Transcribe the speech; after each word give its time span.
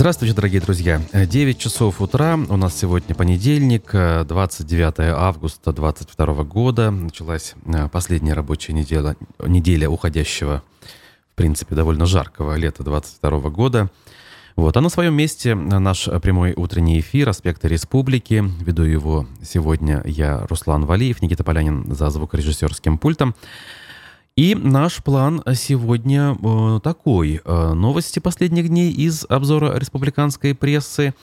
Здравствуйте, 0.00 0.34
дорогие 0.34 0.62
друзья. 0.62 0.98
9 1.12 1.58
часов 1.58 2.00
утра. 2.00 2.38
У 2.48 2.56
нас 2.56 2.74
сегодня 2.74 3.14
понедельник, 3.14 3.90
29 3.92 4.94
августа 5.14 5.74
2022 5.74 6.44
года. 6.44 6.90
Началась 6.90 7.54
э, 7.66 7.86
последняя 7.92 8.32
рабочая 8.32 8.72
неделя, 8.72 9.14
неделя 9.46 9.90
уходящего, 9.90 10.62
в 11.32 11.34
принципе, 11.34 11.74
довольно 11.74 12.06
жаркого 12.06 12.56
лета 12.56 12.82
2022 12.82 13.50
года. 13.50 13.90
Вот. 14.56 14.74
А 14.74 14.80
на 14.80 14.88
своем 14.88 15.12
месте 15.12 15.54
наш 15.54 16.08
прямой 16.22 16.54
утренний 16.56 16.98
эфир 17.00 17.28
«Аспекты 17.28 17.68
республики». 17.68 18.42
Веду 18.64 18.84
его 18.84 19.26
сегодня 19.42 20.00
я, 20.06 20.46
Руслан 20.48 20.86
Валиев, 20.86 21.20
Никита 21.20 21.44
Полянин 21.44 21.94
за 21.94 22.08
звукорежиссерским 22.08 22.96
пультом. 22.96 23.34
И 24.36 24.54
наш 24.54 25.02
план 25.02 25.42
сегодня 25.54 26.36
э, 26.40 26.80
такой. 26.82 27.40
Э, 27.44 27.72
новости 27.74 28.20
последних 28.20 28.68
дней 28.68 28.92
из 28.92 29.26
обзора 29.28 29.76
республиканской 29.76 30.54
прессы. 30.54 31.14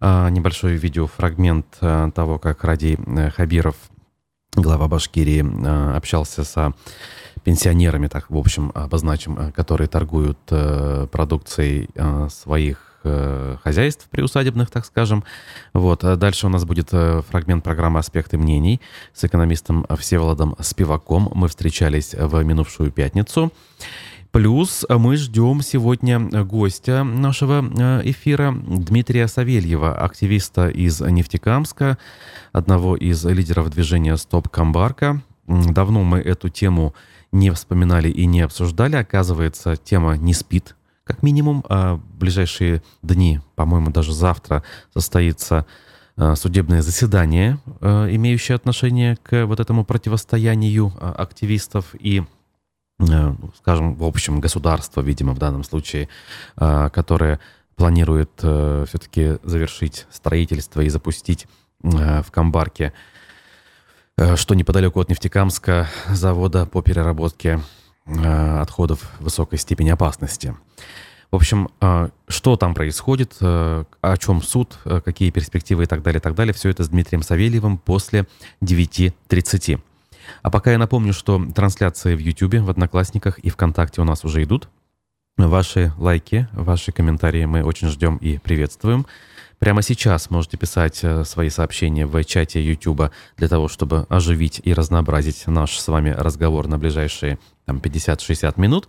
Э, 0.00 0.28
небольшой 0.30 0.76
видеофрагмент 0.76 1.66
э, 1.80 2.10
того, 2.14 2.38
как 2.38 2.64
Ради 2.64 2.98
э, 3.06 3.30
Хабиров, 3.30 3.76
глава 4.54 4.88
Башкирии, 4.88 5.42
э, 5.42 5.96
общался 5.96 6.44
со 6.44 6.74
пенсионерами, 7.44 8.08
так 8.08 8.30
в 8.30 8.36
общем 8.36 8.72
обозначим, 8.74 9.38
э, 9.38 9.52
которые 9.52 9.88
торгуют 9.88 10.38
э, 10.50 11.06
продукцией 11.10 11.88
э, 11.94 12.28
своих 12.30 12.85
Э, 12.85 12.85
хозяйств 13.62 14.08
приусадебных, 14.10 14.70
так 14.70 14.84
скажем. 14.84 15.24
Вот. 15.72 16.04
А 16.04 16.16
дальше 16.16 16.46
у 16.46 16.50
нас 16.50 16.64
будет 16.64 16.88
э, 16.92 17.22
фрагмент 17.28 17.64
программы 17.64 17.98
«Аспекты 17.98 18.38
мнений» 18.38 18.80
с 19.12 19.24
экономистом 19.24 19.86
Всеволодом 19.98 20.56
Спиваком. 20.60 21.30
Мы 21.34 21.48
встречались 21.48 22.14
в 22.14 22.42
минувшую 22.42 22.90
пятницу. 22.90 23.52
Плюс 24.36 24.84
мы 24.88 25.16
ждем 25.16 25.62
сегодня 25.62 26.18
гостя 26.44 27.04
нашего 27.04 27.64
э, 27.64 28.02
эфира 28.10 28.54
Дмитрия 28.54 29.28
Савельева, 29.28 29.96
активиста 29.96 30.68
из 30.68 31.00
Нефтекамска, 31.00 31.96
одного 32.52 32.96
из 32.96 33.24
лидеров 33.24 33.70
движения 33.70 34.16
«Стоп 34.18 34.50
Камбарка». 34.50 35.22
Давно 35.46 36.02
мы 36.02 36.18
эту 36.18 36.50
тему 36.50 36.94
не 37.32 37.50
вспоминали 37.50 38.10
и 38.10 38.26
не 38.26 38.42
обсуждали. 38.42 38.96
Оказывается, 38.96 39.76
тема 39.76 40.16
не 40.16 40.34
спит 40.34 40.74
как 41.06 41.22
минимум. 41.22 41.64
А 41.68 41.94
в 41.94 42.18
ближайшие 42.18 42.82
дни, 43.02 43.40
по-моему, 43.54 43.90
даже 43.90 44.12
завтра 44.12 44.62
состоится 44.92 45.64
а, 46.16 46.34
судебное 46.34 46.82
заседание, 46.82 47.58
а, 47.80 48.06
имеющее 48.08 48.56
отношение 48.56 49.16
к 49.22 49.46
вот 49.46 49.60
этому 49.60 49.84
противостоянию 49.84 50.92
активистов 51.00 51.94
и 51.98 52.24
скажем, 53.58 53.94
в 53.94 54.04
общем, 54.04 54.40
государства, 54.40 55.02
видимо, 55.02 55.34
в 55.34 55.38
данном 55.38 55.64
случае, 55.64 56.08
которое 56.56 57.40
планирует 57.74 58.30
все-таки 58.38 59.36
завершить 59.42 60.06
строительство 60.10 60.80
и 60.80 60.88
запустить 60.88 61.46
в 61.80 62.24
Камбарке, 62.30 62.94
что 64.36 64.54
неподалеку 64.54 64.98
от 64.98 65.10
Нефтекамска, 65.10 65.90
завода 66.08 66.64
по 66.64 66.80
переработке 66.80 67.60
отходов 68.06 69.10
высокой 69.20 69.58
степени 69.58 69.90
опасности. 69.90 70.56
В 71.30 71.36
общем, 71.36 71.68
э, 71.80 72.08
что 72.28 72.56
там 72.56 72.74
происходит, 72.74 73.36
э, 73.40 73.84
о 74.00 74.16
чем 74.16 74.42
суд, 74.42 74.78
какие 75.04 75.30
перспективы 75.30 75.82
и 75.82 75.86
так 75.86 76.02
далее, 76.02 76.20
и 76.20 76.22
так 76.22 76.34
далее, 76.34 76.54
все 76.54 76.68
это 76.68 76.84
с 76.84 76.88
Дмитрием 76.88 77.22
Савельевым 77.22 77.78
после 77.78 78.26
9.30. 78.60 79.80
А 80.42 80.50
пока 80.50 80.72
я 80.72 80.78
напомню, 80.78 81.12
что 81.12 81.44
трансляции 81.54 82.14
в 82.14 82.20
YouTube, 82.20 82.60
в 82.60 82.70
Одноклассниках 82.70 83.38
и 83.38 83.50
ВКонтакте 83.50 84.00
у 84.00 84.04
нас 84.04 84.24
уже 84.24 84.42
идут. 84.42 84.68
Ваши 85.36 85.92
лайки, 85.98 86.48
ваши 86.52 86.92
комментарии 86.92 87.44
мы 87.44 87.62
очень 87.62 87.88
ждем 87.88 88.16
и 88.16 88.38
приветствуем. 88.38 89.06
Прямо 89.58 89.80
сейчас 89.80 90.28
можете 90.30 90.58
писать 90.58 91.00
э, 91.02 91.24
свои 91.24 91.48
сообщения 91.48 92.06
в 92.06 92.22
чате 92.24 92.62
YouTube 92.62 93.10
для 93.38 93.48
того, 93.48 93.68
чтобы 93.68 94.06
оживить 94.10 94.60
и 94.62 94.74
разнообразить 94.74 95.46
наш 95.46 95.78
с 95.78 95.88
вами 95.88 96.10
разговор 96.10 96.68
на 96.68 96.78
ближайшие 96.78 97.38
50-60 97.66 98.60
минут. 98.60 98.86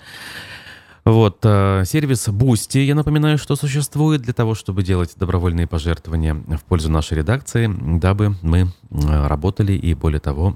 Вот, 1.06 1.39
э, 1.44 1.83
сервис 1.85 2.27
Boosty, 2.27 2.79
я 2.79 2.95
напоминаю, 2.95 3.38
что 3.38 3.56
существует 3.56 4.22
для 4.22 4.33
того, 4.33 4.56
чтобы 4.56 4.83
делать 4.83 5.13
добровольные 5.16 5.67
пожертвования 5.67 6.33
в 6.33 6.63
пользу 6.66 6.91
нашей 6.91 7.19
редакции, 7.19 7.73
дабы 7.97 8.35
мы 8.41 8.63
э, 8.91 9.27
работали 9.27 9.72
и, 9.72 9.94
более 9.94 10.19
того, 10.19 10.53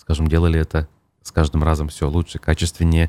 скажем, 0.00 0.28
делали 0.28 0.60
это 0.60 0.88
с 1.22 1.30
каждым 1.30 1.62
разом 1.62 1.88
все 1.88 2.08
лучше, 2.08 2.40
качественнее, 2.40 3.08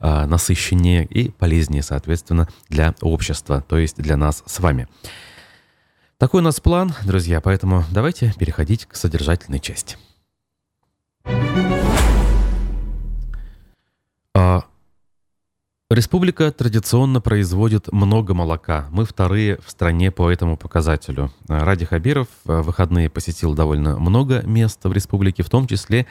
насыщеннее 0.00 1.04
и 1.04 1.30
полезнее, 1.30 1.84
соответственно, 1.84 2.48
для 2.68 2.96
общества, 3.00 3.62
то 3.68 3.78
есть 3.78 3.96
для 3.96 4.16
нас 4.16 4.42
с 4.44 4.58
вами. 4.58 4.88
Такой 6.18 6.40
у 6.40 6.44
нас 6.44 6.60
план, 6.60 6.94
друзья, 7.04 7.40
поэтому 7.40 7.84
давайте 7.90 8.32
переходить 8.38 8.86
к 8.86 8.94
содержательной 8.94 9.58
части. 9.58 9.96
А, 14.32 14.62
республика 15.90 16.52
традиционно 16.52 17.20
производит 17.20 17.92
много 17.92 18.32
молока. 18.32 18.86
Мы 18.92 19.04
вторые 19.06 19.58
в 19.64 19.68
стране 19.68 20.12
по 20.12 20.30
этому 20.30 20.56
показателю. 20.56 21.32
Ради 21.48 21.84
Хабиров 21.84 22.28
в 22.44 22.62
выходные 22.62 23.10
посетил 23.10 23.54
довольно 23.54 23.98
много 23.98 24.42
мест 24.42 24.78
в 24.84 24.92
республике, 24.92 25.42
в 25.42 25.50
том 25.50 25.66
числе 25.66 26.06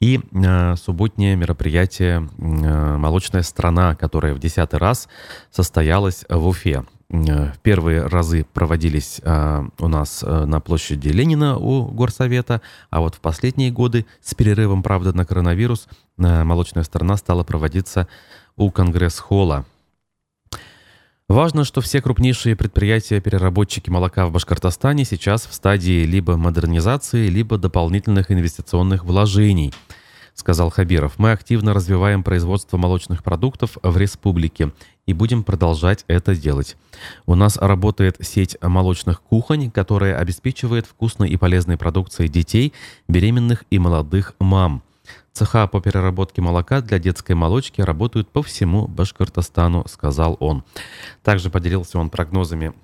и 0.00 0.20
субботнее 0.76 1.34
мероприятие 1.34 2.20
«Молочная 2.38 3.42
страна», 3.42 3.96
которое 3.96 4.34
в 4.34 4.38
десятый 4.38 4.78
раз 4.78 5.08
состоялось 5.50 6.24
в 6.28 6.46
Уфе. 6.46 6.84
Э, 7.10 7.52
первые 7.62 8.06
разы 8.06 8.44
проводились 8.52 9.20
э, 9.22 9.64
у 9.78 9.88
нас 9.88 10.22
э, 10.22 10.44
на 10.44 10.60
площади 10.60 11.08
Ленина 11.08 11.56
у 11.56 11.86
Горсовета, 11.86 12.60
а 12.90 13.00
вот 13.00 13.14
в 13.14 13.20
последние 13.20 13.70
годы, 13.70 14.04
с 14.20 14.34
перерывом, 14.34 14.82
правда, 14.82 15.16
на 15.16 15.24
коронавирус, 15.24 15.88
молочная 16.16 16.82
сторона 16.82 17.16
стала 17.16 17.44
проводиться 17.44 18.08
у 18.56 18.70
Конгресс-холла. 18.70 19.64
Важно, 21.28 21.64
что 21.64 21.80
все 21.80 22.00
крупнейшие 22.00 22.56
предприятия-переработчики 22.56 23.90
молока 23.90 24.26
в 24.26 24.32
Башкортостане 24.32 25.04
сейчас 25.04 25.46
в 25.46 25.54
стадии 25.54 26.04
либо 26.04 26.36
модернизации, 26.36 27.28
либо 27.28 27.58
дополнительных 27.58 28.30
инвестиционных 28.30 29.04
вложений– 29.04 29.72
сказал 30.38 30.70
Хабиров. 30.70 31.18
Мы 31.18 31.32
активно 31.32 31.74
развиваем 31.74 32.22
производство 32.22 32.76
молочных 32.76 33.24
продуктов 33.24 33.76
в 33.82 33.96
республике 33.96 34.70
и 35.08 35.14
будем 35.14 35.42
продолжать 35.42 36.04
это 36.06 36.36
делать. 36.36 36.76
У 37.24 37.34
нас 37.34 37.56
работает 37.56 38.18
сеть 38.20 38.58
молочных 38.60 39.22
кухонь, 39.22 39.70
которая 39.70 40.18
обеспечивает 40.18 40.84
вкусной 40.84 41.30
и 41.30 41.38
полезной 41.38 41.78
продукцией 41.78 42.28
детей, 42.28 42.74
беременных 43.08 43.64
и 43.70 43.78
молодых 43.78 44.34
мам. 44.38 44.82
Цеха 45.32 45.66
по 45.66 45.80
переработке 45.80 46.42
молока 46.42 46.82
для 46.82 46.98
детской 46.98 47.32
молочки 47.32 47.80
работают 47.80 48.28
по 48.28 48.42
всему 48.42 48.86
Башкортостану, 48.86 49.86
сказал 49.88 50.36
он. 50.40 50.62
Также 51.22 51.48
поделился 51.48 51.98
он 51.98 52.10
прогнозами 52.10 52.74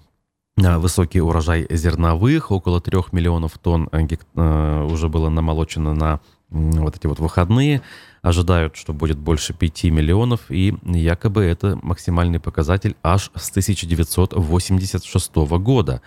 высокий 0.57 1.21
урожай 1.21 1.67
зерновых, 1.69 2.51
около 2.51 2.81
3 2.81 3.01
миллионов 3.13 3.59
тонн 3.59 3.91
э, 3.93 4.07
э, 4.37 4.83
уже 4.85 5.11
было 5.11 5.29
намолочено 5.29 5.93
на 5.93 6.21
вот 6.49 6.97
эти 6.97 7.07
вот 7.07 7.19
выходные. 7.19 7.83
Ожидают, 8.25 8.75
что 8.75 8.95
будет 8.95 9.19
больше 9.19 9.53
5 9.53 9.85
миллионов, 9.85 10.51
и 10.51 10.75
якобы 10.83 11.45
это 11.45 11.79
максимальный 11.83 12.41
показатель 12.41 12.97
аж 13.03 13.31
с 13.35 13.51
1986 13.51 15.35
года. 15.35 16.01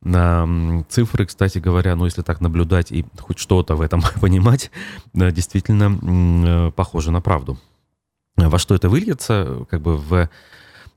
Цифры, 0.00 1.26
кстати 1.26 1.58
говоря, 1.58 1.94
ну 1.94 2.06
если 2.06 2.22
так 2.22 2.40
наблюдать 2.40 2.90
и 2.90 3.04
хоть 3.18 3.38
что-то 3.38 3.76
в 3.76 3.82
этом 3.82 4.02
понимать, 4.22 4.70
действительно 5.12 6.72
похоже 6.74 7.10
на 7.10 7.20
правду. 7.20 7.58
Во 8.38 8.58
что 8.58 8.74
это 8.74 8.88
выльется, 8.88 9.66
как 9.68 9.82
бы 9.82 9.98
в 9.98 10.30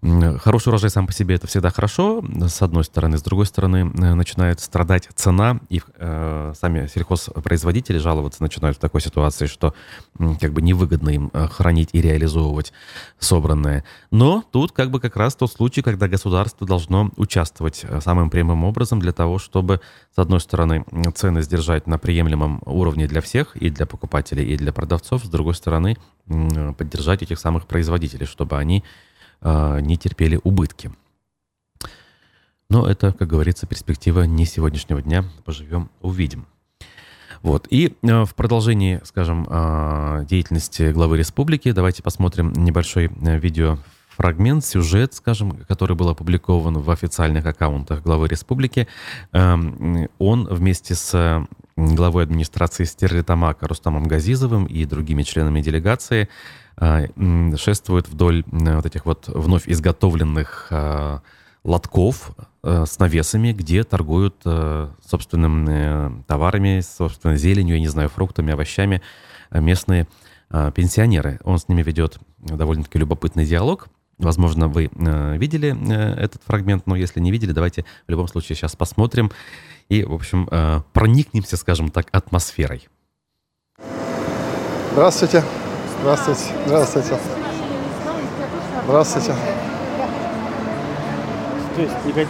Хороший 0.02 0.70
урожай 0.70 0.90
сам 0.90 1.08
по 1.08 1.12
себе 1.12 1.36
это 1.36 1.48
всегда 1.48 1.72
хорошо, 1.72 2.24
с 2.48 2.62
одной 2.62 2.86
стороны. 2.86 3.18
С 3.18 3.22
другой 3.22 3.46
стороны, 3.46 3.92
э, 3.94 4.14
начинает 4.14 4.62
страдать 4.62 5.10
цена, 5.14 5.60
и 5.68 5.82
э, 5.98 6.54
сами 6.58 6.88
сельхозпроизводители 6.88 7.98
жаловаться 7.98 8.42
начинают 8.42 8.78
в 8.78 8.80
такой 8.80 9.02
ситуации, 9.02 9.48
что 9.48 9.74
как 10.40 10.54
бы 10.54 10.62
невыгодно 10.62 11.10
им 11.10 11.30
э, 11.34 11.48
хранить 11.48 11.90
и 11.92 12.02
реализовывать 12.02 12.72
собранное. 13.20 13.84
Но 14.10 14.42
тут 14.52 14.72
как 14.72 14.90
бы 14.90 15.02
как 15.02 15.18
раз 15.18 15.36
тот 15.36 15.52
случай, 15.52 15.82
когда 15.82 16.08
государство 16.08 16.66
должно 16.66 17.12
участвовать 17.18 17.82
э, 17.84 18.00
самым 18.00 18.30
прямым 18.30 18.64
образом 18.64 19.02
для 19.02 19.12
того, 19.12 19.38
чтобы, 19.38 19.82
с 20.16 20.18
одной 20.18 20.40
стороны, 20.40 20.86
цены 21.14 21.42
сдержать 21.42 21.88
на 21.88 21.98
приемлемом 21.98 22.62
уровне 22.66 23.06
для 23.06 23.20
всех, 23.20 23.58
и 23.58 23.70
для 23.70 23.86
покупателей, 23.86 24.46
и 24.46 24.56
для 24.56 24.72
продавцов, 24.72 25.26
с 25.26 25.28
другой 25.28 25.56
стороны, 25.56 25.98
поддержать 26.78 27.22
этих 27.22 27.38
самых 27.38 27.66
производителей, 27.66 28.26
чтобы 28.26 28.58
они 28.58 28.86
не 29.42 29.98
терпели 29.98 30.40
убытки. 30.44 30.92
Но 32.70 32.86
это, 32.88 33.14
как 33.14 33.28
говорится, 33.28 33.66
перспектива 33.66 34.24
не 34.24 34.46
сегодняшнего 34.46 35.02
дня. 35.02 35.24
Поживем, 35.44 35.90
увидим. 36.02 36.46
Вот. 37.42 37.68
И 37.70 37.96
а, 38.04 38.26
в 38.26 38.36
продолжении, 38.36 39.02
скажем, 39.04 39.48
а, 39.50 40.24
деятельности 40.26 40.92
главы 40.92 41.18
республики 41.18 41.72
давайте 41.72 42.04
посмотрим 42.04 42.54
небольшой 42.54 43.08
видеофрагмент 43.08 43.86
фрагмент, 44.20 44.66
сюжет, 44.66 45.14
скажем, 45.14 45.52
который 45.66 45.96
был 45.96 46.10
опубликован 46.10 46.80
в 46.80 46.92
официальных 46.92 47.46
аккаунтах 47.46 48.04
главы 48.04 48.28
республики. 48.28 48.86
Эм, 49.32 50.10
он 50.18 50.46
вместе 50.46 50.94
с 50.94 51.48
главой 51.78 52.24
администрации 52.24 52.84
Стерлитамака 52.84 53.66
Рустамом 53.66 54.04
Газизовым 54.10 54.66
и 54.66 54.84
другими 54.84 55.24
членами 55.24 55.62
делегации 55.62 56.24
э, 56.24 56.28
шествует 57.58 58.08
вдоль 58.08 58.44
вот 58.48 58.86
этих 58.86 59.06
вот 59.06 59.28
вновь 59.28 59.68
изготовленных 59.68 60.72
лотков 61.66 62.32
с 62.64 63.00
навесами, 63.00 63.52
где 63.52 63.84
торгуют 63.84 64.36
собственными 65.06 66.24
товарами, 66.24 66.80
собственной 66.80 67.36
зеленью, 67.38 67.76
я 67.76 67.82
не 67.82 67.90
знаю, 67.90 68.08
фруктами, 68.08 68.54
овощами 68.54 69.02
местные 69.52 70.08
а, 70.52 70.72
пенсионеры. 70.72 71.40
Он 71.44 71.60
с 71.60 71.68
ними 71.68 71.84
ведет 71.84 72.18
довольно-таки 72.40 72.98
любопытный 72.98 73.46
диалог. 73.46 73.88
Возможно, 74.18 74.68
вы 74.68 74.90
э, 74.94 75.38
видели 75.38 75.74
э, 75.74 76.14
этот 76.16 76.42
фрагмент, 76.44 76.88
но 76.88 76.96
если 76.96 77.22
не 77.22 77.32
видели, 77.32 77.52
давайте 77.52 77.86
в 78.06 78.12
любом 78.12 78.28
случае 78.28 78.58
сейчас 78.58 78.76
посмотрим 78.76 79.32
и, 79.88 80.04
в 80.04 80.14
общем, 80.14 80.48
э, 80.52 80.82
проникнемся, 80.92 81.56
скажем 81.56 81.90
так, 81.90 82.08
атмосферой. 82.12 82.90
Здравствуйте. 84.92 85.44
Здравствуйте. 86.02 86.42
Здравствуйте. 86.66 87.20
Здравствуйте. 88.86 89.36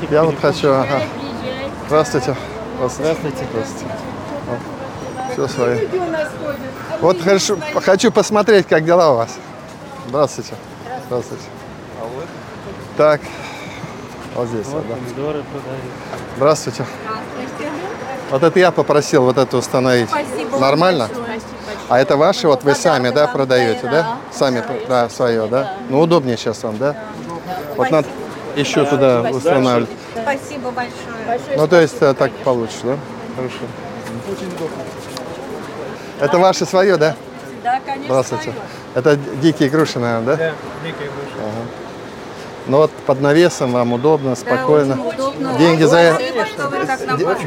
Я 0.10 0.24
вот 0.24 0.40
хочу... 0.40 0.72
Ага. 0.72 1.02
Здравствуйте. 1.88 2.36
Здравствуйте. 2.76 3.46
Здравствуйте. 3.52 3.96
Все 5.34 5.48
свои. 5.48 5.88
Вот 7.02 7.22
хочу, 7.22 7.58
хочу 7.84 8.12
посмотреть, 8.12 8.68
как 8.68 8.84
дела 8.84 9.14
у 9.14 9.18
вас. 9.18 9.38
Здравствуйте. 10.08 10.56
Здравствуйте. 11.08 11.44
А 12.02 12.06
вот? 12.06 12.26
Так. 12.98 13.22
Вот 14.36 14.48
здесь. 14.48 14.68
Вот, 14.68 14.88
да. 14.88 14.96
помидоры 14.96 15.44
Здравствуйте. 16.38 16.86
Вот 18.32 18.44
это 18.44 18.60
я 18.60 18.72
попросил 18.72 19.24
вот 19.24 19.38
это 19.38 19.58
установить. 19.58 20.10
Спасибо. 20.10 20.60
Нормально? 20.60 21.08
Большое. 21.08 21.29
А 21.90 22.00
это 22.00 22.18
ваши, 22.18 22.48
вот 22.48 22.64
вы 22.64 22.76
сами, 22.76 23.10
да, 23.10 23.28
продаете, 23.28 23.88
да? 23.88 24.18
Сами, 24.32 24.64
да, 24.88 25.10
свое, 25.10 25.48
да? 25.48 25.74
Ну, 25.90 26.02
удобнее 26.02 26.38
сейчас 26.38 26.62
вам, 26.62 26.78
да? 26.78 26.96
Вот 27.76 27.90
надо 27.90 28.08
еще 28.56 28.86
туда 28.86 29.22
устанавливать. 29.32 29.90
Спасибо 30.14 30.70
большое. 30.70 31.58
Ну, 31.58 31.68
то 31.68 31.82
есть 31.82 31.96
э, 32.02 32.14
так 32.14 32.32
получится, 32.44 32.86
да? 32.86 32.98
Хорошо. 33.36 33.56
Очень 34.32 34.56
удобно. 34.56 34.84
Это 36.20 36.38
ваше 36.38 36.66
свое, 36.66 36.98
да? 36.98 37.16
Да, 37.64 37.80
конечно. 37.84 38.06
Здравствуйте. 38.06 38.54
Это 38.94 39.16
дикие 39.42 39.70
груши, 39.70 40.00
наверное, 40.00 40.26
да? 40.26 40.36
Да, 40.36 40.54
дикие 40.84 41.10
груши. 41.10 41.38
Ага. 41.38 41.68
Ну 42.68 42.78
вот 42.78 42.92
под 42.92 43.22
навесом 43.22 43.72
вам 43.72 43.94
удобно, 43.94 44.36
спокойно. 44.36 44.96
Да, 44.96 45.02
удобно. 45.02 45.58
Деньги 45.58 45.84
за 45.84 45.98
это 45.98 46.22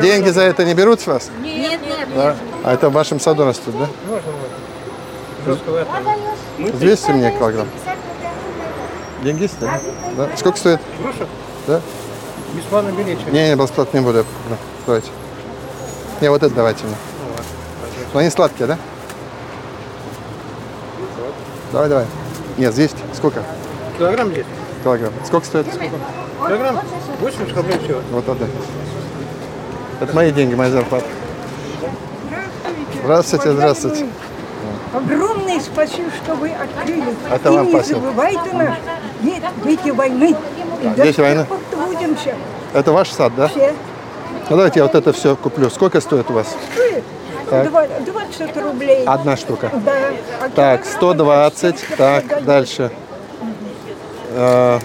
деньги 0.00 0.28
за 0.30 0.42
это 0.42 0.64
не 0.64 0.74
берут 0.74 1.00
с 1.00 1.06
вас? 1.06 1.30
Нет, 1.40 1.80
нет, 1.82 2.08
да? 2.14 2.26
нет. 2.30 2.36
А 2.64 2.74
это 2.74 2.88
в 2.88 2.92
вашем 2.92 3.20
саду 3.20 3.44
растут, 3.44 3.78
да? 3.78 3.88
Можно, 4.08 4.31
можно. 5.46 6.78
200 6.78 7.10
мне 7.10 7.30
килограмм. 7.32 7.68
Деньги 9.22 9.42
есть, 9.42 9.58
да? 9.60 9.80
да? 10.16 10.28
Сколько 10.36 10.58
стоит? 10.58 10.80
Груша? 11.00 11.26
Да? 11.66 11.80
Бесплатно 12.54 12.90
берите. 12.90 13.22
Не, 13.30 13.50
не, 13.50 13.54
бесплатно 13.54 13.98
не 13.98 14.04
буду. 14.04 14.26
Давайте. 14.86 15.08
Не, 16.20 16.28
вот 16.30 16.42
это 16.42 16.54
давайте 16.54 16.84
мне. 16.84 16.96
Но 18.12 18.20
они 18.20 18.30
сладкие, 18.30 18.66
да? 18.66 18.78
Давай, 21.72 21.88
давай. 21.88 22.06
Нет, 22.58 22.74
здесь 22.74 22.90
сколько? 23.14 23.42
Килограмм 23.96 24.30
здесь. 24.30 24.46
Килограмм. 24.82 25.12
Сколько 25.24 25.46
стоит? 25.46 25.66
Сколько? 25.72 25.96
Килограмм 26.46 26.80
80 27.20 27.56
рублей 27.56 27.78
всего. 27.78 28.00
Вот 28.10 28.28
отдай. 28.28 28.48
Это 30.00 30.14
мои 30.14 30.32
деньги, 30.32 30.54
моя 30.54 30.70
зарплата. 30.70 31.06
Здравствуйте, 33.02 33.52
здравствуйте. 33.52 34.06
Огромное 34.92 35.60
спасибо, 35.60 36.10
что 36.22 36.34
вы 36.34 36.50
открыли. 36.50 37.04
Это 37.30 37.48
И 37.48 37.52
вам 37.52 37.66
не 37.66 37.72
спасибо. 37.72 38.00
забывайте 38.00 38.52
нас. 38.52 38.74
Нет, 39.22 39.42
дети 39.64 39.90
войны. 39.90 40.36
Дети 40.96 41.20
войны? 41.20 41.46
Трудимся. 41.70 42.34
Это 42.74 42.92
ваш 42.92 43.10
сад, 43.10 43.32
да? 43.36 43.48
Все. 43.48 43.72
Ну 44.50 44.56
давайте 44.56 44.80
я 44.80 44.84
вот 44.84 44.94
это 44.94 45.12
все 45.12 45.34
куплю. 45.36 45.70
Сколько 45.70 46.00
стоит 46.00 46.30
у 46.30 46.34
вас? 46.34 46.48
Стоит 46.74 47.04
Так. 47.48 47.70
Два- 47.70 47.86
20 47.86 48.56
рублей. 48.58 49.04
Одна 49.06 49.36
штука. 49.36 49.70
Да. 49.84 49.92
А 50.40 50.48
Так, 50.50 50.82
килограмм 50.82 50.84
120. 50.84 51.76
сколько 51.80 51.96
Так, 51.96 52.44
дальше. 52.44 52.90
Э, 54.34 54.78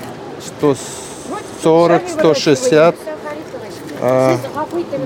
140, 0.60 2.02
160, 2.10 2.96
э, 4.02 4.38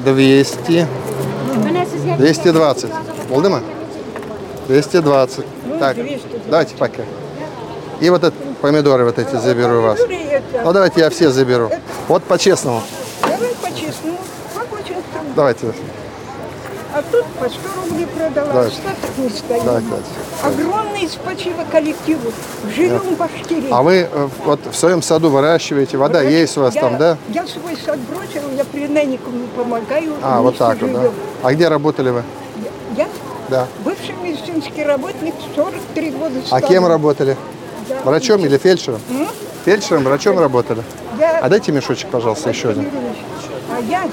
200, 0.05 0.87
220. 2.17 2.91
Oldu 3.31 3.49
mu? 3.49 3.59
220. 4.71 5.45
Ну, 5.65 5.79
Так, 5.79 5.95
220. 5.95 6.49
давайте 6.49 6.75
пока. 6.75 7.03
И 7.99 8.09
вот 8.09 8.23
это 8.23 8.35
помидоры 8.61 9.03
вот 9.05 9.19
эти 9.19 9.35
заберу 9.35 9.79
у 9.79 9.81
вас. 9.81 9.99
Ну 10.63 10.71
давайте 10.73 11.01
я 11.01 11.09
все 11.09 11.29
заберу. 11.29 11.69
Вот 12.07 12.23
по-честному. 12.23 12.81
Давай 13.21 13.53
по-честному. 13.61 14.17
Давайте. 15.35 15.73
А 16.93 17.01
тут 17.09 17.25
по 17.39 17.47
100 17.49 17.59
рублей 17.89 18.05
продавать. 18.07 18.53
Давайте. 18.53 18.81
Не 19.17 19.29
стоит. 19.29 19.63
Давайте, 19.63 19.87
давайте. 19.87 20.09
Огромное 20.43 21.07
спасибо 21.07 21.63
коллективу. 21.71 22.31
Живем 22.75 22.99
в 22.99 23.17
Башкирии. 23.17 23.69
А 23.71 23.81
вы 23.81 24.07
э, 24.11 24.27
вот 24.45 24.59
в 24.69 24.75
своем 24.75 25.01
саду 25.01 25.29
выращиваете, 25.29 25.97
вода 25.97 26.21
есть 26.21 26.57
у 26.57 26.61
вас 26.61 26.75
я, 26.75 26.81
там, 26.81 26.97
да? 26.97 27.17
Я 27.29 27.45
свой 27.47 27.77
сад 27.77 27.97
бросил, 27.99 28.41
я 28.57 28.65
племянникам 28.65 29.33
помогаю. 29.55 30.13
А, 30.21 30.41
вот 30.41 30.57
так 30.57 30.81
вот, 30.81 30.91
да. 30.91 31.01
А 31.43 31.53
где 31.53 31.67
работали 31.69 32.09
вы? 32.09 32.23
Я 32.97 33.07
Да. 33.49 33.67
бывший 33.85 34.15
медицинский 34.53 34.83
работник, 34.83 35.33
43 35.55 36.11
года 36.11 36.39
А 36.43 36.47
стажа. 36.47 36.67
кем 36.67 36.87
работали? 36.87 37.37
Я- 37.89 38.01
Врачом 38.01 38.45
или 38.45 38.57
фельдшером? 38.57 38.99
Фельдшером, 39.65 40.03
врачом 40.03 40.39
работали? 40.39 40.83
Я, 41.19 41.39
А 41.39 41.49
дайте 41.49 41.71
мешочек, 41.71 42.09
пожалуйста, 42.09 42.49
еще 42.49 42.69
один. 42.69 42.89
А 43.69 43.79
я 43.81 44.07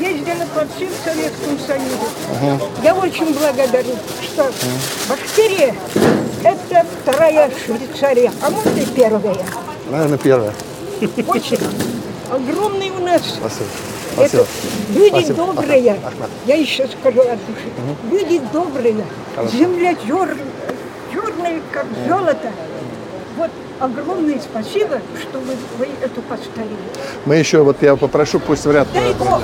ездила 0.00 0.44
по 0.54 0.66
всем 0.74 0.88
Советскому 1.04 1.58
Союзу. 1.66 2.60
Я 2.82 2.94
очень 2.94 3.34
благодарю, 3.38 3.94
что 4.22 4.50
Башкирия– 5.08 5.74
это 6.44 6.84
вторая 7.02 7.50
Швейцария, 7.64 8.32
а 8.42 8.50
может 8.50 8.76
и 8.76 8.86
первая. 8.86 9.36
Наверное, 9.90 10.18
первое. 10.18 10.52
Очень 11.26 11.58
огромный 12.30 12.90
у 12.90 13.00
нас 13.04 13.22
Спасибо. 13.22 13.66
Это 14.20 14.46
люди 14.94 15.08
Спасибо. 15.10 15.34
добрые, 15.34 15.92
Ахмед. 15.92 16.30
я 16.46 16.54
еще 16.56 16.86
скажу 16.88 17.20
от 17.20 17.38
души, 17.46 17.70
люди 18.10 18.40
добрые, 18.52 19.04
земля 19.52 19.94
зер, 20.06 20.36
черная, 21.12 21.60
как 21.72 21.86
золото. 22.06 22.50
Вот 23.36 23.50
огромное 23.78 24.40
спасибо, 24.40 25.00
что 25.20 25.38
вы, 25.38 25.54
вы 25.78 25.88
это 26.02 26.20
поставили. 26.22 26.76
Мы 27.24 27.36
еще, 27.36 27.62
вот 27.62 27.76
я 27.82 27.96
попрошу, 27.96 28.40
пусть 28.40 28.64
в 28.64 28.72
ряд. 28.72 28.88
Дай 28.92 29.14
Бог. 29.14 29.40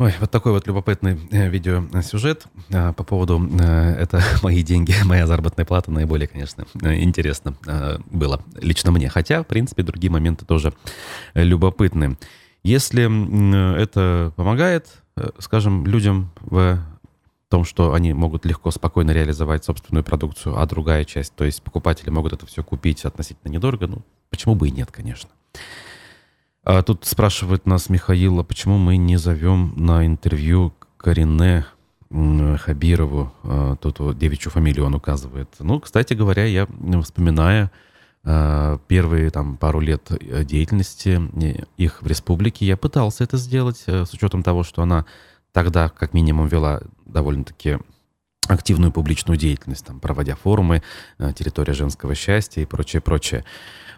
Ой, 0.00 0.14
вот 0.20 0.30
такой 0.30 0.52
вот 0.52 0.64
любопытный 0.68 1.18
э, 1.32 1.48
видеосюжет 1.48 2.46
э, 2.68 2.92
по 2.92 3.02
поводу 3.02 3.44
э, 3.58 3.94
«Это 3.98 4.22
мои 4.44 4.62
деньги, 4.62 4.94
моя 5.04 5.26
заработная 5.26 5.64
плата» 5.64 5.90
наиболее, 5.90 6.28
конечно, 6.28 6.66
э, 6.80 7.00
интересно 7.00 7.56
э, 7.66 7.98
было 8.08 8.40
лично 8.54 8.92
мне. 8.92 9.08
Хотя, 9.08 9.42
в 9.42 9.48
принципе, 9.48 9.82
другие 9.82 10.12
моменты 10.12 10.46
тоже 10.46 10.72
э, 11.34 11.42
любопытны. 11.42 12.16
Если 12.62 13.82
это 13.82 14.32
помогает, 14.36 14.86
э, 15.16 15.30
скажем, 15.40 15.84
людям 15.84 16.30
в 16.42 16.78
том, 17.48 17.64
что 17.64 17.92
они 17.92 18.12
могут 18.12 18.44
легко, 18.44 18.70
спокойно 18.70 19.10
реализовать 19.10 19.64
собственную 19.64 20.04
продукцию, 20.04 20.60
а 20.60 20.66
другая 20.66 21.04
часть, 21.04 21.34
то 21.34 21.44
есть 21.44 21.60
покупатели 21.60 22.10
могут 22.10 22.32
это 22.32 22.46
все 22.46 22.62
купить 22.62 23.04
относительно 23.04 23.50
недорого, 23.50 23.88
ну, 23.88 24.02
почему 24.30 24.54
бы 24.54 24.68
и 24.68 24.70
нет, 24.70 24.92
конечно. 24.92 25.30
А 26.68 26.82
тут 26.82 27.06
спрашивает 27.06 27.64
нас 27.64 27.88
Михаил, 27.88 28.40
а 28.40 28.44
почему 28.44 28.76
мы 28.76 28.98
не 28.98 29.16
зовем 29.16 29.72
на 29.78 30.04
интервью 30.04 30.74
Карине 30.98 31.64
Хабирову? 32.10 33.32
А, 33.42 33.76
Тут 33.76 34.00
вот 34.00 34.18
девичью 34.18 34.52
фамилию 34.52 34.84
он 34.84 34.94
указывает. 34.94 35.48
Ну, 35.60 35.80
кстати 35.80 36.12
говоря, 36.12 36.44
я, 36.44 36.68
вспоминая 37.02 37.72
а, 38.22 38.78
первые 38.86 39.30
там 39.30 39.56
пару 39.56 39.80
лет 39.80 40.10
э, 40.10 40.44
деятельности 40.44 41.18
э, 41.42 41.64
их 41.78 42.02
в 42.02 42.06
республике, 42.06 42.66
я 42.66 42.76
пытался 42.76 43.24
это 43.24 43.38
сделать, 43.38 43.84
э, 43.86 44.04
с 44.04 44.12
учетом 44.12 44.42
того, 44.42 44.62
что 44.62 44.82
она 44.82 45.06
тогда 45.52 45.88
как 45.88 46.12
минимум 46.12 46.48
вела 46.48 46.82
довольно-таки 47.06 47.78
активную 48.46 48.92
публичную 48.92 49.38
деятельность, 49.38 49.86
там, 49.86 50.00
проводя 50.00 50.36
форумы, 50.36 50.82
территория 51.18 51.72
женского 51.72 52.14
счастья 52.14 52.60
и 52.60 52.66
прочее, 52.66 53.00
прочее. 53.00 53.44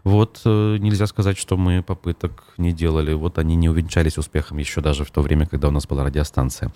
Вот 0.05 0.41
э, 0.45 0.77
нельзя 0.79 1.07
сказать, 1.07 1.39
что 1.39 1.57
мы 1.57 1.83
попыток 1.83 2.45
не 2.59 2.73
делали. 2.73 3.13
Вот 3.13 3.39
они 3.39 3.57
не 3.57 3.69
увенчались 3.69 4.19
успехом 4.19 4.59
еще 4.59 4.81
даже 4.81 5.05
в 5.05 5.11
то 5.11 5.23
время, 5.23 5.47
когда 5.47 5.69
у 5.69 5.71
нас 5.71 5.87
была 5.87 6.05
радиостанция. 6.05 6.73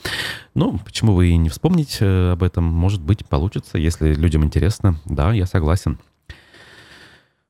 Ну, 0.55 0.79
почему 0.79 1.15
вы 1.15 1.29
и 1.29 1.37
не 1.37 1.49
вспомнить 1.49 1.99
э, 2.01 2.33
об 2.33 2.43
этом? 2.43 2.65
Может 2.65 3.01
быть, 3.03 3.25
получится, 3.27 3.79
если 3.79 4.15
людям 4.15 4.45
интересно. 4.45 5.01
Да, 5.05 5.33
я 5.33 5.47
согласен. 5.47 5.99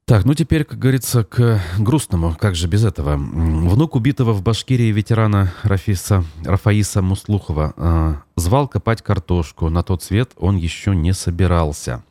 Так, 0.07 0.27
ну 0.27 0.35
теперь, 0.35 0.65
как 0.65 0.79
говорится, 0.79 1.25
к 1.25 1.63
грустному. 1.79 2.37
Как 2.39 2.55
же 2.55 2.69
без 2.69 2.85
этого? 2.85 3.17
Внук 3.17 3.97
убитого 3.97 4.35
в 4.35 4.43
Башкирии 4.43 4.93
ветерана 4.93 5.55
Рафиса, 5.63 6.25
Рафаиса 6.45 7.01
Муслухова 7.01 7.73
э, 7.75 8.15
звал 8.37 8.69
копать 8.69 9.01
картошку. 9.01 9.71
На 9.71 9.83
тот 9.83 10.03
свет 10.03 10.33
он 10.37 10.57
еще 10.57 10.95
не 10.95 11.15
собирался. 11.15 12.05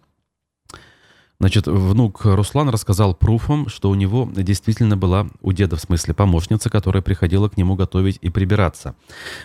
Значит, 1.40 1.68
внук 1.68 2.22
Руслан 2.24 2.70
рассказал 2.70 3.14
пруфом, 3.14 3.68
что 3.68 3.90
у 3.90 3.96
него 3.96 4.30
действительно 4.34 4.96
была, 4.96 5.28
у 5.42 5.52
деда 5.52 5.76
в 5.76 5.82
смысле, 5.82 6.14
помощница, 6.14 6.70
которая 6.70 7.02
приходила 7.02 7.50
к 7.50 7.58
нему 7.58 7.76
готовить 7.76 8.18
и 8.22 8.30
прибираться. 8.30 8.96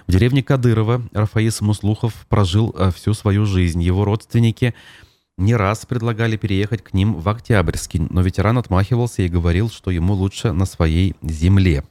В 0.06 0.12
деревне 0.12 0.42
Кадырова 0.42 1.02
Рафаис 1.12 1.60
Муслухов 1.60 2.26
прожил 2.28 2.74
э, 2.78 2.92
всю 2.94 3.14
свою 3.14 3.46
жизнь. 3.46 3.82
Его 3.82 4.04
родственники 4.04 4.74
не 5.38 5.54
раз 5.54 5.86
предлагали 5.86 6.36
переехать 6.36 6.82
к 6.82 6.92
ним 6.92 7.14
в 7.14 7.28
Октябрьский, 7.28 8.06
но 8.10 8.22
ветеран 8.22 8.58
отмахивался 8.58 9.22
и 9.22 9.28
говорил, 9.28 9.70
что 9.70 9.90
ему 9.90 10.14
лучше 10.14 10.52
на 10.52 10.66
своей 10.66 11.16
земле. 11.22 11.84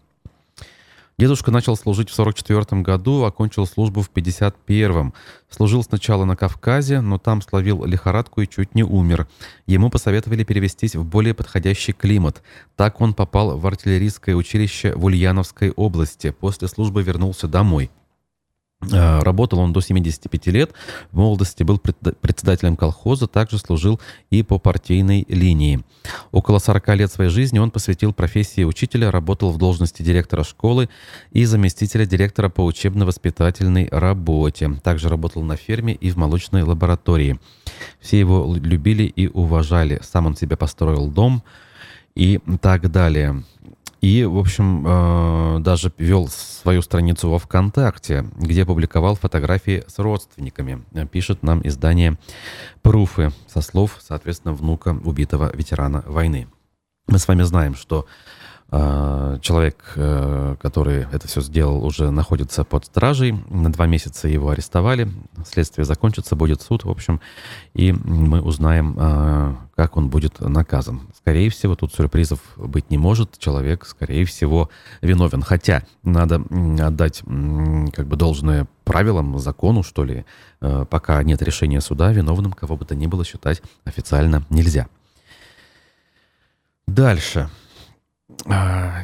Дедушка 1.19 1.49
начал 1.49 1.75
служить 1.75 2.11
в 2.11 2.13
44 2.13 2.83
году, 2.83 3.23
окончил 3.23 3.65
службу 3.65 4.03
в 4.03 4.11
51-м. 4.11 5.15
Служил 5.49 5.81
сначала 5.81 6.25
на 6.25 6.35
Кавказе, 6.35 7.01
но 7.01 7.17
там 7.17 7.41
словил 7.41 7.83
лихорадку 7.85 8.41
и 8.41 8.47
чуть 8.47 8.75
не 8.75 8.83
умер. 8.83 9.27
Ему 9.65 9.89
посоветовали 9.89 10.43
перевестись 10.43 10.95
в 10.95 11.03
более 11.03 11.33
подходящий 11.33 11.93
климат. 11.93 12.43
Так 12.75 13.01
он 13.01 13.15
попал 13.15 13.57
в 13.57 13.65
артиллерийское 13.65 14.35
училище 14.35 14.93
в 14.93 15.05
Ульяновской 15.05 15.71
области. 15.71 16.29
После 16.29 16.67
службы 16.67 17.01
вернулся 17.01 17.47
домой. 17.47 17.89
Э, 18.79 19.19
работал 19.21 19.59
он 19.59 19.73
до 19.73 19.81
75 19.81 20.47
лет, 20.47 20.71
в 21.11 21.17
молодости 21.17 21.63
был 21.63 21.79
председателем 21.79 22.75
колхоза, 22.75 23.27
также 23.27 23.57
служил 23.57 23.99
и 24.29 24.43
по 24.43 24.59
партийной 24.59 25.25
линии. 25.27 25.83
Около 26.31 26.59
40 26.59 26.87
лет 26.95 27.11
своей 27.11 27.31
жизни 27.31 27.57
он 27.57 27.71
посвятил 27.71 28.13
профессии 28.13 28.63
учителя, 28.63 29.09
работал 29.09 29.51
в 29.51 29.57
должности 29.57 30.03
директора 30.03 30.43
школы 30.43 30.89
и 31.31 31.45
заместителя 31.45 32.05
директора 32.05 32.49
по 32.49 32.63
учебно-воспитательной 32.63 33.89
работе. 33.91 34.71
Также 34.83 35.09
работал 35.09 35.41
на 35.41 35.57
ферме 35.57 35.93
и 35.93 36.11
в 36.11 36.17
молочной 36.17 36.61
лаборатории. 36.61 37.39
Все 37.99 38.19
его 38.19 38.55
любили 38.55 39.03
и 39.03 39.27
уважали. 39.27 39.99
Сам 40.03 40.27
он 40.27 40.35
себе 40.35 40.55
построил 40.55 41.09
дом 41.09 41.41
и 42.13 42.39
так 42.61 42.91
далее. 42.91 43.43
И, 44.01 44.23
в 44.25 44.37
общем, 44.37 44.85
э, 44.85 45.59
даже 45.59 45.91
вел 45.97 46.27
свою 46.27 46.81
страницу 46.81 47.29
во 47.29 47.39
ВКонтакте, 47.39 48.25
где 48.37 48.65
публиковал 48.65 49.15
фотографии 49.15 49.83
с 49.87 49.97
родственниками. 49.97 50.83
Пишет 51.11 51.41
нам 51.41 51.61
издание 51.63 52.17
«Пруфы» 52.81 53.31
со 53.47 53.61
слов, 53.61 53.97
соответственно, 53.99 54.53
внука 54.53 54.89
убитого 54.89 55.51
ветерана 55.55 56.03
войны. 56.05 56.47
Мы 57.07 57.19
с 57.19 57.27
вами 57.27 57.43
знаем, 57.43 57.75
что 57.75 58.05
человек, 58.69 59.93
э, 59.95 60.57
который 60.61 61.07
это 61.11 61.27
все 61.27 61.39
сделал, 61.39 61.85
уже 61.85 62.11
находится 62.11 62.65
под 62.65 62.85
стражей. 62.85 63.31
На 63.49 63.71
два 63.71 63.87
месяца 63.87 64.27
его 64.27 64.49
арестовали. 64.49 65.09
Следствие 65.45 65.85
закончится, 65.85 66.35
будет 66.35 66.61
суд, 66.61 66.83
в 66.83 66.89
общем. 66.89 67.21
И 67.73 67.93
мы 67.93 68.41
узнаем, 68.41 68.97
а, 68.99 69.55
как 69.75 69.95
он 69.95 70.09
будет 70.09 70.41
наказан. 70.41 71.01
Скорее 71.15 71.49
всего, 71.49 71.75
тут 71.75 71.93
сюрпризов 71.93 72.41
быть 72.57 72.89
не 72.89 72.97
может. 72.97 73.37
Человек, 73.37 73.85
скорее 73.85 74.25
всего, 74.25 74.69
виновен. 75.01 75.43
Хотя 75.43 75.83
надо 76.03 76.43
отдать 76.79 77.19
как 77.93 78.07
бы 78.07 78.17
должное 78.17 78.67
правилам, 78.83 79.39
закону, 79.39 79.81
что 79.81 80.03
ли. 80.03 80.25
Э, 80.59 80.85
пока 80.89 81.23
нет 81.23 81.41
решения 81.41 81.79
суда, 81.79 82.11
виновным 82.11 82.51
кого 82.51 82.75
бы 82.75 82.83
то 82.83 82.95
ни 82.95 83.07
было 83.07 83.23
считать 83.23 83.61
официально 83.85 84.43
нельзя. 84.49 84.87
Дальше. 86.85 87.49
А, 87.49 87.66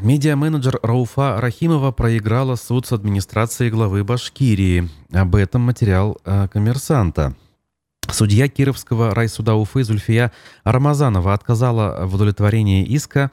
медиа-менеджер 0.01 0.80
Рауфа 0.84 1.39
Рахимова 1.39 1.92
проиграла 1.92 2.56
суд 2.56 2.86
с 2.86 2.92
администрацией 2.92 3.72
главы 3.72 4.03
Башкирии. 4.03 4.89
Об 5.13 5.36
этом 5.36 5.62
материал 5.62 6.18
а, 6.25 6.48
коммерсанта. 6.50 7.34
Судья 8.12 8.50
Кировского 8.50 9.15
райсуда 9.15 9.56
Уфы 9.56 9.86
Зульфия 9.86 10.34
Рамазанова 10.65 11.34
отказала 11.34 12.06
в 12.06 12.15
удовлетворении 12.15 12.84
иска 12.84 13.32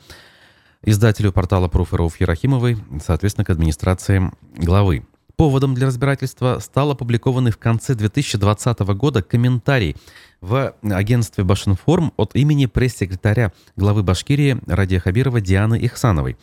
издателю 0.85 1.33
портала 1.33 1.67
Пруф 1.67 1.93
Рауфи 1.93 2.23
Рахимовой, 2.23 2.79
соответственно, 3.05 3.45
к 3.45 3.51
администрации 3.51 4.31
главы. 4.57 5.05
Поводом 5.41 5.75
для 5.75 5.87
разбирательства 5.87 6.59
стал 6.59 6.91
опубликованный 6.91 7.51
в 7.51 7.57
конце 7.57 7.95
2020 7.95 8.79
года 8.81 9.23
комментарий 9.23 9.97
в 10.43 10.75
агентстве 10.83 11.45
Башинформ 11.45 12.13
от 12.19 12.37
имени 12.37 12.67
пресс-секретаря 12.67 13.51
главы 13.75 14.03
Башкирии 14.03 14.59
Радия 14.67 15.01
Хабирова 15.01 15.41
Дианы 15.41 15.83
Ихсановой. 15.83 16.37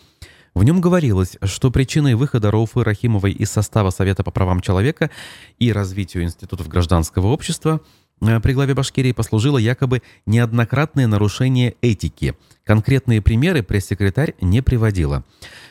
В 0.55 0.63
нем 0.63 0.81
говорилось, 0.81 1.37
что 1.43 1.69
причиной 1.69 2.15
выхода 2.15 2.49
Рауфы 2.49 2.83
Рахимовой 2.83 3.33
из 3.33 3.51
состава 3.51 3.91
Совета 3.91 4.23
по 4.23 4.31
правам 4.31 4.61
человека 4.61 5.11
и 5.59 5.71
развитию 5.71 6.23
институтов 6.23 6.67
гражданского 6.67 7.27
общества 7.27 7.81
при 8.19 8.53
главе 8.53 8.73
Башкирии 8.73 9.11
послужило 9.11 9.57
якобы 9.57 10.01
неоднократное 10.25 11.07
нарушение 11.07 11.75
этики. 11.81 12.35
Конкретные 12.63 13.21
примеры 13.21 13.63
пресс-секретарь 13.63 14.35
не 14.41 14.61
приводила. 14.61 15.23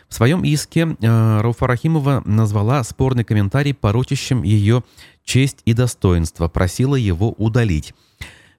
В 0.08 0.14
своем 0.14 0.44
иске 0.44 0.96
э, 1.00 1.40
Рауфа 1.40 1.66
Рахимова 1.66 2.22
назвала 2.24 2.82
спорный 2.84 3.24
комментарий 3.24 3.74
порочащим 3.74 4.42
ее 4.42 4.84
честь 5.24 5.58
и 5.64 5.74
достоинство, 5.74 6.48
просила 6.48 6.94
его 6.94 7.32
удалить. 7.32 7.92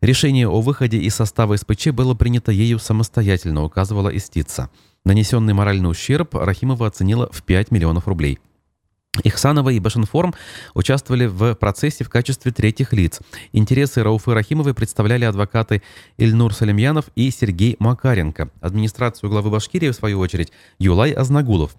Решение 0.01 0.47
о 0.47 0.61
выходе 0.61 0.99
из 0.99 1.15
состава 1.15 1.55
СПЧ 1.55 1.87
было 1.87 2.13
принято 2.13 2.51
ею 2.51 2.77
самостоятельно, 2.77 3.63
указывала 3.63 4.09
истица. 4.09 4.69
Нанесенный 5.05 5.53
моральный 5.53 5.89
ущерб 5.89 6.35
Рахимова 6.35 6.85
оценила 6.87 7.29
в 7.31 7.41
5 7.41 7.71
миллионов 7.71 8.07
рублей. 8.07 8.39
Ихсанова 9.23 9.69
и 9.69 9.79
Башинформ 9.79 10.33
участвовали 10.73 11.25
в 11.25 11.55
процессе 11.55 12.03
в 12.03 12.09
качестве 12.09 12.51
третьих 12.51 12.93
лиц. 12.93 13.19
Интересы 13.51 14.03
Рауфы 14.03 14.33
Рахимовой 14.33 14.73
представляли 14.73 15.25
адвокаты 15.25 15.81
Ильнур 16.17 16.53
Салимьянов 16.53 17.05
и 17.15 17.31
Сергей 17.31 17.75
Макаренко. 17.79 18.49
Администрацию 18.61 19.29
главы 19.29 19.49
Башкирии, 19.49 19.89
в 19.89 19.95
свою 19.95 20.19
очередь, 20.19 20.51
Юлай 20.79 21.11
Азнагулов. 21.11 21.75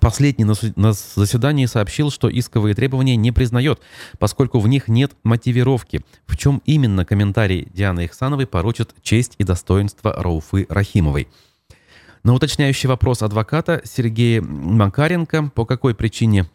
Последний 0.00 0.44
на 0.44 0.92
заседании 0.92 1.66
сообщил, 1.66 2.10
что 2.10 2.28
исковые 2.28 2.74
требования 2.74 3.16
не 3.16 3.32
признает, 3.32 3.80
поскольку 4.18 4.58
в 4.58 4.68
них 4.68 4.88
нет 4.88 5.12
мотивировки. 5.22 6.02
В 6.26 6.36
чем 6.36 6.62
именно 6.64 7.04
комментарий 7.04 7.68
Дианы 7.72 8.06
Ихсановой 8.06 8.46
порочит 8.46 8.94
честь 9.02 9.34
и 9.38 9.44
достоинство 9.44 10.12
Рауфы 10.12 10.66
Рахимовой. 10.68 11.28
На 12.24 12.34
уточняющий 12.34 12.88
вопрос 12.88 13.22
адвоката 13.22 13.82
Сергея 13.84 14.42
Макаренко, 14.42 15.50
по 15.54 15.64
какой 15.64 15.94
причине 15.94 16.46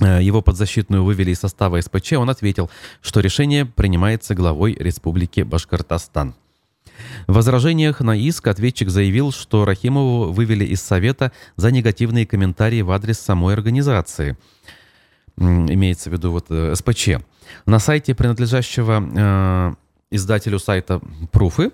его 0.00 0.42
подзащитную 0.42 1.04
вывели 1.04 1.30
из 1.30 1.40
состава 1.40 1.80
СПЧ, 1.80 2.14
он 2.14 2.28
ответил, 2.28 2.70
что 3.00 3.20
решение 3.20 3.64
принимается 3.64 4.34
главой 4.34 4.74
Республики 4.74 5.40
Башкортостан. 5.40 6.34
В 7.26 7.34
возражениях 7.34 8.00
на 8.00 8.16
иск 8.16 8.46
ответчик 8.46 8.90
заявил, 8.90 9.32
что 9.32 9.64
Рахимову 9.64 10.32
вывели 10.32 10.64
из 10.64 10.82
Совета 10.82 11.32
за 11.56 11.70
негативные 11.70 12.26
комментарии 12.26 12.82
в 12.82 12.90
адрес 12.90 13.18
самой 13.18 13.54
организации. 13.54 14.36
Имеется 15.36 16.08
в 16.08 16.14
виду 16.14 16.30
вот 16.30 16.46
э, 16.48 16.74
СПЧ. 16.74 17.10
На 17.66 17.78
сайте 17.78 18.14
принадлежащего 18.14 19.02
э, 19.02 19.74
издателю 20.10 20.58
сайта 20.58 21.00
Пруфы, 21.30 21.72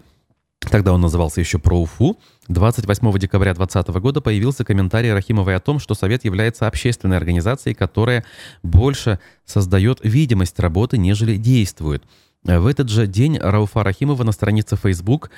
тогда 0.71 0.93
он 0.93 1.01
назывался 1.01 1.41
еще 1.41 1.59
Проуфу, 1.59 2.19
28 2.49 3.19
декабря 3.19 3.55
2020 3.55 4.03
года 4.03 4.21
появился 4.21 4.65
комментарий 4.65 5.13
Рахимовой 5.13 5.57
о 5.57 5.61
том, 5.61 5.79
что 5.79 5.95
Совет 5.95 6.25
является 6.25 6.67
общественной 6.67 7.17
организацией, 7.17 7.75
которая 7.75 8.25
больше 8.63 9.19
создает 9.45 10.01
видимость 10.03 10.59
работы, 10.59 10.99
нежели 10.99 11.37
действует. 11.37 12.05
В 12.45 12.67
этот 12.67 12.89
же 12.89 13.07
день 13.07 13.39
Рауфа 13.39 13.85
Рахимова 13.85 14.25
на 14.25 14.33
странице 14.33 14.77
Facebook, 14.77 15.31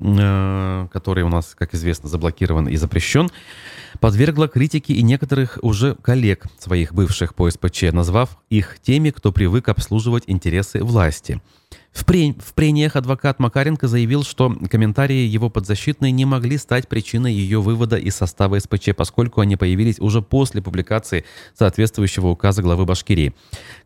э, 0.00 0.88
который 0.92 1.22
у 1.22 1.28
нас, 1.28 1.54
как 1.54 1.74
известно, 1.74 2.08
заблокирован 2.08 2.68
и 2.68 2.76
запрещен, 2.76 3.30
подвергла 4.00 4.48
критике 4.48 4.94
и 4.94 5.02
некоторых 5.02 5.58
уже 5.62 5.94
коллег 5.94 6.46
своих 6.58 6.92
бывших 6.92 7.36
по 7.36 7.48
СПЧ, 7.48 7.92
назвав 7.92 8.38
их 8.50 8.78
теми, 8.80 9.10
кто 9.10 9.30
привык 9.30 9.68
обслуживать 9.68 10.24
интересы 10.26 10.82
власти– 10.82 11.40
в, 11.92 12.04
пре... 12.04 12.34
в 12.34 12.54
прениях 12.54 12.96
адвокат 12.96 13.38
Макаренко 13.38 13.88
заявил, 13.88 14.22
что 14.22 14.54
комментарии 14.70 15.26
его 15.26 15.50
подзащитной 15.50 16.10
не 16.10 16.24
могли 16.24 16.58
стать 16.58 16.88
причиной 16.88 17.32
ее 17.32 17.60
вывода 17.60 17.96
из 17.96 18.14
состава 18.14 18.58
СПЧ, 18.58 18.90
поскольку 18.96 19.40
они 19.40 19.56
появились 19.56 19.98
уже 19.98 20.22
после 20.22 20.62
публикации 20.62 21.24
соответствующего 21.54 22.28
указа 22.28 22.62
главы 22.62 22.84
Башкирии. 22.84 23.34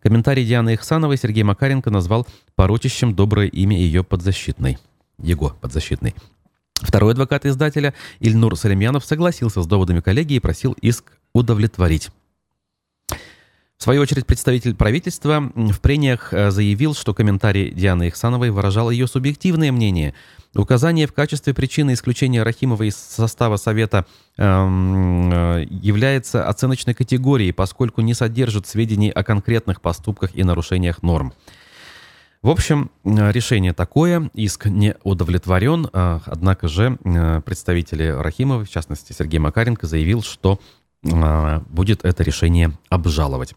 Комментарий 0.02 0.44
Дианы 0.44 0.74
Ихсановой 0.74 1.16
Сергей 1.16 1.42
Макаренко 1.42 1.90
назвал 1.90 2.26
порочащим 2.54 3.14
доброе 3.14 3.48
имя 3.48 3.78
ее 3.78 4.04
подзащитной. 4.04 4.78
Его 5.18 5.56
подзащитной. 5.60 6.14
Второй 6.74 7.12
адвокат 7.12 7.46
издателя 7.46 7.94
Ильнур 8.18 8.56
Салимьянов 8.56 9.04
согласился 9.04 9.62
с 9.62 9.66
доводами 9.66 10.00
коллеги 10.00 10.34
и 10.34 10.40
просил 10.40 10.72
иск 10.80 11.12
удовлетворить. 11.32 12.10
В 13.82 13.84
свою 13.84 14.02
очередь, 14.02 14.26
представитель 14.26 14.76
правительства 14.76 15.50
в 15.56 15.80
прениях 15.80 16.32
э, 16.32 16.52
заявил, 16.52 16.94
что 16.94 17.14
комментарий 17.14 17.72
Дианы 17.72 18.10
Ихсановой 18.10 18.50
выражал 18.50 18.90
ее 18.90 19.08
субъективное 19.08 19.72
мнение. 19.72 20.14
Указание 20.54 21.08
в 21.08 21.12
качестве 21.12 21.52
причины 21.52 21.94
исключения 21.94 22.44
Рахимова 22.44 22.84
из 22.84 22.94
состава 22.94 23.56
Совета 23.56 24.06
эм, 24.36 25.32
э, 25.32 25.66
является 25.68 26.48
оценочной 26.48 26.94
категорией, 26.94 27.50
поскольку 27.50 28.02
не 28.02 28.14
содержит 28.14 28.68
сведений 28.68 29.10
о 29.10 29.24
конкретных 29.24 29.80
поступках 29.80 30.30
и 30.32 30.44
нарушениях 30.44 31.02
норм. 31.02 31.32
В 32.40 32.50
общем, 32.50 32.92
э, 33.02 33.32
решение 33.32 33.72
такое, 33.72 34.30
иск 34.34 34.66
не 34.66 34.94
удовлетворен, 35.02 35.88
однако 35.92 36.68
же 36.68 36.98
представители 37.44 38.06
Рахимова, 38.06 38.64
в 38.64 38.70
частности 38.70 39.12
Сергей 39.12 39.40
Макаренко, 39.40 39.88
заявил, 39.88 40.22
что 40.22 40.60
будет 41.02 42.04
это 42.04 42.22
решение 42.22 42.72
обжаловать. 42.88 43.54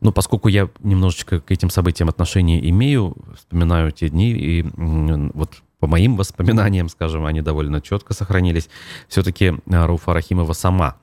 Но 0.00 0.10
поскольку 0.10 0.48
я 0.48 0.68
немножечко 0.80 1.40
к 1.40 1.50
этим 1.50 1.68
событиям 1.70 2.08
отношения 2.08 2.66
имею, 2.70 3.16
вспоминаю 3.36 3.92
те 3.92 4.08
дни, 4.08 4.32
и 4.32 4.62
вот 4.76 5.62
по 5.78 5.86
моим 5.86 6.16
воспоминаниям, 6.16 6.88
скажем, 6.88 7.24
они 7.24 7.40
довольно 7.40 7.80
четко 7.80 8.14
сохранились, 8.14 8.68
все-таки 9.06 9.54
а, 9.70 9.86
Руфа 9.86 10.12
Рахимова 10.12 10.52
сама 10.52 10.96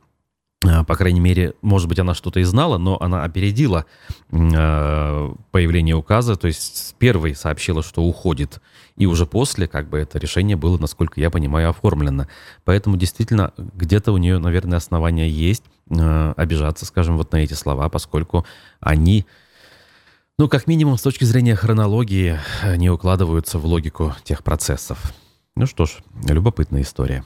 а, 0.68 0.84
по 0.84 0.96
крайней 0.96 1.20
мере, 1.20 1.54
может 1.62 1.88
быть, 1.88 2.00
она 2.00 2.14
что-то 2.14 2.40
и 2.40 2.44
знала, 2.44 2.78
но 2.78 3.00
она 3.02 3.24
опередила 3.24 3.86
появление 4.30 5.96
указа, 5.96 6.36
то 6.36 6.48
есть 6.48 6.96
первой 6.98 7.36
сообщила, 7.36 7.84
что 7.84 8.04
уходит 8.04 8.62
и 8.98 9.06
уже 9.06 9.26
после, 9.26 9.68
как 9.68 9.90
бы, 9.90 10.00
это 10.00 10.18
решение 10.20 10.56
было, 10.56 10.78
насколько 10.78 11.20
я 11.20 11.30
понимаю, 11.30 11.70
оформлено. 11.70 12.28
Поэтому 12.64 12.98
действительно 12.98 13.54
где-то 13.58 14.12
у 14.12 14.18
нее, 14.18 14.38
наверное, 14.38 14.78
основания 14.78 15.30
есть 15.30 15.64
э, 15.90 16.34
обижаться, 16.38 16.86
скажем, 16.86 17.18
вот 17.18 17.32
на 17.32 17.38
эти 17.38 17.54
слова, 17.54 17.90
поскольку 17.90 18.46
они, 18.80 19.26
ну, 20.38 20.48
как 20.48 20.68
минимум, 20.68 20.98
с 20.98 21.02
точки 21.02 21.26
зрения 21.26 21.56
хронологии, 21.56 22.40
э, 22.64 22.76
не 22.78 22.90
укладываются 22.90 23.60
в 23.60 23.66
логику 23.66 24.16
тех 24.24 24.44
процессов. 24.44 25.14
Ну 25.56 25.66
что 25.66 25.86
ж, 25.86 25.98
любопытная 26.28 26.82
история. 26.82 27.26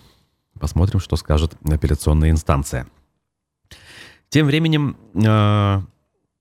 Посмотрим, 0.59 0.99
что 0.99 1.15
скажет 1.15 1.53
апелляционная 1.63 2.31
инстанция. 2.31 2.87
Тем 4.29 4.47
временем, 4.47 4.97
э, 5.13 5.81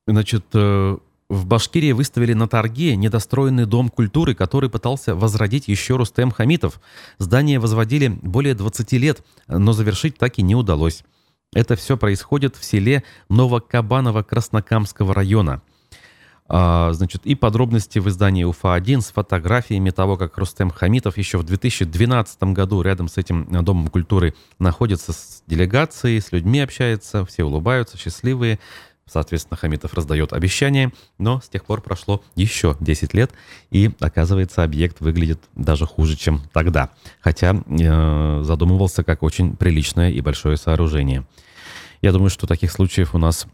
значит, 0.06 0.46
э, 0.54 0.98
в 1.28 1.46
Башкирии 1.46 1.92
выставили 1.92 2.32
на 2.32 2.48
торге 2.48 2.96
недостроенный 2.96 3.66
дом 3.66 3.90
культуры, 3.90 4.34
который 4.34 4.70
пытался 4.70 5.14
возродить 5.14 5.68
еще 5.68 5.96
Рустем 5.96 6.30
Хамитов. 6.30 6.80
Здание 7.18 7.58
возводили 7.58 8.08
более 8.08 8.54
20 8.54 8.92
лет, 8.92 9.22
но 9.46 9.72
завершить 9.72 10.16
так 10.16 10.38
и 10.38 10.42
не 10.42 10.54
удалось. 10.54 11.04
Это 11.52 11.76
все 11.76 11.96
происходит 11.96 12.56
в 12.56 12.64
селе 12.64 13.04
Новокабаново 13.28 14.22
Краснокамского 14.22 15.14
района. 15.14 15.62
А, 16.50 16.92
значит, 16.94 17.26
и 17.26 17.34
подробности 17.34 17.98
в 17.98 18.08
издании 18.08 18.44
УФА-1 18.44 19.02
с 19.02 19.10
фотографиями 19.10 19.90
того, 19.90 20.16
как 20.16 20.38
Рустем 20.38 20.70
Хамитов 20.70 21.18
еще 21.18 21.36
в 21.36 21.44
2012 21.44 22.42
году 22.54 22.80
рядом 22.80 23.08
с 23.08 23.18
этим 23.18 23.46
Домом 23.64 23.88
культуры 23.88 24.34
находится 24.58 25.12
с 25.12 25.42
делегацией, 25.46 26.22
с 26.22 26.32
людьми 26.32 26.60
общается, 26.60 27.26
все 27.26 27.44
улыбаются, 27.44 27.98
счастливые. 27.98 28.58
Соответственно, 29.08 29.56
Хамитов 29.56 29.94
раздает 29.94 30.32
обещания, 30.32 30.92
но 31.18 31.40
с 31.40 31.48
тех 31.48 31.64
пор 31.64 31.80
прошло 31.80 32.22
еще 32.34 32.76
10 32.80 33.14
лет, 33.14 33.32
и, 33.70 33.90
оказывается, 34.00 34.62
объект 34.62 35.00
выглядит 35.00 35.40
даже 35.54 35.86
хуже, 35.86 36.16
чем 36.16 36.42
тогда. 36.52 36.90
Хотя 37.20 37.54
э, 37.54 38.40
задумывался 38.44 39.04
как 39.04 39.22
очень 39.22 39.56
приличное 39.56 40.10
и 40.10 40.20
большое 40.20 40.56
сооружение. 40.56 41.26
Я 42.02 42.12
думаю, 42.12 42.30
что 42.30 42.46
таких 42.46 42.70
случаев 42.70 43.14
у 43.14 43.18
нас 43.18 43.46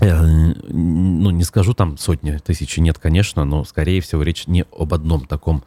ну, 0.00 1.30
не 1.30 1.44
скажу 1.44 1.72
там 1.72 1.96
сотни, 1.98 2.38
тысячи, 2.38 2.80
нет, 2.80 2.98
конечно, 2.98 3.44
но, 3.44 3.64
скорее 3.64 4.00
всего, 4.00 4.22
речь 4.22 4.46
не 4.48 4.64
об 4.76 4.92
одном 4.92 5.26
таком 5.26 5.62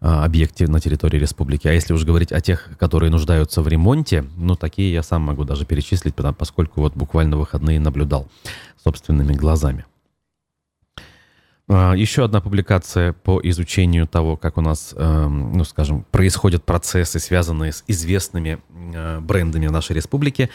а, 0.00 0.24
объекте 0.24 0.66
на 0.66 0.78
территории 0.78 1.18
республики. 1.18 1.68
А 1.68 1.72
если 1.72 1.94
уж 1.94 2.04
говорить 2.04 2.32
о 2.32 2.40
тех, 2.40 2.68
которые 2.78 3.10
нуждаются 3.10 3.62
в 3.62 3.68
ремонте, 3.68 4.26
ну, 4.36 4.56
такие 4.56 4.92
я 4.92 5.02
сам 5.02 5.22
могу 5.22 5.44
даже 5.44 5.64
перечислить, 5.64 6.14
поскольку 6.36 6.80
вот 6.82 6.94
буквально 6.94 7.38
выходные 7.38 7.80
наблюдал 7.80 8.28
собственными 8.84 9.32
глазами. 9.32 9.86
А, 11.68 11.94
еще 11.94 12.24
одна 12.24 12.40
публикация 12.40 13.14
по 13.14 13.40
изучению 13.42 14.06
того, 14.06 14.36
как 14.36 14.58
у 14.58 14.60
нас, 14.60 14.94
эм, 14.96 15.52
ну, 15.56 15.64
скажем, 15.64 16.04
происходят 16.10 16.64
процессы, 16.64 17.18
связанные 17.18 17.72
с 17.72 17.84
известными 17.86 18.60
э, 18.94 19.20
брендами 19.20 19.68
нашей 19.68 19.96
республики. 19.96 20.50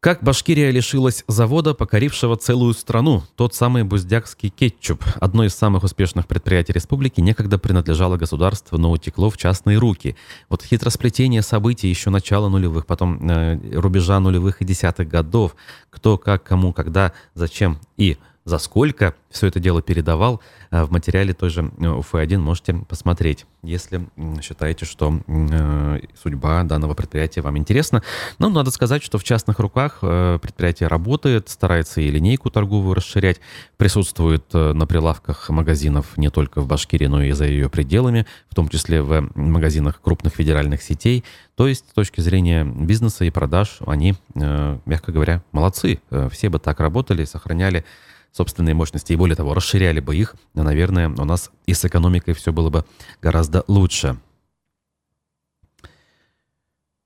Как 0.00 0.22
Башкирия 0.22 0.70
лишилась 0.70 1.24
завода, 1.26 1.74
покорившего 1.74 2.36
целую 2.36 2.72
страну, 2.74 3.24
тот 3.34 3.54
самый 3.54 3.82
буздякский 3.82 4.48
кетчуп, 4.48 5.02
одно 5.18 5.44
из 5.44 5.54
самых 5.56 5.82
успешных 5.82 6.28
предприятий 6.28 6.72
республики, 6.72 7.20
некогда 7.20 7.58
принадлежало 7.58 8.16
государству, 8.16 8.78
но 8.78 8.92
утекло 8.92 9.28
в 9.28 9.36
частные 9.36 9.76
руки. 9.76 10.14
Вот 10.48 10.62
хитросплетение 10.62 11.42
событий 11.42 11.88
еще 11.88 12.10
начала 12.10 12.48
нулевых, 12.48 12.86
потом 12.86 13.28
э, 13.28 13.58
рубежа 13.76 14.20
нулевых 14.20 14.62
и 14.62 14.64
десятых 14.64 15.08
годов, 15.08 15.56
кто, 15.90 16.16
как, 16.16 16.44
кому, 16.44 16.72
когда, 16.72 17.12
зачем 17.34 17.80
и 17.96 18.18
за 18.48 18.58
сколько 18.58 19.14
все 19.30 19.46
это 19.46 19.60
дело 19.60 19.82
передавал, 19.82 20.40
э, 20.70 20.82
в 20.82 20.90
материале 20.90 21.34
той 21.34 21.50
же 21.50 21.70
э, 21.78 21.84
УФ-1 21.84 22.38
можете 22.38 22.72
посмотреть, 22.88 23.44
если 23.62 24.08
считаете, 24.42 24.86
что 24.86 25.20
э, 25.26 26.00
судьба 26.20 26.62
данного 26.62 26.94
предприятия 26.94 27.42
вам 27.42 27.58
интересна. 27.58 28.02
Но 28.38 28.48
надо 28.48 28.70
сказать, 28.70 29.02
что 29.02 29.18
в 29.18 29.24
частных 29.24 29.58
руках 29.58 29.98
предприятие 30.00 30.88
работает, 30.88 31.48
старается 31.48 32.00
и 32.00 32.10
линейку 32.10 32.50
торговую 32.50 32.94
расширять, 32.94 33.40
присутствует 33.76 34.52
на 34.52 34.86
прилавках 34.86 35.50
магазинов 35.50 36.16
не 36.16 36.30
только 36.30 36.60
в 36.60 36.66
Башкирии, 36.66 37.06
но 37.06 37.22
и 37.22 37.32
за 37.32 37.44
ее 37.44 37.68
пределами, 37.68 38.26
в 38.48 38.54
том 38.54 38.68
числе 38.68 39.02
в 39.02 39.28
магазинах 39.34 40.00
крупных 40.00 40.34
федеральных 40.34 40.82
сетей. 40.82 41.24
То 41.54 41.66
есть 41.66 41.88
с 41.90 41.92
точки 41.92 42.20
зрения 42.20 42.64
бизнеса 42.64 43.24
и 43.24 43.30
продаж 43.30 43.78
они, 43.86 44.14
мягко 44.34 45.12
говоря, 45.12 45.42
молодцы. 45.52 46.00
Все 46.30 46.48
бы 46.48 46.58
так 46.58 46.80
работали, 46.80 47.24
сохраняли 47.24 47.84
собственные 48.32 48.74
мощности 48.74 49.12
и 49.12 49.16
более 49.16 49.36
того, 49.36 49.54
расширяли 49.54 50.00
бы 50.00 50.16
их, 50.16 50.34
наверное, 50.54 51.08
у 51.08 51.24
нас 51.24 51.50
и 51.66 51.74
с 51.74 51.84
экономикой 51.84 52.34
все 52.34 52.52
было 52.52 52.70
бы 52.70 52.84
гораздо 53.20 53.64
лучше. 53.68 54.18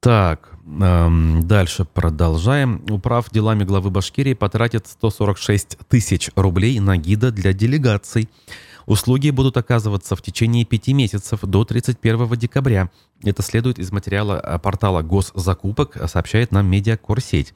Так, 0.03 0.51
эм, 0.67 1.47
дальше 1.47 1.85
продолжаем. 1.85 2.85
Управ 2.91 3.31
делами 3.31 3.63
главы 3.63 3.91
Башкирии 3.91 4.35
потратит 4.35 4.89
146 4.89 5.79
тысяч 5.89 6.31
рублей 6.35 6.81
на 6.81 6.97
гида 6.97 7.31
для 7.31 7.53
делегаций. 7.53 8.29
Услуги 8.87 9.31
будут 9.31 9.57
оказываться 9.57 10.17
в 10.17 10.23
течение 10.23 10.65
пяти 10.65 10.93
месяцев 10.93 11.41
до 11.43 11.65
31 11.65 12.37
декабря. 12.37 12.91
Это 13.23 13.43
следует 13.43 13.79
из 13.79 13.93
материала 13.93 14.61
портала 14.61 15.03
госзакупок, 15.03 15.97
сообщает 16.09 16.51
нам 16.51 16.67
медиакорсеть. 16.67 17.55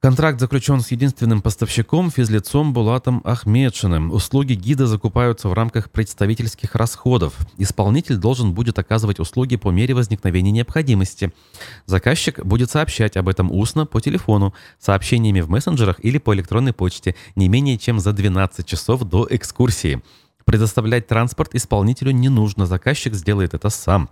Контракт 0.00 0.40
заключен 0.40 0.80
с 0.80 0.90
единственным 0.92 1.42
поставщиком, 1.42 2.10
физлицом 2.10 2.72
Булатом 2.72 3.20
Ахмедшиным. 3.22 4.10
Услуги 4.12 4.54
гида 4.54 4.86
закупаются 4.86 5.50
в 5.50 5.52
рамках 5.52 5.90
представительских 5.90 6.74
расходов. 6.74 7.34
Исполнитель 7.58 8.16
должен 8.16 8.54
будет 8.54 8.78
оказывать 8.78 9.20
услуги 9.20 9.56
по 9.56 9.68
мере 9.70 9.92
возникновения 9.92 10.52
необходимости. 10.52 11.34
Заказчик 11.84 12.42
будет 12.42 12.70
сообщать 12.70 13.18
об 13.18 13.28
этом 13.28 13.52
устно 13.52 13.84
по 13.84 14.00
телефону, 14.00 14.54
сообщениями 14.78 15.42
в 15.42 15.50
мессенджерах 15.50 16.02
или 16.02 16.16
по 16.16 16.34
электронной 16.34 16.72
почте 16.72 17.14
не 17.36 17.50
менее 17.50 17.76
чем 17.76 18.00
за 18.00 18.14
12 18.14 18.64
часов 18.64 19.04
до 19.04 19.26
экскурсии. 19.28 20.00
Предоставлять 20.46 21.08
транспорт 21.08 21.54
исполнителю 21.54 22.12
не 22.12 22.30
нужно, 22.30 22.64
заказчик 22.64 23.12
сделает 23.12 23.52
это 23.52 23.68
сам. 23.68 24.08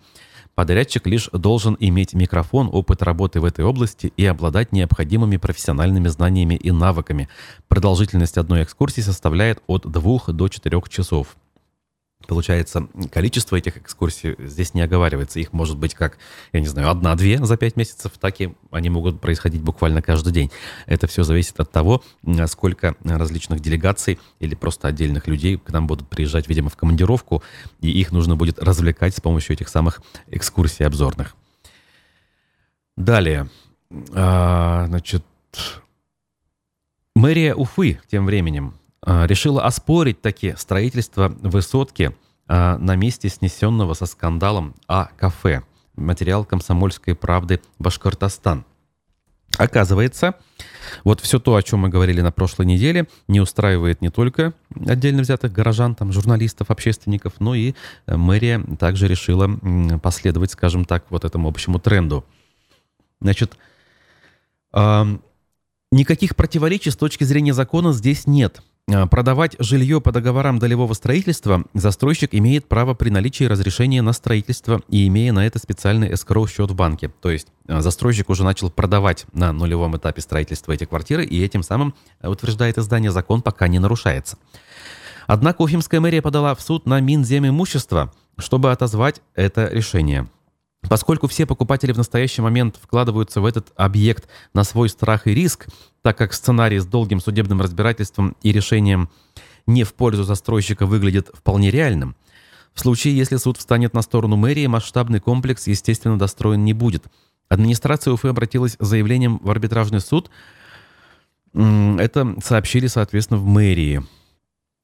Подрядчик 0.58 1.06
лишь 1.06 1.30
должен 1.32 1.76
иметь 1.78 2.14
микрофон, 2.14 2.68
опыт 2.72 3.04
работы 3.04 3.40
в 3.40 3.44
этой 3.44 3.64
области 3.64 4.12
и 4.16 4.26
обладать 4.26 4.72
необходимыми 4.72 5.36
профессиональными 5.36 6.08
знаниями 6.08 6.56
и 6.56 6.72
навыками. 6.72 7.28
Продолжительность 7.68 8.38
одной 8.38 8.64
экскурсии 8.64 9.00
составляет 9.00 9.62
от 9.68 9.88
2 9.88 10.18
до 10.32 10.48
4 10.48 10.82
часов. 10.88 11.36
Получается, 12.28 12.86
количество 13.10 13.56
этих 13.56 13.78
экскурсий 13.78 14.36
здесь 14.38 14.74
не 14.74 14.82
оговаривается. 14.82 15.40
Их 15.40 15.54
может 15.54 15.78
быть 15.78 15.94
как, 15.94 16.18
я 16.52 16.60
не 16.60 16.66
знаю, 16.66 16.90
одна-две 16.90 17.42
за 17.42 17.56
пять 17.56 17.76
месяцев, 17.76 18.12
так 18.20 18.38
и 18.42 18.54
они 18.70 18.90
могут 18.90 19.18
происходить 19.18 19.62
буквально 19.62 20.02
каждый 20.02 20.30
день. 20.30 20.50
Это 20.84 21.06
все 21.06 21.22
зависит 21.22 21.58
от 21.58 21.72
того, 21.72 22.02
сколько 22.48 22.96
различных 23.02 23.60
делегаций 23.60 24.18
или 24.40 24.54
просто 24.54 24.88
отдельных 24.88 25.26
людей 25.26 25.56
к 25.56 25.70
нам 25.70 25.86
будут 25.86 26.06
приезжать, 26.10 26.48
видимо, 26.48 26.68
в 26.68 26.76
командировку, 26.76 27.42
и 27.80 27.90
их 27.90 28.12
нужно 28.12 28.36
будет 28.36 28.58
развлекать 28.58 29.16
с 29.16 29.22
помощью 29.22 29.54
этих 29.54 29.70
самых 29.70 30.02
экскурсий 30.26 30.84
обзорных. 30.84 31.34
Далее. 32.94 33.48
А, 34.12 34.84
значит, 34.86 35.24
мэрия 37.14 37.54
Уфы 37.54 38.00
тем 38.10 38.26
временем 38.26 38.74
решила 39.08 39.64
оспорить 39.64 40.20
таки 40.20 40.54
строительство 40.56 41.28
высотки 41.40 42.14
а, 42.46 42.78
на 42.78 42.96
месте 42.96 43.28
снесенного 43.28 43.94
со 43.94 44.06
скандалом 44.06 44.74
А-кафе. 44.86 45.62
материал 45.96 46.44
«Комсомольской 46.44 47.14
правды 47.14 47.60
Башкортостан». 47.78 48.64
Оказывается, 49.56 50.34
вот 51.04 51.20
все 51.20 51.38
то, 51.40 51.56
о 51.56 51.62
чем 51.62 51.80
мы 51.80 51.88
говорили 51.88 52.20
на 52.20 52.30
прошлой 52.32 52.66
неделе, 52.66 53.08
не 53.28 53.40
устраивает 53.40 54.00
не 54.00 54.10
только 54.10 54.52
отдельно 54.86 55.22
взятых 55.22 55.52
горожан, 55.52 55.94
там, 55.94 56.12
журналистов, 56.12 56.70
общественников, 56.70 57.34
но 57.38 57.54
и 57.54 57.74
э, 58.06 58.16
мэрия 58.16 58.62
также 58.78 59.08
решила 59.08 59.50
последовать, 60.02 60.52
скажем 60.52 60.84
так, 60.84 61.04
вот 61.10 61.24
этому 61.24 61.48
общему 61.48 61.78
тренду. 61.78 62.24
Значит, 63.20 63.56
никаких 65.90 66.36
противоречий 66.36 66.90
с 66.90 66.96
точки 66.96 67.24
зрения 67.24 67.52
закона 67.52 67.92
здесь 67.92 68.26
нет. 68.26 68.62
А, 68.90 69.06
продавать 69.06 69.54
жилье 69.58 70.00
по 70.00 70.12
договорам 70.12 70.58
долевого 70.58 70.94
строительства 70.94 71.64
застройщик 71.74 72.34
имеет 72.34 72.66
право 72.66 72.94
при 72.94 73.10
наличии 73.10 73.44
разрешения 73.44 74.00
на 74.00 74.12
строительство 74.12 74.80
и 74.88 75.06
имея 75.08 75.32
на 75.32 75.46
это 75.46 75.58
специальный 75.58 76.14
эскроу-счет 76.14 76.70
в 76.70 76.74
банке. 76.74 77.10
То 77.20 77.30
есть 77.30 77.48
а, 77.66 77.82
застройщик 77.82 78.30
уже 78.30 78.44
начал 78.44 78.70
продавать 78.70 79.26
на 79.32 79.52
нулевом 79.52 79.96
этапе 79.96 80.22
строительства 80.22 80.72
эти 80.72 80.84
квартиры, 80.84 81.24
и 81.24 81.42
этим 81.42 81.62
самым, 81.62 81.94
а, 82.20 82.30
утверждает 82.30 82.78
издание, 82.78 83.10
закон 83.10 83.42
пока 83.42 83.68
не 83.68 83.78
нарушается. 83.78 84.38
Однако 85.26 85.60
Уфимская 85.60 86.00
мэрия 86.00 86.22
подала 86.22 86.54
в 86.54 86.60
суд 86.62 86.86
на 86.86 87.00
Минземимущество, 87.00 88.10
чтобы 88.38 88.72
отозвать 88.72 89.20
это 89.34 89.68
решение. 89.70 90.28
Поскольку 90.82 91.26
все 91.26 91.44
покупатели 91.44 91.92
в 91.92 91.98
настоящий 91.98 92.40
момент 92.40 92.78
вкладываются 92.80 93.40
в 93.40 93.46
этот 93.46 93.72
объект 93.76 94.28
на 94.54 94.64
свой 94.64 94.88
страх 94.88 95.26
и 95.26 95.34
риск, 95.34 95.66
так 96.02 96.16
как 96.16 96.32
сценарий 96.32 96.78
с 96.78 96.86
долгим 96.86 97.20
судебным 97.20 97.60
разбирательством 97.60 98.36
и 98.42 98.52
решением 98.52 99.10
не 99.66 99.84
в 99.84 99.94
пользу 99.94 100.24
застройщика 100.24 100.86
выглядит 100.86 101.30
вполне 101.34 101.70
реальным, 101.70 102.16
в 102.78 102.80
случае, 102.80 103.16
если 103.16 103.36
суд 103.38 103.56
встанет 103.56 103.92
на 103.92 104.02
сторону 104.02 104.36
мэрии, 104.36 104.66
масштабный 104.68 105.18
комплекс, 105.18 105.66
естественно, 105.66 106.16
достроен 106.16 106.64
не 106.64 106.74
будет. 106.74 107.06
Администрация 107.48 108.12
Уфы 108.12 108.28
обратилась 108.28 108.76
с 108.78 108.86
заявлением 108.86 109.38
в 109.38 109.50
арбитражный 109.50 110.00
суд. 110.00 110.30
Это 111.54 112.36
сообщили, 112.40 112.86
соответственно, 112.86 113.40
в 113.40 113.46
мэрии. 113.46 114.04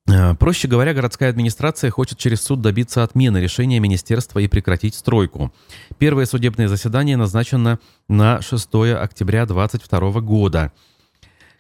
Э, 0.06 0.34
проще 0.34 0.68
говоря, 0.68 0.92
городская 0.92 1.30
администрация 1.30 1.90
хочет 1.90 2.18
через 2.18 2.42
суд 2.42 2.60
добиться 2.60 3.02
отмены 3.02 3.38
решения 3.38 3.80
министерства 3.80 4.38
и 4.38 4.48
прекратить 4.48 4.94
стройку. 4.94 5.52
Первое 5.98 6.26
судебное 6.26 6.68
заседание 6.68 7.16
назначено 7.16 7.78
на 8.08 8.42
6 8.42 8.68
октября 9.00 9.46
2022 9.46 10.20
года. 10.20 10.72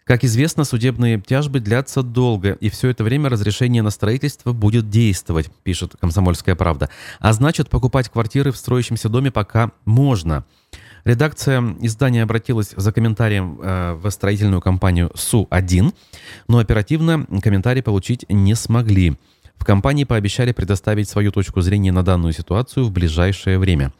Как 0.04 0.22
известно, 0.22 0.64
судебные 0.64 1.18
тяжбы 1.18 1.60
длятся 1.60 2.02
долго, 2.02 2.52
и 2.52 2.68
все 2.68 2.90
это 2.90 3.02
время 3.04 3.30
разрешение 3.30 3.82
на 3.82 3.88
строительство 3.88 4.52
будет 4.52 4.90
действовать, 4.90 5.50
пишет 5.62 5.94
«Комсомольская 5.98 6.54
правда». 6.54 6.90
А 7.20 7.32
значит, 7.32 7.70
покупать 7.70 8.10
квартиры 8.10 8.52
в 8.52 8.58
строящемся 8.58 9.08
доме 9.08 9.30
пока 9.30 9.70
можно– 9.86 10.44
Редакция 11.04 11.62
издания 11.80 12.22
обратилась 12.22 12.72
за 12.74 12.92
комментарием 12.92 13.60
э, 13.60 13.94
в 13.94 14.10
строительную 14.10 14.62
компанию 14.62 15.10
СУ-1, 15.14 15.94
но 16.48 16.58
оперативно 16.58 17.26
комментарий 17.42 17.82
получить 17.82 18.24
не 18.30 18.54
смогли. 18.54 19.18
В 19.56 19.66
компании 19.66 20.04
пообещали 20.04 20.52
предоставить 20.52 21.08
свою 21.08 21.30
точку 21.30 21.60
зрения 21.60 21.92
на 21.92 22.02
данную 22.02 22.32
ситуацию 22.32 22.86
в 22.86 22.90
ближайшее 22.90 23.58
время. 23.58 23.92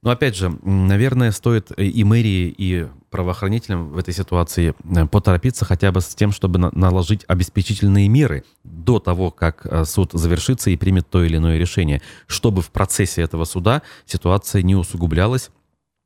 Но 0.00 0.10
опять 0.10 0.36
же, 0.36 0.56
наверное, 0.62 1.32
стоит 1.32 1.72
и 1.76 2.04
мэрии, 2.04 2.54
и 2.56 2.86
правоохранителям 3.10 3.88
в 3.88 3.98
этой 3.98 4.14
ситуации 4.14 4.74
э, 4.84 5.06
поторопиться 5.06 5.64
хотя 5.64 5.90
бы 5.90 6.00
с 6.00 6.14
тем, 6.14 6.30
чтобы 6.30 6.60
наложить 6.60 7.24
обеспечительные 7.26 8.06
меры 8.08 8.44
до 8.62 9.00
того, 9.00 9.32
как 9.32 9.66
э, 9.66 9.84
суд 9.84 10.12
завершится 10.12 10.70
и 10.70 10.76
примет 10.76 11.10
то 11.10 11.24
или 11.24 11.36
иное 11.36 11.58
решение, 11.58 12.00
чтобы 12.28 12.62
в 12.62 12.70
процессе 12.70 13.22
этого 13.22 13.44
суда 13.44 13.82
ситуация 14.06 14.62
не 14.62 14.76
усугублялась, 14.76 15.50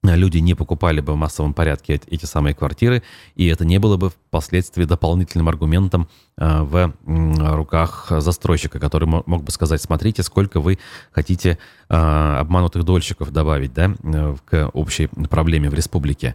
люди 0.03 0.39
не 0.39 0.55
покупали 0.55 1.01
бы 1.01 1.13
в 1.13 1.17
массовом 1.17 1.55
порядке 1.55 2.01
эти 2.07 2.27
самые 2.27 2.55
квартиры, 2.55 3.03
и 3.37 3.47
это 3.47 3.65
не 3.65 3.79
было 3.79 3.97
бы 3.97 4.11
впоследствии 4.11 4.85
дополнительным 4.85 5.49
аргументом 5.49 6.09
а, 6.37 6.65
в 6.65 6.93
руках 7.07 8.07
застройщика, 8.11 8.81
который 8.81 9.07
мог 9.07 9.45
бы 9.45 9.51
сказать, 9.53 9.81
смотрите, 9.81 10.23
сколько 10.23 10.61
вы 10.61 10.79
хотите 11.13 11.59
а, 11.89 12.41
обманутых 12.41 12.85
дольщиков 12.85 13.31
добавить 13.33 13.73
да, 13.75 13.95
э, 14.03 14.37
к 14.45 14.71
общей 14.73 15.07
проблеме 15.07 15.71
в 15.71 15.75
республике. 15.75 16.35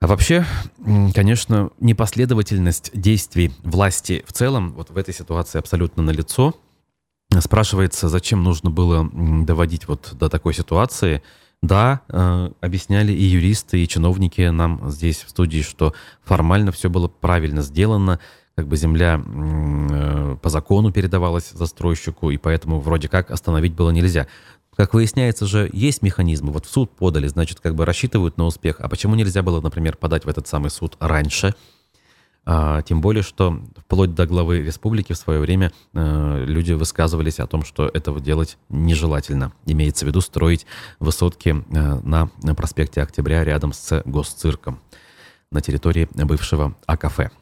А 0.00 0.06
вообще, 0.06 0.44
конечно, 1.14 1.70
непоследовательность 1.80 2.90
действий 2.94 3.52
власти 3.62 4.24
в 4.26 4.32
целом 4.32 4.72
вот 4.72 4.90
в 4.90 4.96
этой 4.96 5.14
ситуации 5.14 5.58
абсолютно 5.58 6.02
налицо. 6.02 6.54
Спрашивается, 7.40 8.08
зачем 8.08 8.42
нужно 8.42 8.70
было 8.70 9.10
доводить 9.12 9.88
вот 9.88 10.14
до 10.14 10.28
такой 10.30 10.54
ситуации– 10.54 11.22
да, 11.62 12.02
э, 12.08 12.50
объясняли 12.60 13.12
и 13.12 13.22
юристы, 13.22 13.82
и 13.82 13.88
чиновники 13.88 14.42
нам 14.42 14.90
здесь 14.90 15.22
в 15.22 15.30
студии, 15.30 15.62
что 15.62 15.94
формально 16.22 16.72
все 16.72 16.88
было 16.88 17.08
правильно 17.08 17.62
сделано, 17.62 18.20
как 18.54 18.68
бы 18.68 18.76
земля 18.76 19.20
э, 19.24 20.36
по 20.40 20.48
закону 20.48 20.92
передавалась 20.92 21.50
застройщику, 21.50 22.30
и 22.30 22.36
поэтому 22.36 22.80
вроде 22.80 23.08
как 23.08 23.30
остановить 23.30 23.74
было 23.74 23.90
нельзя. 23.90 24.26
Как 24.76 24.92
выясняется 24.92 25.46
же, 25.46 25.70
есть 25.72 26.02
механизмы. 26.02 26.52
Вот 26.52 26.66
в 26.66 26.70
суд 26.70 26.90
подали, 26.90 27.26
значит, 27.28 27.60
как 27.60 27.74
бы 27.74 27.86
рассчитывают 27.86 28.36
на 28.36 28.44
успех. 28.44 28.76
А 28.80 28.88
почему 28.88 29.14
нельзя 29.14 29.42
было, 29.42 29.62
например, 29.62 29.96
подать 29.96 30.26
в 30.26 30.28
этот 30.28 30.46
самый 30.46 30.70
суд 30.70 30.96
раньше? 31.00 31.54
А, 32.48 32.82
тем 32.82 33.00
более, 33.00 33.24
что 33.24 33.60
вплоть 33.76 34.14
до 34.14 34.24
главы 34.24 34.62
республики 34.62 35.12
в 35.12 35.16
свое 35.16 35.40
время 35.40 35.72
э, 35.92 36.44
люди 36.46 36.72
высказывались 36.72 37.40
о 37.40 37.48
том, 37.48 37.64
что 37.64 37.88
этого 37.88 38.20
делать 38.20 38.56
нежелательно. 38.68 39.52
Имеется 39.66 40.04
в 40.04 40.08
виду 40.08 40.20
строить 40.20 40.64
высотки 41.00 41.48
э, 41.48 42.00
на 42.04 42.54
проспекте 42.54 43.02
Октября 43.02 43.42
рядом 43.42 43.72
с 43.72 44.00
госцирком 44.04 44.78
на 45.50 45.60
территории 45.60 46.08
бывшего 46.12 46.76
АКФ. 46.86 47.32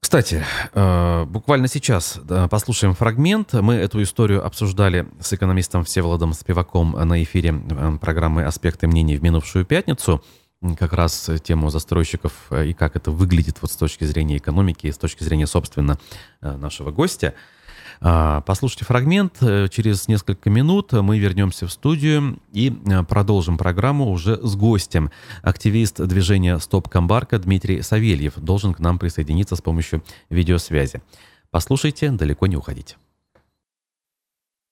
Кстати, 0.00 0.44
э, 0.74 1.24
буквально 1.26 1.68
сейчас 1.68 2.18
послушаем 2.50 2.94
фрагмент. 2.94 3.52
Мы 3.52 3.74
эту 3.74 4.02
историю 4.02 4.44
обсуждали 4.44 5.06
с 5.20 5.32
экономистом 5.32 5.84
Всеволодом 5.84 6.32
Спиваком 6.32 6.96
на 7.00 7.22
эфире 7.22 7.54
программы 8.00 8.44
«Аспекты 8.44 8.88
мнений» 8.88 9.16
в 9.16 9.22
минувшую 9.22 9.64
пятницу– 9.64 10.20
как 10.78 10.92
раз 10.92 11.30
тему 11.42 11.70
застройщиков 11.70 12.32
э, 12.50 12.68
и 12.68 12.72
как 12.72 12.96
это 12.96 13.10
выглядит 13.10 13.58
вот 13.60 13.70
с 13.70 13.76
точки 13.76 14.04
зрения 14.04 14.36
экономики 14.36 14.86
и 14.86 14.92
с 14.92 14.98
точки 14.98 15.24
зрения, 15.24 15.46
собственно, 15.46 15.98
э, 16.40 16.56
нашего 16.56 16.90
гостя. 16.90 17.34
А, 18.00 18.40
послушайте 18.42 18.84
фрагмент. 18.84 19.36
Э, 19.40 19.68
через 19.68 20.08
несколько 20.08 20.50
минут 20.50 20.92
мы 20.92 21.18
вернемся 21.18 21.66
в 21.66 21.72
студию 21.72 22.38
и 22.52 22.72
продолжим 23.08 23.58
программу 23.58 24.10
уже 24.10 24.36
с 24.42 24.56
гостем. 24.56 25.10
Активист 25.42 26.00
движения 26.00 26.58
«Стоп 26.58 26.88
Камбарка» 26.88 27.38
Дмитрий 27.38 27.82
Савельев 27.82 28.34
должен 28.36 28.74
к 28.74 28.80
нам 28.80 28.98
присоединиться 28.98 29.56
с 29.56 29.60
помощью 29.60 30.02
видеосвязи. 30.30 31.02
Послушайте, 31.50 32.10
далеко 32.10 32.46
не 32.46 32.56
уходите. 32.56 32.96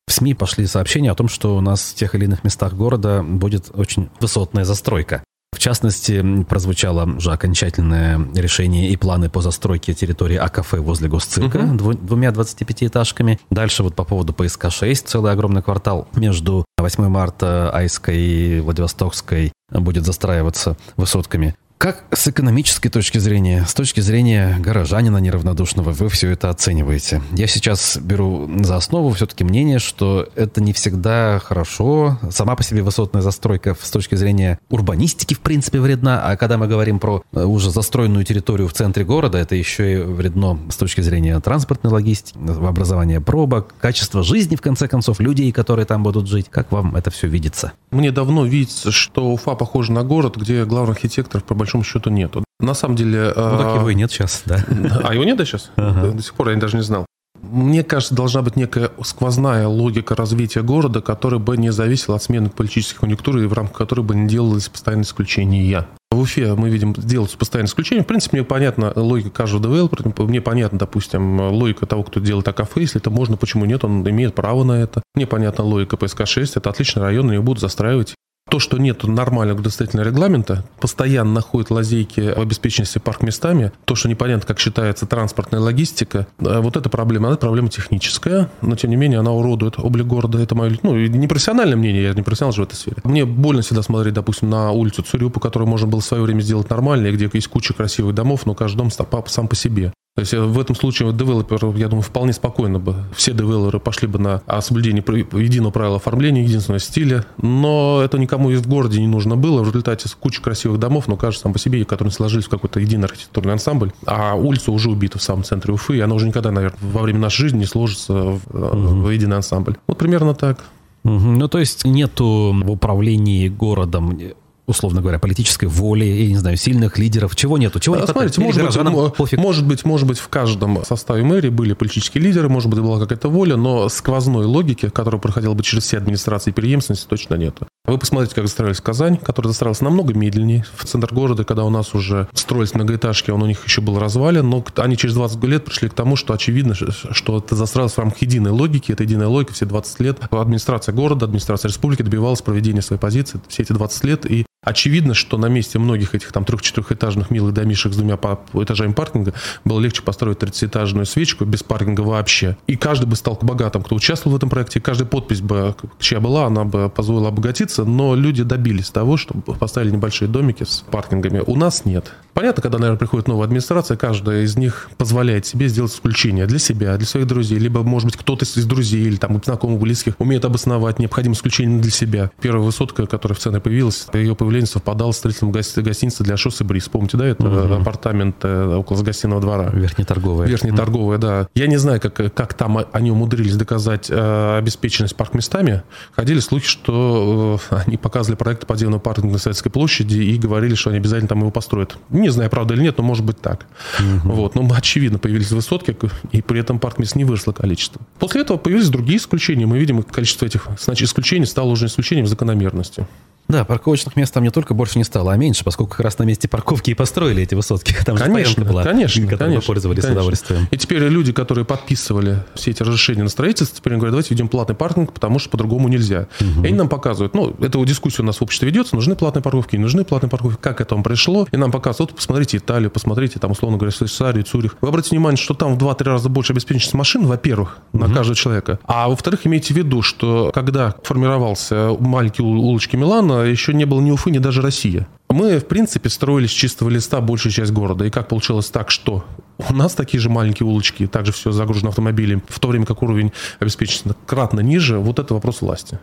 В 0.06 0.12
СМИ 0.12 0.34
пошли 0.34 0.66
сообщения 0.66 1.12
о 1.12 1.14
том, 1.14 1.28
что 1.28 1.56
у 1.56 1.60
нас 1.60 1.92
в 1.92 1.94
тех 1.94 2.16
или 2.16 2.24
иных 2.24 2.42
местах 2.42 2.74
города 2.74 3.22
будет 3.22 3.70
очень 3.72 4.08
высотная 4.18 4.64
застройка. 4.64 5.22
В 5.52 5.58
частности, 5.58 6.44
прозвучало 6.44 7.04
уже 7.04 7.32
окончательное 7.32 8.20
решение 8.34 8.88
и 8.90 8.96
планы 8.96 9.28
по 9.28 9.42
застройке 9.42 9.92
территории 9.92 10.36
АКФ 10.36 10.72
возле 10.74 11.08
госцирка 11.08 11.58
угу. 11.58 11.94
двумя 11.94 12.30
25-этажками. 12.30 13.38
Дальше 13.50 13.82
вот 13.82 13.94
по 13.94 14.04
поводу 14.04 14.32
ПСК-6, 14.32 14.94
целый 15.06 15.32
огромный 15.32 15.62
квартал 15.62 16.08
между 16.14 16.64
8 16.78 17.08
марта 17.08 17.70
Айской 17.72 18.16
и 18.16 18.60
Владивостокской 18.60 19.52
будет 19.70 20.06
застраиваться 20.06 20.76
высотками. 20.96 21.54
Как 21.80 22.04
с 22.12 22.28
экономической 22.28 22.90
точки 22.90 23.16
зрения, 23.16 23.64
с 23.66 23.72
точки 23.72 24.00
зрения 24.00 24.58
горожанина 24.58 25.16
неравнодушного, 25.16 25.92
вы 25.92 26.10
все 26.10 26.28
это 26.28 26.50
оцениваете? 26.50 27.22
Я 27.32 27.46
сейчас 27.46 27.96
беру 27.96 28.50
за 28.62 28.76
основу 28.76 29.08
все-таки 29.12 29.44
мнение, 29.44 29.78
что 29.78 30.28
это 30.36 30.62
не 30.62 30.74
всегда 30.74 31.40
хорошо. 31.42 32.18
Сама 32.30 32.54
по 32.54 32.62
себе 32.62 32.82
высотная 32.82 33.22
застройка 33.22 33.74
с 33.80 33.90
точки 33.90 34.14
зрения 34.14 34.58
урбанистики, 34.68 35.32
в 35.32 35.40
принципе, 35.40 35.80
вредна. 35.80 36.22
А 36.22 36.36
когда 36.36 36.58
мы 36.58 36.68
говорим 36.68 36.98
про 36.98 37.22
э, 37.32 37.44
уже 37.44 37.70
застроенную 37.70 38.26
территорию 38.26 38.68
в 38.68 38.74
центре 38.74 39.06
города, 39.06 39.38
это 39.38 39.54
еще 39.54 39.94
и 39.94 39.96
вредно 40.02 40.58
с 40.68 40.76
точки 40.76 41.00
зрения 41.00 41.40
транспортной 41.40 41.94
логистики, 41.94 42.36
образования 42.46 43.22
пробок, 43.22 43.74
качества 43.80 44.22
жизни, 44.22 44.54
в 44.54 44.60
конце 44.60 44.86
концов, 44.86 45.18
людей, 45.18 45.50
которые 45.50 45.86
там 45.86 46.02
будут 46.02 46.26
жить. 46.28 46.48
Как 46.50 46.72
вам 46.72 46.94
это 46.94 47.10
все 47.10 47.26
видится? 47.26 47.72
Мне 47.90 48.12
давно 48.12 48.44
видится, 48.44 48.92
что 48.92 49.32
Уфа 49.32 49.54
похожа 49.54 49.94
на 49.94 50.04
город, 50.04 50.36
где 50.36 50.66
главных 50.66 50.96
архитекторов, 50.96 51.44
по 51.44 51.54
большому 51.54 51.69
счету, 51.82 52.10
нету. 52.10 52.44
На 52.60 52.74
самом 52.74 52.96
деле... 52.96 53.32
Ну, 53.34 53.58
так 53.58 53.76
его 53.76 53.90
и 53.90 53.94
нет 53.94 54.10
сейчас, 54.10 54.42
да. 54.44 54.64
А 55.02 55.14
его 55.14 55.24
нет 55.24 55.36
да, 55.36 55.44
сейчас? 55.44 55.70
Ага. 55.76 56.12
До 56.12 56.22
сих 56.22 56.34
пор 56.34 56.50
я 56.50 56.56
даже 56.56 56.76
не 56.76 56.82
знал. 56.82 57.06
Мне 57.42 57.82
кажется, 57.82 58.14
должна 58.14 58.42
быть 58.42 58.56
некая 58.56 58.90
сквозная 59.02 59.66
логика 59.66 60.14
развития 60.14 60.62
города, 60.62 61.00
которая 61.00 61.40
бы 61.40 61.56
не 61.56 61.72
зависела 61.72 62.16
от 62.16 62.22
смены 62.22 62.50
политических 62.50 63.00
конъюнктур 63.00 63.38
и 63.38 63.46
в 63.46 63.52
рамках 63.54 63.78
которой 63.78 64.02
бы 64.02 64.14
не 64.14 64.28
делалось 64.28 64.68
постоянное 64.68 65.04
исключение. 65.04 65.86
В 66.12 66.20
в 66.20 66.22
Уфе 66.24 66.54
мы 66.54 66.68
видим, 66.68 66.92
делаются 66.92 67.38
постоянные 67.38 67.68
исключения. 67.68 68.02
В 68.02 68.06
принципе, 68.06 68.36
мне 68.36 68.44
понятна 68.44 68.92
логика 68.94 69.30
каждого 69.30 69.62
девелопера, 69.62 70.12
мне 70.26 70.42
понятна, 70.42 70.78
допустим, 70.78 71.40
логика 71.40 71.86
того, 71.86 72.02
кто 72.02 72.20
делает 72.20 72.46
АКФ, 72.46 72.76
если 72.76 73.00
это 73.00 73.08
можно, 73.08 73.38
почему 73.38 73.64
нет, 73.64 73.84
он 73.84 74.06
имеет 74.08 74.34
право 74.34 74.62
на 74.62 74.72
это. 74.72 75.02
Мне 75.14 75.26
понятна 75.26 75.64
логика 75.64 75.96
ПСК-6, 75.96 76.52
это 76.56 76.68
отличный 76.68 77.02
район, 77.02 77.30
него 77.30 77.42
будут 77.42 77.60
застраивать 77.60 78.14
то, 78.50 78.58
что 78.58 78.78
нет 78.78 79.04
нормального 79.04 79.58
градостроительного 79.58 80.08
регламента, 80.08 80.64
постоянно 80.80 81.32
находят 81.32 81.70
лазейки 81.70 82.34
в 82.36 82.40
обеспеченности 82.40 82.98
парк 82.98 83.22
местами, 83.22 83.72
то, 83.84 83.94
что 83.94 84.08
непонятно, 84.08 84.46
как 84.46 84.58
считается 84.58 85.06
транспортная 85.06 85.60
логистика, 85.60 86.26
вот 86.38 86.76
эта 86.76 86.88
проблема, 86.88 87.28
она 87.28 87.36
проблема 87.36 87.68
техническая, 87.68 88.50
но 88.60 88.76
тем 88.76 88.90
не 88.90 88.96
менее 88.96 89.20
она 89.20 89.30
уродует 89.32 89.78
облик 89.78 90.06
города. 90.06 90.38
Это 90.38 90.54
мое, 90.54 90.76
ну, 90.82 90.96
не 90.96 91.28
профессиональное 91.28 91.76
мнение, 91.76 92.02
я 92.02 92.12
не 92.12 92.22
профессионал 92.22 92.52
же 92.52 92.62
в 92.62 92.64
этой 92.66 92.74
сфере. 92.74 92.96
Мне 93.04 93.24
больно 93.24 93.62
всегда 93.62 93.82
смотреть, 93.82 94.14
допустим, 94.14 94.50
на 94.50 94.72
улицу 94.72 95.02
Цюрупа, 95.02 95.40
которую 95.40 95.68
можно 95.68 95.86
было 95.86 96.00
в 96.00 96.04
свое 96.04 96.22
время 96.22 96.40
сделать 96.40 96.68
нормально, 96.68 97.10
где 97.12 97.30
есть 97.32 97.48
куча 97.48 97.72
красивых 97.72 98.14
домов, 98.14 98.46
но 98.46 98.54
каждый 98.54 98.78
дом 98.78 98.90
сам 98.90 99.48
по 99.48 99.54
себе. 99.54 99.92
То 100.16 100.20
есть 100.22 100.34
э, 100.34 100.40
в 100.40 100.58
этом 100.58 100.74
случае 100.74 101.12
девелопер, 101.12 101.64
я 101.76 101.88
думаю, 101.88 102.02
вполне 102.02 102.32
спокойно 102.32 102.78
бы, 102.78 102.96
все 103.14 103.32
девелоперы 103.32 103.78
пошли 103.78 104.08
бы 104.08 104.18
на 104.18 104.42
соблюдение 104.60 105.04
единого 105.40 105.70
правила 105.70 105.96
оформления, 105.96 106.42
единственного 106.42 106.80
стиля, 106.80 107.24
но 107.40 108.00
это 108.04 108.18
никому 108.18 108.50
и 108.50 108.56
в 108.56 108.66
городе 108.66 109.00
не 109.00 109.06
нужно 109.06 109.36
было. 109.36 109.62
В 109.62 109.68
результате 109.68 110.08
куча 110.18 110.42
красивых 110.42 110.78
домов, 110.78 111.06
но 111.06 111.16
кажется 111.16 111.44
сам 111.44 111.52
по 111.52 111.58
себе, 111.58 111.84
которые 111.84 112.12
сложились 112.12 112.46
в 112.46 112.48
какой-то 112.48 112.80
единый 112.80 113.04
архитектурный 113.04 113.52
ансамбль, 113.52 113.92
а 114.04 114.34
улица 114.34 114.72
уже 114.72 114.90
убита 114.90 115.18
в 115.18 115.22
самом 115.22 115.44
центре 115.44 115.72
Уфы, 115.72 115.98
и 115.98 116.00
она 116.00 116.14
уже 116.14 116.26
никогда, 116.26 116.50
наверное, 116.50 116.78
во 116.80 117.02
время 117.02 117.20
нашей 117.20 117.42
жизни 117.42 117.58
не 117.58 117.66
сложится 117.66 118.12
в, 118.12 118.40
угу. 118.48 119.02
в 119.02 119.10
единый 119.10 119.36
ансамбль. 119.36 119.76
Вот 119.86 119.96
примерно 119.96 120.34
так. 120.34 120.64
Угу. 121.04 121.12
Ну, 121.12 121.48
то 121.48 121.58
есть 121.58 121.84
нету 121.84 122.54
в 122.62 122.70
управлении 122.70 123.48
городом 123.48 124.18
условно 124.66 125.00
говоря, 125.00 125.18
политической 125.18 125.66
воли, 125.66 126.04
я 126.04 126.28
не 126.28 126.36
знаю, 126.36 126.56
сильных 126.56 126.98
лидеров, 126.98 127.34
чего 127.36 127.58
нету, 127.58 127.80
чего 127.80 127.96
а, 127.96 128.00
не 128.00 128.06
Смотрите, 128.06 128.40
может 128.40 128.62
быть, 128.64 129.14
пофиг. 129.14 129.38
может 129.38 129.66
быть, 129.66 129.84
может 129.84 130.06
быть, 130.06 130.18
в 130.18 130.28
каждом 130.28 130.84
составе 130.84 131.22
мэрии 131.22 131.48
были 131.50 131.72
политические 131.72 132.22
лидеры, 132.22 132.48
может 132.48 132.70
быть, 132.70 132.80
была 132.80 132.98
какая-то 132.98 133.28
воля, 133.28 133.56
но 133.56 133.88
сквозной 133.88 134.44
логики, 134.44 134.88
которая 134.88 135.20
проходила 135.20 135.54
бы 135.54 135.62
через 135.62 135.84
все 135.84 135.98
администрации 135.98 136.50
преемственности, 136.50 137.06
точно 137.08 137.34
нет. 137.34 137.56
Вы 137.86 137.98
посмотрите, 137.98 138.34
как 138.34 138.46
застроилась 138.46 138.80
Казань, 138.80 139.16
которая 139.16 139.50
застраивалась 139.50 139.80
намного 139.80 140.14
медленнее. 140.14 140.64
В 140.76 140.84
центр 140.84 141.12
города, 141.12 141.44
когда 141.44 141.64
у 141.64 141.70
нас 141.70 141.94
уже 141.94 142.28
строились 142.34 142.74
многоэтажки, 142.74 143.30
он 143.30 143.42
у 143.42 143.46
них 143.46 143.64
еще 143.64 143.80
был 143.80 143.98
развален, 143.98 144.48
но 144.48 144.64
они 144.76 144.96
через 144.96 145.14
20 145.14 145.42
лет 145.44 145.64
пришли 145.64 145.88
к 145.88 145.94
тому, 145.94 146.14
что 146.14 146.34
очевидно, 146.34 146.74
что 146.74 147.38
это 147.38 147.56
застраивалось 147.56 147.94
в 147.94 147.98
рамках 147.98 148.22
единой 148.22 148.50
логики. 148.50 148.92
Это 148.92 149.02
единая 149.02 149.28
логика 149.28 149.54
все 149.54 149.66
20 149.66 150.00
лет. 150.00 150.18
Администрация 150.30 150.94
города, 150.94 151.24
администрация 151.24 151.68
республики 151.68 152.02
добивалась 152.02 152.42
проведения 152.42 152.82
своей 152.82 153.00
позиции 153.00 153.40
все 153.48 153.62
эти 153.62 153.72
20 153.72 154.04
лет. 154.04 154.30
И 154.30 154.44
Очевидно, 154.62 155.14
что 155.14 155.38
на 155.38 155.46
месте 155.46 155.78
многих 155.78 156.14
этих 156.14 156.32
там 156.32 156.44
трех-четырехэтажных 156.44 157.30
милых 157.30 157.54
домишек 157.54 157.94
с 157.94 157.96
двумя 157.96 158.18
этажами 158.52 158.92
паркинга 158.92 159.32
было 159.64 159.80
легче 159.80 160.02
построить 160.02 160.36
30-этажную 160.36 161.06
свечку 161.06 161.46
без 161.46 161.62
паркинга 161.62 162.02
вообще. 162.02 162.58
И 162.66 162.76
каждый 162.76 163.06
бы 163.06 163.16
стал 163.16 163.38
богатым, 163.40 163.82
кто 163.82 163.96
участвовал 163.96 164.34
в 164.34 164.36
этом 164.36 164.50
проекте, 164.50 164.78
каждая 164.78 165.08
подпись 165.08 165.40
бы, 165.40 165.74
чья 165.98 166.20
была, 166.20 166.44
она 166.44 166.64
бы 166.64 166.90
позволила 166.90 167.28
обогатиться, 167.28 167.84
но 167.84 168.14
люди 168.14 168.42
добились 168.42 168.90
того, 168.90 169.16
чтобы 169.16 169.40
поставили 169.54 169.92
небольшие 169.92 170.28
домики 170.28 170.64
с 170.64 170.84
паркингами. 170.90 171.42
У 171.46 171.56
нас 171.56 171.86
нет. 171.86 172.12
Понятно, 172.34 172.62
когда, 172.62 172.78
наверное, 172.78 172.98
приходит 172.98 173.28
новая 173.28 173.46
администрация, 173.46 173.96
каждая 173.96 174.42
из 174.42 174.56
них 174.58 174.90
позволяет 174.98 175.46
себе 175.46 175.68
сделать 175.68 175.92
исключение 175.92 176.46
для 176.46 176.58
себя, 176.58 176.96
для 176.98 177.06
своих 177.06 177.26
друзей, 177.26 177.58
либо, 177.58 177.82
может 177.82 178.06
быть, 178.06 178.16
кто-то 178.18 178.44
из 178.44 178.66
друзей 178.66 179.04
или 179.04 179.16
там 179.16 179.40
знакомых, 179.42 179.80
близких 179.80 180.14
умеет 180.18 180.44
обосновать 180.44 180.98
необходимое 180.98 181.34
исключение 181.34 181.80
для 181.80 181.90
себя. 181.90 182.30
Первая 182.42 182.62
высотка, 182.62 183.06
которая 183.06 183.36
в 183.36 183.40
центре 183.40 183.60
появилась, 183.62 184.06
ее 184.12 184.36
появление 184.50 184.66
совпадало 184.66 185.12
с 185.12 185.18
строительством 185.18 185.52
гостиницы 185.52 186.24
для 186.24 186.36
шоссы 186.36 186.64
Бриз. 186.64 186.88
Помните, 186.88 187.16
да, 187.16 187.24
это 187.24 187.46
угу. 187.46 187.74
апартамент 187.74 188.36
э, 188.42 188.74
около 188.74 189.00
гостиного 189.00 189.40
двора. 189.40 189.70
Верхнеторговая. 189.72 190.48
Верхнеторговая, 190.48 191.18
угу. 191.18 191.22
да. 191.22 191.48
Я 191.54 191.68
не 191.68 191.76
знаю, 191.76 192.00
как, 192.00 192.34
как 192.34 192.54
там 192.54 192.84
они 192.90 193.12
умудрились 193.12 193.54
доказать 193.54 194.10
э, 194.10 194.58
обеспеченность 194.58 195.14
парк-местами. 195.14 195.84
Ходили 196.16 196.40
слухи, 196.40 196.66
что 196.66 197.60
э, 197.70 197.76
они 197.86 197.96
показывали 197.96 198.36
проект 198.36 198.66
подземного 198.66 198.98
паркинга 198.98 199.34
на 199.34 199.38
Советской 199.38 199.70
площади 199.70 200.18
и 200.18 200.36
говорили, 200.36 200.74
что 200.74 200.90
они 200.90 200.98
обязательно 200.98 201.28
там 201.28 201.38
его 201.38 201.52
построят. 201.52 201.96
Не 202.08 202.30
знаю, 202.30 202.50
правда 202.50 202.74
или 202.74 202.82
нет, 202.82 202.98
но 202.98 203.04
может 203.04 203.24
быть 203.24 203.40
так. 203.40 203.66
Угу. 204.00 204.32
Вот. 204.32 204.56
Но 204.56 204.68
очевидно, 204.74 205.20
появились 205.20 205.52
высотки, 205.52 205.96
и 206.32 206.42
при 206.42 206.58
этом 206.58 206.80
парк-мест 206.80 207.14
не 207.14 207.24
выросло 207.24 207.52
количество. 207.52 208.00
После 208.18 208.40
этого 208.40 208.56
появились 208.56 208.88
другие 208.88 209.18
исключения. 209.18 209.66
Мы 209.66 209.78
видим, 209.78 210.02
количество 210.02 210.44
этих 210.44 210.66
значит, 210.80 211.06
исключений 211.06 211.46
стало 211.46 211.68
уже 211.68 211.86
исключением 211.86 212.26
закономерности. 212.26 213.06
Да, 213.48 213.64
парковочных 213.64 214.16
мест 214.16 214.32
там 214.32 214.44
не 214.44 214.50
только 214.50 214.74
больше 214.74 214.98
не 214.98 215.04
стало, 215.04 215.32
а 215.32 215.36
меньше, 215.36 215.64
поскольку 215.64 215.92
как 215.92 216.00
раз 216.00 216.18
на 216.18 216.24
месте 216.24 216.48
парковки 216.48 216.90
и 216.90 216.94
построили 216.94 217.42
эти 217.42 217.54
высотки. 217.54 217.94
Там 218.04 218.16
конечно, 218.16 218.62
же 218.64 218.68
была, 218.68 218.84
конечно, 218.84 219.26
конечно, 219.26 219.60
пользовались 219.60 220.02
конечно. 220.02 220.20
удовольствием. 220.20 220.68
И 220.70 220.76
теперь 220.76 221.02
люди, 221.08 221.32
которые 221.32 221.64
подписывали 221.64 222.44
все 222.54 222.70
эти 222.70 222.82
разрешения 222.82 223.22
на 223.22 223.28
строительство, 223.28 223.76
теперь 223.76 223.94
говорят, 223.94 224.12
давайте 224.12 224.34
введем 224.34 224.48
платный 224.48 224.76
паркинг, 224.76 225.12
потому 225.12 225.38
что 225.38 225.50
по-другому 225.50 225.88
нельзя. 225.88 226.28
Угу. 226.40 226.62
И 226.62 226.68
они 226.68 226.76
нам 226.76 226.88
показывают, 226.88 227.34
ну, 227.34 227.54
эта 227.60 227.84
дискуссия 227.84 228.22
у 228.22 228.24
нас 228.24 228.38
в 228.38 228.42
обществе 228.42 228.68
ведется, 228.68 228.94
нужны 228.94 229.16
платные 229.16 229.42
парковки, 229.42 229.76
не 229.76 229.82
нужны 229.82 230.04
платные 230.04 230.30
парковки, 230.30 230.58
как 230.60 230.78
к 230.78 230.80
этому 230.80 231.02
пришло. 231.02 231.46
И 231.50 231.56
нам 231.56 231.72
показывают, 231.72 232.10
вот 232.10 232.16
посмотрите 232.16 232.58
Италию, 232.58 232.90
посмотрите, 232.90 233.38
там, 233.38 233.50
условно 233.50 233.78
говоря, 233.78 233.90
Швейцарию, 233.90 234.44
Цюрих. 234.44 234.76
Вы 234.80 234.88
обратите 234.88 235.16
внимание, 235.16 235.36
что 235.36 235.54
там 235.54 235.76
в 235.76 235.78
2-3 235.78 236.04
раза 236.04 236.28
больше 236.28 236.52
обеспеченности 236.52 236.96
машин, 236.96 237.26
во-первых, 237.26 237.78
угу. 237.92 238.06
на 238.06 238.14
каждого 238.14 238.36
человека. 238.36 238.78
А 238.84 239.08
во-вторых, 239.08 239.40
имейте 239.46 239.74
в 239.74 239.76
виду, 239.76 240.02
что 240.02 240.50
когда 240.54 240.94
формировался 241.02 241.96
маленькие 241.98 242.46
улочки 242.46 242.96
Милана, 242.96 243.29
еще 243.44 243.74
не 243.74 243.84
было 243.84 244.00
ни 244.00 244.10
Уфы, 244.10 244.30
ни 244.30 244.38
даже 244.38 244.62
Россия. 244.62 245.08
Мы, 245.28 245.58
в 245.58 245.66
принципе, 245.66 246.08
строили 246.08 246.46
с 246.46 246.50
чистого 246.50 246.88
листа 246.88 247.20
большую 247.20 247.52
часть 247.52 247.72
города. 247.72 248.04
И 248.04 248.10
как 248.10 248.28
получилось 248.28 248.68
так, 248.68 248.90
что 248.90 249.24
у 249.68 249.72
нас 249.72 249.94
такие 249.94 250.20
же 250.20 250.28
маленькие 250.28 250.66
улочки, 250.66 251.06
также 251.06 251.32
все 251.32 251.52
загружено 251.52 251.90
автомобилями, 251.90 252.42
в 252.48 252.58
то 252.58 252.68
время 252.68 252.86
как 252.86 253.02
уровень 253.02 253.32
обеспечения 253.58 254.14
кратно 254.26 254.60
ниже, 254.60 254.98
вот 254.98 255.18
это 255.18 255.34
вопрос 255.34 255.60
власти. 255.60 255.98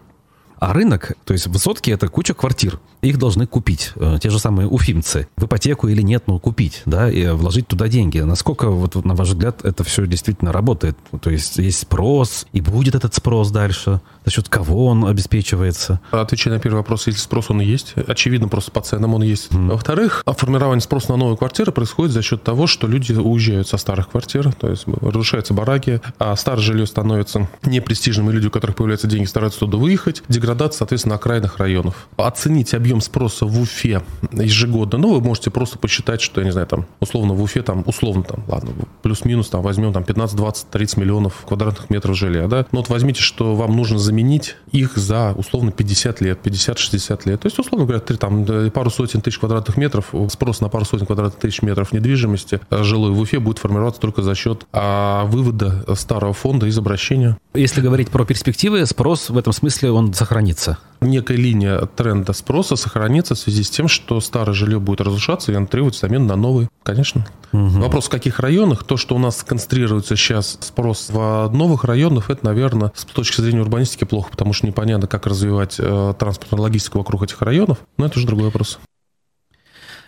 А 0.60 0.74
рынок, 0.74 1.14
то 1.26 1.34
есть 1.34 1.48
высотки, 1.48 1.92
это 1.92 2.08
куча 2.08 2.34
квартир. 2.34 2.80
Их 3.02 3.18
должны 3.20 3.46
купить. 3.46 3.92
Э, 3.96 4.18
те 4.22 4.30
же 4.30 4.40
самые 4.40 4.68
уфимцы. 4.68 5.28
В 5.38 5.46
ипотеку 5.46 5.88
или 5.88 6.02
нет, 6.02 6.24
но 6.28 6.40
купить, 6.40 6.82
да, 6.86 7.10
и 7.12 7.28
вложить 7.28 7.68
туда 7.68 7.88
деньги. 7.88 8.20
Насколько, 8.20 8.70
вот, 8.70 8.96
на 9.06 9.14
ваш 9.14 9.30
взгляд, 9.30 9.64
это 9.64 9.84
все 9.84 10.08
действительно 10.08 10.52
работает? 10.52 10.98
То 11.22 11.30
есть 11.30 11.58
есть 11.58 11.80
спрос, 11.80 12.48
и 12.54 12.62
будет 12.62 12.96
этот 12.96 13.14
спрос 13.14 13.52
дальше? 13.52 14.02
За 14.26 14.32
счет 14.32 14.50
кого 14.50 14.88
он 14.88 15.06
обеспечивается? 15.06 16.02
Отвечая 16.12 16.56
на 16.56 16.60
первый 16.60 16.78
вопрос, 16.78 17.08
если 17.08 17.20
спрос 17.20 17.50
он 17.50 17.62
есть, 17.62 17.94
очевидно, 18.08 18.48
просто 18.48 18.72
по 18.72 18.82
ценам 18.82 19.14
он 19.14 19.22
есть. 19.22 19.52
Mm. 19.52 19.72
Во-вторых, 19.72 20.24
формирование 20.26 20.82
спроса 20.82 21.12
на 21.12 21.18
новые 21.18 21.38
квартиры 21.38 21.72
происходит 21.72 22.14
за 22.14 22.22
счет 22.22 22.44
того, 22.44 22.68
что 22.68 22.88
люди 22.88 23.14
уезжают 23.14 23.68
со 23.68 23.78
старых 23.78 24.10
квартир, 24.10 24.52
то 24.54 24.70
есть 24.70 24.86
разрушаются 24.88 25.54
бараки, 25.54 26.02
а 26.20 26.36
старое 26.36 26.62
жилье 26.62 26.88
становится 26.88 27.48
непрестижным, 27.64 28.30
и 28.30 28.34
люди, 28.34 28.48
у 28.48 28.52
которых 28.52 28.76
появляются 28.76 29.08
деньги, 29.08 29.28
стараются 29.28 29.60
туда 29.60 29.78
выехать 29.78 30.24
деградация, 30.48 30.80
соответственно, 30.80 31.16
окраинных 31.16 31.58
районов. 31.58 32.08
Оценить 32.16 32.74
объем 32.74 33.02
спроса 33.02 33.46
в 33.46 33.60
Уфе 33.60 34.02
ежегодно, 34.32 34.98
ну, 34.98 35.14
вы 35.14 35.22
можете 35.22 35.52
просто 35.52 35.78
посчитать, 35.78 36.22
что, 36.22 36.40
я 36.40 36.46
не 36.46 36.52
знаю, 36.52 36.68
там, 36.68 36.86
условно, 37.02 37.34
в 37.34 37.42
Уфе, 37.42 37.62
там, 37.62 37.84
условно, 37.86 38.24
там, 38.24 38.44
ладно, 38.48 38.72
плюс-минус, 39.02 39.50
там, 39.50 39.62
возьмем, 39.62 39.92
там, 39.92 40.04
15, 40.06 40.38
20, 40.38 40.70
30 40.70 40.98
миллионов 40.98 41.44
квадратных 41.46 41.90
метров 41.90 42.16
жилья, 42.16 42.48
да, 42.48 42.66
но 42.72 42.80
вот 42.80 42.90
возьмите, 42.90 43.22
что 43.22 43.56
вам 43.56 43.76
нужно 43.76 44.00
заменить 44.00 44.56
их 44.72 44.98
за, 44.98 45.34
условно, 45.36 45.72
50 45.72 46.22
лет, 46.22 46.40
50-60 46.44 47.22
лет, 47.26 47.42
то 47.42 47.48
есть, 47.48 47.60
условно 47.60 47.86
говоря, 47.86 48.00
там, 48.00 48.46
пару 48.72 48.90
сотен 48.90 49.22
тысяч 49.22 49.40
квадратных 49.40 49.76
метров, 49.76 50.14
спрос 50.30 50.62
на 50.62 50.70
пару 50.70 50.86
сотен 50.86 51.06
квадратных 51.06 51.40
тысяч 51.40 51.62
метров 51.62 51.92
недвижимости 51.92 52.62
э, 52.70 52.84
жилой 52.84 53.12
в 53.12 53.20
Уфе 53.20 53.40
будет 53.40 53.60
формироваться 53.60 54.00
только 54.00 54.22
за 54.22 54.36
счет 54.36 54.66
а, 54.72 55.26
вывода 55.26 55.84
старого 55.96 56.34
фонда 56.34 56.68
из 56.68 56.78
обращения. 56.78 57.38
Если 57.54 57.82
говорить 57.82 58.10
про 58.10 58.24
перспективы, 58.24 58.86
спрос 58.86 59.30
в 59.30 59.38
этом 59.38 59.52
смысле, 59.52 59.92
он 59.92 60.14
сохраняется 60.14 60.37
сохранится? 60.38 60.78
Некая 61.00 61.38
линия 61.38 61.82
тренда 61.96 62.34
спроса 62.34 62.76
сохранится 62.76 63.36
в 63.36 63.40
связи 63.40 63.64
с 63.64 63.70
тем, 63.70 63.88
что 63.88 64.20
старое 64.20 64.54
жилье 64.54 64.80
будет 64.80 65.02
разрушаться, 65.02 65.52
и 65.52 65.56
оно 65.56 65.68
требует 65.68 65.96
замены 65.96 66.26
на 66.26 66.36
новый, 66.36 66.70
конечно. 66.84 67.26
Угу. 67.54 67.82
Вопрос, 67.82 68.06
в 68.06 68.10
каких 68.10 68.40
районах. 68.40 68.84
То, 68.84 68.98
что 68.98 69.16
у 69.16 69.20
нас 69.20 69.44
концентрируется 69.44 70.16
сейчас 70.16 70.58
спрос 70.62 71.10
в 71.10 71.50
новых 71.54 71.84
районах, 71.84 72.30
это, 72.30 72.46
наверное, 72.46 72.92
с 72.96 73.06
точки 73.06 73.42
зрения 73.42 73.62
урбанистики 73.62 74.06
плохо, 74.06 74.30
потому 74.32 74.54
что 74.54 74.66
непонятно, 74.66 75.08
как 75.08 75.28
развивать 75.28 75.76
э, 75.78 76.14
транспортную 76.18 76.64
логистику 76.64 76.98
вокруг 76.98 77.24
этих 77.24 77.42
районов. 77.42 77.78
Но 77.98 78.06
это 78.08 78.18
уже 78.18 78.28
другой 78.28 78.46
вопрос. 78.46 78.80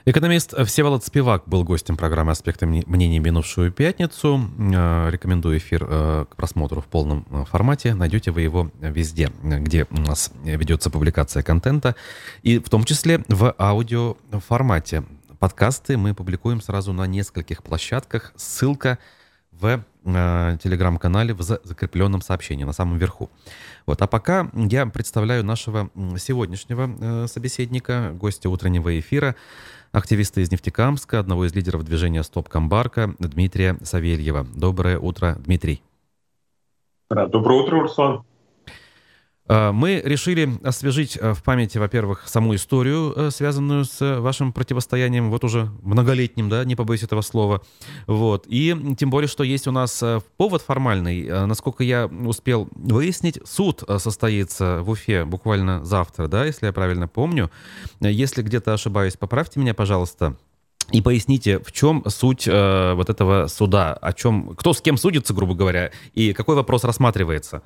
Экономист 0.06 0.56
Всеволод 0.66 1.04
Спивак 1.04 1.44
был 1.46 1.66
гостем 1.66 1.98
программы 1.98 2.32
«Аспекты 2.32 2.66
мнений» 2.66 3.20
минувшую 3.20 3.72
пятницу. 3.72 4.40
Э, 4.58 5.10
рекомендую 5.12 5.58
эфир 5.58 5.86
э, 5.88 6.26
к 6.30 6.38
просмотру 6.38 6.80
в 6.80 6.86
полном 6.86 7.26
э, 7.30 7.44
формате. 7.44 7.94
Найдете 7.94 8.32
вы 8.32 8.42
его 8.42 8.72
везде, 8.80 9.30
где 9.44 9.88
у 9.90 10.00
нас 10.00 10.32
ведется 10.44 10.90
публикация 10.90 11.44
контента, 11.44 11.96
и 12.44 12.60
в 12.60 12.70
том 12.70 12.86
числе 12.86 13.26
в 13.28 13.54
аудиоформате. 13.60 15.04
Подкасты 15.38 15.98
мы 15.98 16.16
публикуем 16.16 16.62
сразу 16.62 16.94
на 16.94 17.06
нескольких 17.06 17.62
площадках. 17.62 18.32
Ссылка 18.38 19.00
в 19.52 19.84
э, 20.06 20.58
телеграм-канале 20.64 21.34
в 21.34 21.42
закрепленном 21.42 22.22
сообщении 22.22 22.64
на 22.64 22.74
самом 22.74 22.98
верху. 22.98 23.30
Вот. 23.86 24.02
А 24.02 24.08
пока 24.08 24.50
я 24.54 24.86
представляю 24.86 25.44
нашего 25.44 25.90
сегодняшнего 26.18 26.90
э, 27.00 27.28
собеседника, 27.28 28.12
гостя 28.14 28.50
утреннего 28.50 28.98
эфира, 28.98 29.36
активиста 29.92 30.42
из 30.42 30.52
Нефтекамска, 30.52 31.20
одного 31.20 31.46
из 31.46 31.54
лидеров 31.54 31.84
движения 31.84 32.24
«Стоп 32.24 32.50
Камбарка» 32.50 33.16
Дмитрия 33.20 33.78
Савельева. 33.84 34.46
Доброе 34.56 35.00
утро, 35.00 35.36
Дмитрий. 35.40 35.82
Доброе 37.10 37.64
утро, 37.64 37.82
Руслан. 37.82 38.24
Э, 39.50 39.72
мы 39.72 40.02
решили 40.06 40.58
освежить 40.64 41.18
э, 41.20 41.34
в 41.34 41.44
памяти, 41.44 41.80
во-первых, 41.80 42.28
саму 42.28 42.56
историю, 42.56 43.14
э, 43.16 43.32
связанную 43.32 43.84
с 43.84 44.20
вашим 44.20 44.54
противостоянием, 44.54 45.32
вот 45.32 45.44
уже 45.44 45.70
многолетним, 45.82 46.50
да, 46.50 46.64
не 46.64 46.76
побоюсь 46.76 47.04
этого 47.04 47.22
слова. 47.22 47.62
Вот. 48.06 48.46
И 48.48 48.76
тем 48.98 49.10
более, 49.10 49.28
что 49.28 49.44
есть 49.44 49.68
у 49.68 49.72
нас 49.72 50.04
повод 50.38 50.62
формальный. 50.62 51.48
Насколько 51.48 51.84
я 51.84 52.06
успел 52.06 52.70
выяснить, 52.76 53.40
суд 53.46 53.84
состоится 53.98 54.82
в 54.84 54.92
Уфе 54.92 55.26
буквально 55.26 55.84
завтра, 55.84 56.28
да, 56.28 56.46
если 56.46 56.68
я 56.68 56.74
правильно 56.74 57.08
помню. 57.08 57.50
Если 58.00 58.44
где-то 58.44 58.74
ошибаюсь, 58.74 59.18
поправьте 59.18 59.60
меня, 59.60 59.74
пожалуйста. 59.74 60.38
И 60.92 61.02
поясните, 61.02 61.60
в 61.60 61.72
чем 61.72 62.04
суть 62.08 62.48
э, 62.48 62.94
вот 62.94 63.10
этого 63.10 63.48
суда, 63.48 63.94
о 63.94 64.12
чем, 64.14 64.56
кто 64.56 64.74
с 64.74 64.82
кем 64.82 64.98
судится, 64.98 65.34
грубо 65.34 65.54
говоря, 65.54 65.92
и 66.14 66.34
какой 66.34 66.56
вопрос 66.56 66.84
рассматривается? 66.84 67.62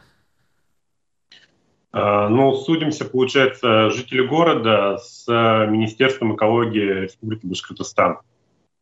Ну, 1.93 2.55
судимся, 2.55 3.05
получается, 3.05 3.91
жители 3.91 4.25
города 4.25 4.97
с 4.97 5.27
Министерством 5.27 6.35
экологии 6.35 7.01
Республики 7.01 7.45
Башкортостан. 7.45 8.17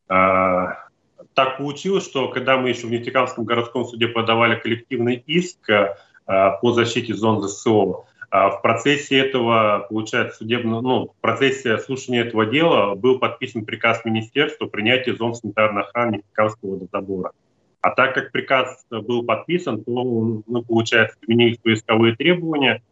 А, 0.07 0.87
так 1.33 1.57
получилось, 1.57 2.05
что 2.05 2.29
когда 2.29 2.57
мы 2.57 2.69
еще 2.69 2.87
в 2.87 2.91
Нефтекамском 2.91 3.43
городском 3.43 3.83
суде 3.83 4.07
подавали 4.07 4.55
коллективный 4.55 5.21
иск 5.27 5.69
а, 5.69 6.51
по 6.51 6.71
защите 6.71 7.13
зон 7.13 7.41
ЗСО, 7.41 8.05
в 8.31 8.59
процессе 8.63 9.17
этого, 9.17 9.87
получается, 9.89 10.37
судебно, 10.37 10.79
ну, 10.79 11.07
в 11.07 11.19
процессе 11.19 11.79
слушания 11.79 12.23
этого 12.23 12.45
дела 12.45 12.95
был 12.95 13.19
подписан 13.19 13.65
приказ 13.65 14.05
министерства 14.05 14.67
о 14.67 14.69
принятии 14.69 15.11
зон 15.11 15.35
санитарной 15.35 15.81
охраны 15.81 16.15
Нефтекамского 16.15 16.75
водозабора. 16.75 17.33
А 17.81 17.89
так 17.89 18.13
как 18.13 18.31
приказ 18.31 18.85
был 18.89 19.23
подписан, 19.23 19.83
то 19.83 19.91
ну, 19.91 20.63
получается, 20.63 21.17
изменили 21.21 21.57
свои 21.61 21.73
исковые 21.73 22.15
требования– 22.15 22.81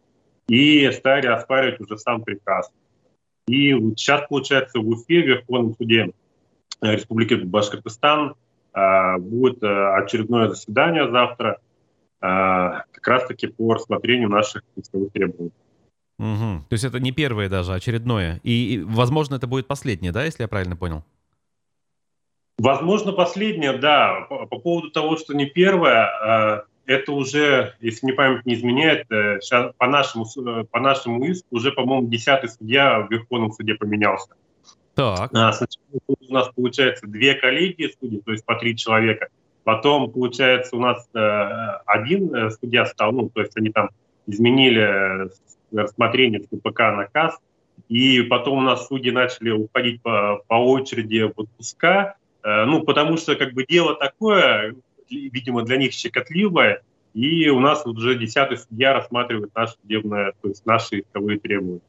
и 0.50 0.90
стали 0.90 1.28
оспаривать 1.28 1.80
уже 1.80 1.96
сам 1.96 2.24
приказ. 2.24 2.72
И 3.46 3.70
сейчас, 3.96 4.26
получается, 4.28 4.80
в 4.80 4.88
Уфе, 4.88 5.22
в 5.22 5.26
Верховном 5.26 5.76
суде 5.76 6.10
э, 6.80 6.92
Республики 6.92 7.34
Башкортостан, 7.34 8.34
э, 8.74 9.18
будет 9.18 9.62
э, 9.62 9.94
очередное 9.94 10.48
заседание 10.48 11.08
завтра, 11.10 11.58
как 12.22 13.08
раз-таки 13.08 13.46
по 13.46 13.72
рассмотрению 13.72 14.28
наших 14.28 14.62
исковых 14.76 15.10
требований. 15.10 15.52
Угу. 16.18 16.66
То 16.68 16.72
есть 16.72 16.84
это 16.84 17.00
не 17.00 17.12
первое 17.12 17.48
даже, 17.48 17.72
а 17.72 17.76
очередное. 17.76 18.40
И, 18.42 18.74
и, 18.74 18.82
возможно, 18.82 19.36
это 19.36 19.46
будет 19.46 19.66
последнее, 19.66 20.12
да, 20.12 20.26
если 20.26 20.42
я 20.42 20.48
правильно 20.48 20.76
понял? 20.76 21.02
Возможно, 22.58 23.12
последнее, 23.12 23.78
да. 23.78 24.26
По, 24.28 24.44
по 24.44 24.58
поводу 24.58 24.90
того, 24.90 25.16
что 25.16 25.32
не 25.32 25.46
первое, 25.46 26.66
это 26.86 27.12
уже, 27.12 27.74
если 27.80 28.06
мне 28.06 28.14
память 28.14 28.46
не 28.46 28.54
изменяет, 28.54 29.06
сейчас 29.08 29.72
по 29.76 29.86
нашему, 29.86 30.26
по 30.70 30.80
нашему 30.80 31.24
иску 31.24 31.56
уже, 31.56 31.72
по-моему, 31.72 32.08
десятый 32.08 32.50
судья 32.50 33.00
в 33.00 33.10
Верховном 33.10 33.52
суде 33.52 33.74
поменялся. 33.74 34.34
Так. 34.94 35.30
А, 35.32 35.52
сначала 35.52 36.00
у 36.06 36.32
нас 36.32 36.50
получается 36.54 37.06
две 37.06 37.34
коллегии 37.34 37.94
судей, 37.98 38.20
то 38.20 38.32
есть 38.32 38.44
по 38.44 38.54
три 38.56 38.76
человека. 38.76 39.28
Потом, 39.64 40.10
получается, 40.10 40.76
у 40.76 40.80
нас 40.80 41.08
э, 41.14 41.18
один 41.86 42.34
э, 42.34 42.50
судья 42.50 42.86
стал, 42.86 43.12
ну, 43.12 43.28
то 43.28 43.40
есть 43.40 43.56
они 43.56 43.70
там 43.70 43.90
изменили 44.26 45.30
рассмотрение 45.72 46.42
с 46.42 46.48
КПК 46.48 46.92
на 46.92 47.06
КАС, 47.06 47.38
и 47.88 48.22
потом 48.22 48.58
у 48.58 48.62
нас 48.62 48.88
судьи 48.88 49.10
начали 49.10 49.50
уходить 49.50 50.02
по, 50.02 50.42
по 50.48 50.54
очереди 50.54 51.22
в 51.22 51.32
отпуска, 51.36 52.16
э, 52.42 52.64
ну, 52.64 52.82
потому 52.82 53.16
что 53.16 53.36
как 53.36 53.52
бы 53.52 53.64
дело 53.64 53.94
такое, 53.94 54.74
видимо, 55.10 55.62
для 55.62 55.76
них 55.76 55.92
щекотливое, 55.92 56.82
и 57.14 57.48
у 57.48 57.60
нас 57.60 57.84
уже 57.86 58.16
десятый 58.18 58.58
судья 58.58 58.92
рассматривает 58.92 59.54
наше 59.54 59.74
судебное, 59.82 60.32
то 60.40 60.48
есть 60.48 60.64
наши 60.64 61.00
исковые 61.00 61.38
требования. 61.38 61.80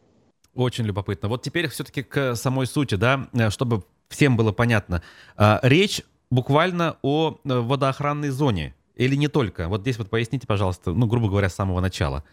Очень 0.54 0.86
любопытно. 0.86 1.30
Вот 1.30 1.44
теперь 1.44 1.68
все-таки 1.70 2.04
к 2.04 2.36
самой 2.36 2.68
сути, 2.68 2.96
да, 2.96 3.30
э, 3.34 3.50
чтобы 3.50 3.84
всем 4.10 4.36
было 4.36 4.52
понятно. 4.52 5.02
А, 5.38 5.60
речь 5.64 6.02
буквально 6.30 6.98
о 7.02 7.40
э, 7.44 7.60
водоохранной 7.60 8.30
зоне 8.30 8.76
или 8.96 9.16
не 9.16 9.30
только? 9.30 9.70
Вот 9.70 9.82
здесь 9.82 9.98
вот 9.98 10.10
поясните, 10.10 10.48
пожалуйста, 10.48 10.92
ну, 10.92 11.06
грубо 11.06 11.30
говоря, 11.30 11.50
с 11.50 11.56
самого 11.56 11.80
начала. 11.80 12.24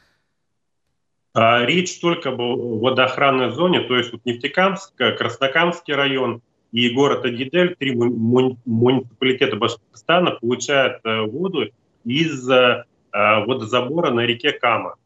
А, 1.35 1.64
речь 1.64 2.01
только 2.01 2.31
об 2.31 2.40
водоохранной 2.40 3.51
зоне, 3.51 3.81
то 3.83 3.96
есть 3.96 4.12
вот 4.12 4.24
Нефтекамск, 4.24 4.94
Краснокамский 4.96 5.94
район, 5.94 6.42
и 6.73 6.91
город 6.91 7.25
Агидель, 7.25 7.77
три 7.77 7.95
муниципалитета 7.95 9.57
Башкортостана, 9.57 10.33
получают 10.33 11.01
э, 11.05 11.23
воду 11.23 11.65
из 12.05 12.49
э, 12.49 12.85
водозабора 13.13 14.11
на 14.11 14.21
реке 14.21 14.53
Кама. 14.53 14.97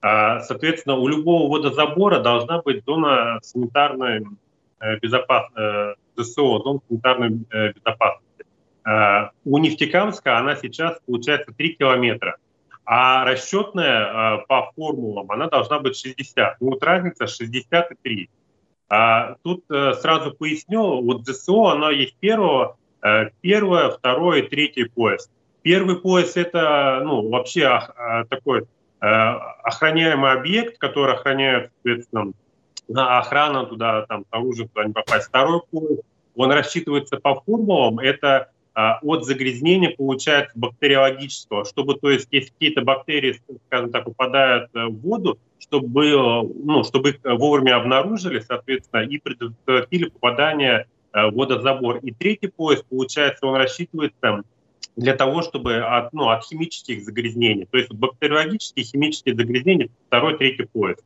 А, 0.00 0.40
соответственно, 0.40 0.96
у 0.96 1.06
любого 1.08 1.50
водозабора 1.50 2.20
должна 2.20 2.62
быть 2.62 2.84
зона 2.86 3.38
санитарной 3.42 4.24
э, 4.80 4.98
безопасности, 4.98 6.00
ЗСО, 6.16 6.58
зона 6.60 6.80
санитарной 6.88 7.30
безопасности. 7.74 8.26
У 9.44 9.58
Нефтекамска 9.58 10.38
она 10.38 10.56
сейчас 10.56 10.98
получается 11.06 11.52
3 11.52 11.74
километра, 11.74 12.36
а 12.86 13.24
расчетная 13.24 14.38
по 14.48 14.72
формулам 14.74 15.30
она 15.30 15.48
должна 15.48 15.80
быть 15.80 15.96
60. 15.96 16.56
Ну 16.60 16.70
вот 16.70 16.82
разница 16.82 17.26
63. 17.26 18.30
А, 18.90 19.36
тут 19.44 19.64
а, 19.70 19.94
сразу 19.94 20.32
поясню, 20.32 21.00
вот 21.02 21.24
ЗСО, 21.24 21.70
оно 21.70 21.90
есть 21.90 22.16
первого, 22.16 22.76
а, 23.00 23.26
первое, 23.40 23.90
второе, 23.90 24.42
третий 24.42 24.84
пояс. 24.84 25.30
Первый 25.62 25.96
пояс 25.96 26.36
это 26.36 27.00
ну, 27.04 27.30
вообще 27.30 27.66
а, 27.66 28.24
такой 28.24 28.66
охраняемый 29.02 30.32
объект, 30.32 30.76
который 30.76 31.14
охраняет, 31.14 31.70
соответственно, 31.82 32.34
охрана 32.94 33.64
туда, 33.64 34.04
там, 34.04 34.26
оружие 34.28 34.68
туда 34.68 34.84
не 34.84 34.92
попасть. 34.92 35.28
Второй 35.28 35.62
пояс, 35.70 36.00
он 36.36 36.52
рассчитывается 36.52 37.16
по 37.16 37.40
формулам, 37.40 37.98
это 37.98 38.50
от 38.74 39.24
загрязнения 39.24 39.94
получается 39.96 40.52
бактериологического, 40.58 41.64
чтобы, 41.64 41.94
то 41.94 42.10
есть, 42.10 42.28
если 42.30 42.50
какие-то 42.50 42.82
бактерии, 42.82 43.40
скажем 43.66 43.90
так, 43.90 44.04
попадают 44.04 44.70
э, 44.74 44.86
в 44.86 45.00
воду, 45.00 45.38
чтобы, 45.58 46.10
ну, 46.12 46.84
чтобы 46.84 47.10
их 47.10 47.16
вовремя 47.24 47.76
обнаружили, 47.76 48.40
соответственно, 48.40 49.00
и 49.02 49.18
предотвратили 49.18 50.08
попадание 50.08 50.86
э, 51.12 51.26
в 51.26 51.34
водозабор. 51.34 51.98
И 51.98 52.12
третий 52.12 52.48
пояс, 52.48 52.82
получается, 52.88 53.46
он 53.46 53.56
рассчитывается 53.56 54.42
для 54.96 55.14
того, 55.14 55.42
чтобы 55.42 55.78
от, 55.78 56.12
ну, 56.12 56.28
от 56.28 56.44
химических 56.44 57.02
загрязнений. 57.02 57.66
То 57.70 57.78
есть 57.78 57.92
бактериологические, 57.92 58.84
химические 58.84 59.34
загрязнения, 59.34 59.88
второй, 60.06 60.38
третий 60.38 60.64
пояс. 60.64 60.98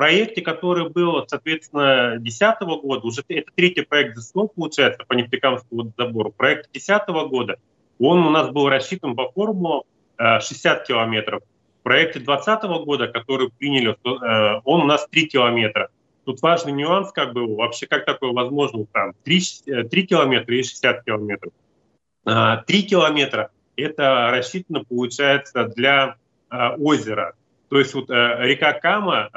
Проекте, 0.00 0.40
который 0.40 0.88
был, 0.88 1.26
соответственно, 1.28 2.12
2010 2.20 2.82
года, 2.82 3.06
уже 3.06 3.22
это 3.28 3.52
третий 3.54 3.82
проект 3.82 4.16
ЗСО, 4.16 4.46
получается, 4.46 5.04
по 5.06 5.12
нефтекамскому 5.12 5.82
водозабору. 5.82 6.32
Проект 6.34 6.72
2010 6.72 7.08
года, 7.28 7.56
он 7.98 8.20
у 8.20 8.30
нас 8.30 8.48
был 8.48 8.70
рассчитан 8.70 9.14
по 9.14 9.30
формулу 9.30 9.84
60 10.16 10.86
километров 10.86 11.42
в 11.80 11.82
проекте 11.82 12.18
2020 12.18 12.86
года, 12.86 13.08
который 13.08 13.50
приняли, 13.50 13.90
э, 13.90 14.60
он 14.64 14.80
у 14.80 14.86
нас 14.86 15.06
3 15.06 15.26
километра. 15.26 15.90
Тут 16.24 16.40
важный 16.40 16.72
нюанс, 16.72 17.12
как 17.12 17.34
бы, 17.34 17.54
вообще, 17.54 17.86
как 17.86 18.06
такое 18.06 18.32
возможно, 18.32 18.86
там, 18.90 19.12
3, 19.24 19.40
3 19.66 20.02
э, 20.02 20.06
километра 20.06 20.56
и 20.56 20.62
60 20.62 21.04
километров. 21.04 21.52
3 22.24 22.32
а, 22.32 22.64
километра– 22.64 23.50
это 23.76 24.30
рассчитано, 24.30 24.82
получается, 24.82 25.64
для 25.76 26.16
озера. 26.48 27.34
То 27.68 27.78
есть 27.78 27.92
вот 27.94 28.08
э, 28.08 28.36
река 28.40 28.72
Кама 28.72 29.28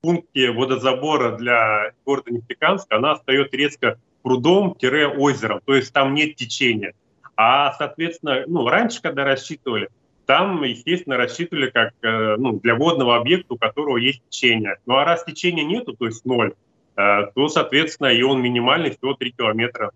пункте 0.00 0.50
водозабора 0.50 1.36
для 1.36 1.92
города 2.04 2.30
Нефтекамска, 2.30 2.96
она 2.96 3.12
остается 3.12 3.56
резко 3.56 3.98
прудом-озером, 4.22 5.60
то 5.64 5.74
есть 5.74 5.92
там 5.92 6.14
нет 6.14 6.36
течения. 6.36 6.92
А, 7.36 7.72
соответственно, 7.74 8.44
ну, 8.46 8.68
раньше, 8.68 9.00
когда 9.00 9.24
рассчитывали, 9.24 9.88
там, 10.26 10.62
естественно, 10.62 11.16
рассчитывали 11.16 11.70
как 11.70 11.92
э, 12.02 12.36
ну, 12.36 12.60
для 12.60 12.74
водного 12.76 13.16
объекта, 13.16 13.54
у 13.54 13.56
которого 13.56 13.96
есть 13.96 14.22
течение. 14.28 14.76
Ну 14.86 14.96
а 14.96 15.04
раз 15.04 15.24
течения 15.24 15.64
нету, 15.64 15.96
то 15.96 16.06
есть 16.06 16.24
ноль, 16.24 16.52
э, 16.96 17.26
то, 17.34 17.48
соответственно, 17.48 18.08
и 18.08 18.22
он 18.22 18.40
минимальный, 18.42 18.90
всего 18.90 19.14
3 19.14 19.32
километра. 19.32 19.90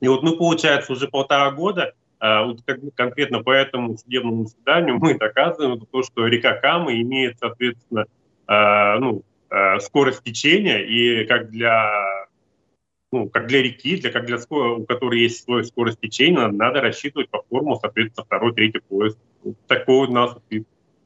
И 0.00 0.08
вот 0.08 0.22
мы, 0.22 0.36
получается, 0.36 0.92
уже 0.92 1.06
полтора 1.06 1.50
года 1.52 1.92
э, 2.20 2.40
конкретно 2.96 3.42
по 3.42 3.50
этому 3.50 3.98
судебному 3.98 4.46
заседанию 4.46 4.98
мы 4.98 5.16
доказываем 5.16 5.78
то, 5.80 6.02
что 6.02 6.26
река 6.26 6.54
Кама 6.54 6.92
имеет, 6.94 7.38
соответственно, 7.38 8.06
ну, 8.48 9.22
скорость 9.80 10.22
течения, 10.22 10.78
и 10.78 11.24
как 11.26 11.50
для 11.50 12.28
ну, 13.10 13.28
как 13.28 13.46
для 13.46 13.62
реки, 13.62 13.96
для, 13.96 14.10
как 14.10 14.26
для 14.26 14.38
у 14.50 14.84
которой 14.84 15.20
есть 15.20 15.44
свой 15.44 15.64
скорость 15.64 16.00
течения, 16.00 16.40
надо, 16.40 16.56
надо 16.56 16.80
рассчитывать 16.82 17.30
по 17.30 17.42
формулу, 17.48 17.78
соответственно, 17.80 18.24
второй, 18.26 18.54
третий 18.54 18.80
поезд. 18.80 19.18
Такой 19.66 20.08
у 20.08 20.12
нас 20.12 20.36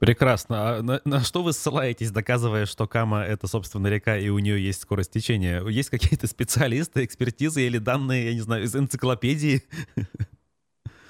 Прекрасно. 0.01 0.79
А 0.79 0.83
на, 0.83 1.01
на 1.05 1.21
что 1.21 1.45
вы 1.45 1.53
ссылаетесь, 1.53 2.11
доказывая, 2.11 2.67
что 2.67 2.89
Кама— 2.89 3.23
это, 3.25 3.47
собственно, 3.47 3.87
река, 3.87 4.19
и 4.19 4.31
у 4.31 4.41
нее 4.41 4.61
есть 4.61 4.81
скорость 4.81 5.13
течения? 5.13 5.65
Есть 5.69 5.91
какие-то 5.91 6.27
специалисты, 6.27 7.05
экспертизы 7.05 7.63
или 7.63 7.79
данные, 7.79 8.27
я 8.27 8.35
не 8.35 8.41
знаю, 8.41 8.65
из 8.65 8.75
энциклопедии? 8.75 9.63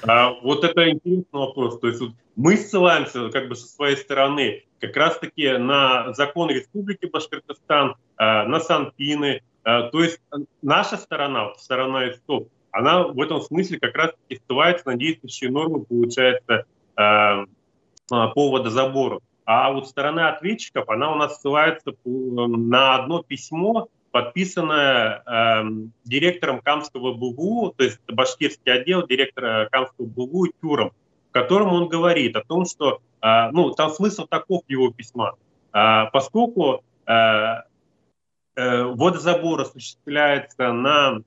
А, 0.06 0.34
вот 0.42 0.64
это 0.64 0.90
интересный 0.90 1.26
вопрос. 1.32 1.78
То 1.78 1.88
есть 1.88 2.00
вот 2.00 2.10
мы 2.36 2.56
ссылаемся 2.56 3.30
как 3.30 3.48
бы 3.48 3.54
со 3.54 3.66
своей 3.66 3.96
стороны 3.96 4.64
как 4.80 4.96
раз-таки 4.96 5.56
на 5.58 6.12
закон 6.12 6.50
Республики 6.50 7.06
Башкортостан, 7.06 7.94
а, 8.16 8.44
на 8.44 8.60
Санпины. 8.60 9.42
А, 9.64 9.90
то 9.90 10.02
есть 10.02 10.20
наша 10.60 10.96
сторона, 10.96 11.54
сторона 11.56 12.10
ИСТОП, 12.10 12.48
она 12.72 13.04
в 13.04 13.20
этом 13.20 13.40
смысле 13.40 13.78
как 13.78 13.94
раз-таки 13.94 14.40
ссылается 14.44 14.88
на 14.88 14.96
действующие 14.96 15.50
нормы, 15.50 15.84
получается, 15.84 16.64
а, 16.96 17.44
по 18.08 18.50
водозабору. 18.50 19.22
А 19.44 19.72
вот 19.72 19.88
сторона 19.88 20.30
ответчиков, 20.30 20.88
она 20.88 21.12
у 21.12 21.16
нас 21.16 21.40
ссылается 21.40 21.92
на 22.04 22.96
одно 22.96 23.22
письмо, 23.22 23.88
подписанное 24.12 25.22
э, 25.26 25.62
директором 26.04 26.60
Камского 26.60 27.14
БУ, 27.14 27.74
то 27.76 27.82
есть 27.82 27.98
башкирский 28.06 28.72
отдел 28.72 29.06
директора 29.06 29.68
Камского 29.72 30.06
БУ 30.06 30.48
Тюром, 30.60 30.92
в 31.30 31.32
котором 31.32 31.72
он 31.72 31.88
говорит 31.88 32.36
о 32.36 32.44
том, 32.44 32.66
что, 32.66 33.00
э, 33.22 33.50
ну, 33.50 33.70
там 33.70 33.90
смысл 33.90 34.26
таков 34.26 34.62
его 34.68 34.92
письма, 34.92 35.32
э, 35.72 36.04
поскольку 36.12 36.84
э, 37.06 37.12
э, 38.54 38.82
водозабор 38.82 39.62
осуществляется 39.62 40.72
на 40.72 41.20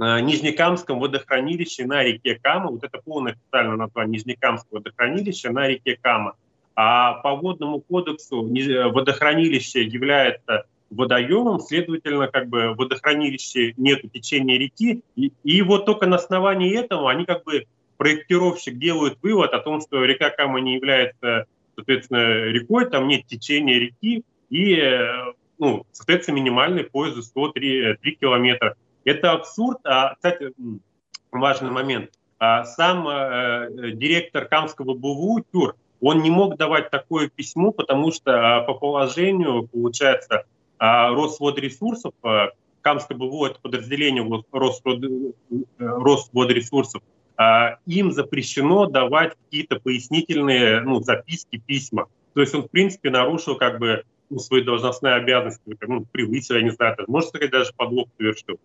э, 0.00 0.20
Нижнекамском 0.20 1.00
водохранилище 1.00 1.84
на 1.84 2.02
реке 2.02 2.38
Кама, 2.42 2.70
вот 2.70 2.84
это 2.84 3.02
полное 3.04 3.32
официальное 3.32 3.76
название 3.76 4.12
Нижнекамского 4.14 4.78
водохранилища 4.78 5.50
на 5.50 5.68
реке 5.68 5.98
Кама, 6.00 6.36
а 6.74 7.14
по 7.20 7.36
водному 7.36 7.80
кодексу 7.80 8.42
водохранилище 8.42 9.84
является 9.84 10.64
водоемом, 10.94 11.60
следовательно, 11.60 12.28
как 12.28 12.48
бы 12.48 12.74
водохранилище 12.74 13.74
нет 13.76 14.02
течения 14.12 14.58
реки, 14.58 15.02
и, 15.16 15.32
и 15.42 15.62
вот 15.62 15.86
только 15.86 16.06
на 16.06 16.16
основании 16.16 16.76
этого 16.76 17.10
они 17.10 17.24
как 17.24 17.44
бы 17.44 17.66
проектировщик 17.96 18.78
делают 18.78 19.18
вывод 19.22 19.52
о 19.52 19.60
том, 19.60 19.80
что 19.80 20.04
река 20.04 20.30
Кама 20.30 20.60
не 20.60 20.74
является, 20.74 21.46
соответственно, 21.74 22.44
рекой, 22.46 22.88
там 22.90 23.08
нет 23.08 23.26
течения 23.26 23.78
реки, 23.78 24.24
и, 24.50 24.74
э, 24.74 25.32
ну, 25.58 25.86
соответственно, 25.92 26.36
минимальный 26.36 26.84
поезд 26.84 27.22
103 27.22 27.96
3 28.00 28.16
километра. 28.16 28.76
Это 29.04 29.32
абсурд. 29.32 29.78
А, 29.84 30.14
кстати, 30.14 30.52
важный 31.30 31.70
момент. 31.70 32.10
А, 32.38 32.64
сам 32.64 33.08
э, 33.08 33.92
директор 33.94 34.46
Камского 34.46 34.94
БУ 34.94 35.44
Тюр, 35.52 35.76
он 36.00 36.22
не 36.22 36.30
мог 36.30 36.56
давать 36.56 36.90
такое 36.90 37.28
письмо, 37.28 37.70
потому 37.70 38.12
что 38.12 38.58
а, 38.58 38.60
по 38.62 38.74
положению, 38.74 39.68
получается, 39.68 40.44
Росводресурсов, 40.78 42.12
э, 42.22 42.48
Камское 42.80 43.16
БВО– 43.16 43.46
это 43.48 43.60
подразделение 43.60 44.22
Росводресурсов, 45.78 47.02
а, 47.36 47.78
им 47.86 48.12
запрещено 48.12 48.86
давать 48.86 49.34
какие-то 49.44 49.80
пояснительные 49.80 50.80
ну, 50.80 51.00
записки, 51.00 51.56
письма. 51.56 52.06
То 52.34 52.42
есть 52.42 52.54
он, 52.54 52.64
в 52.64 52.70
принципе, 52.70 53.10
нарушил 53.10 53.56
как 53.56 53.78
бы 53.78 54.04
ну, 54.30 54.38
свои 54.38 54.62
должностные 54.62 55.14
обязанности, 55.14 55.60
ну, 55.86 56.04
превысил, 56.12 56.56
я 56.56 56.62
не 56.62 56.70
знаю, 56.70 56.96
можно 57.06 57.28
сказать, 57.28 57.50
даже 57.50 57.72
подлог 57.76 58.08
совершил. 58.18 58.60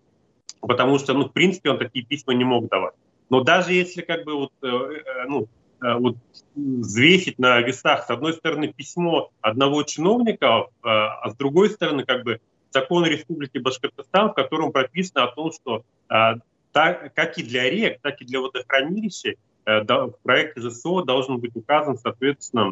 Потому 0.59 0.99
что, 0.99 1.13
ну, 1.13 1.25
в 1.25 1.31
принципе, 1.31 1.69
он 1.69 1.77
такие 1.77 2.05
письма 2.05 2.33
не 2.33 2.43
мог 2.43 2.67
давать. 2.67 2.95
Но 3.29 3.41
даже 3.41 3.73
если 3.73 4.01
как 4.01 4.25
бы 4.25 4.35
вот, 4.35 4.51
э, 4.61 4.67
э, 4.67 5.25
ну, 5.27 5.47
Э, 5.47 5.58
вот, 5.81 6.17
взвесить 6.55 7.39
на 7.39 7.59
весах, 7.61 8.05
с 8.05 8.09
одной 8.09 8.33
стороны, 8.33 8.73
письмо 8.73 9.31
одного 9.41 9.83
чиновника, 9.83 10.45
э, 10.45 10.67
а 10.83 11.29
с 11.29 11.35
другой 11.35 11.69
стороны, 11.69 12.03
как 12.03 12.23
бы 12.23 12.39
закон 12.71 13.05
Республики 13.05 13.57
Башкортостан, 13.57 14.31
в 14.31 14.33
котором 14.33 14.71
прописано 14.71 15.23
о 15.23 15.31
том, 15.31 15.51
что 15.51 15.83
э, 16.09 16.35
так, 16.71 17.13
как 17.13 17.37
и 17.37 17.43
для 17.43 17.69
рек, 17.69 17.99
так 18.01 18.21
и 18.21 18.25
для 18.25 18.41
водохранилища 18.41 19.35
в 19.65 20.13
проекте 20.23 20.61
ЖСО 20.61 21.03
должен 21.03 21.37
быть 21.37 21.55
указан, 21.55 21.97
соответственно, 21.97 22.71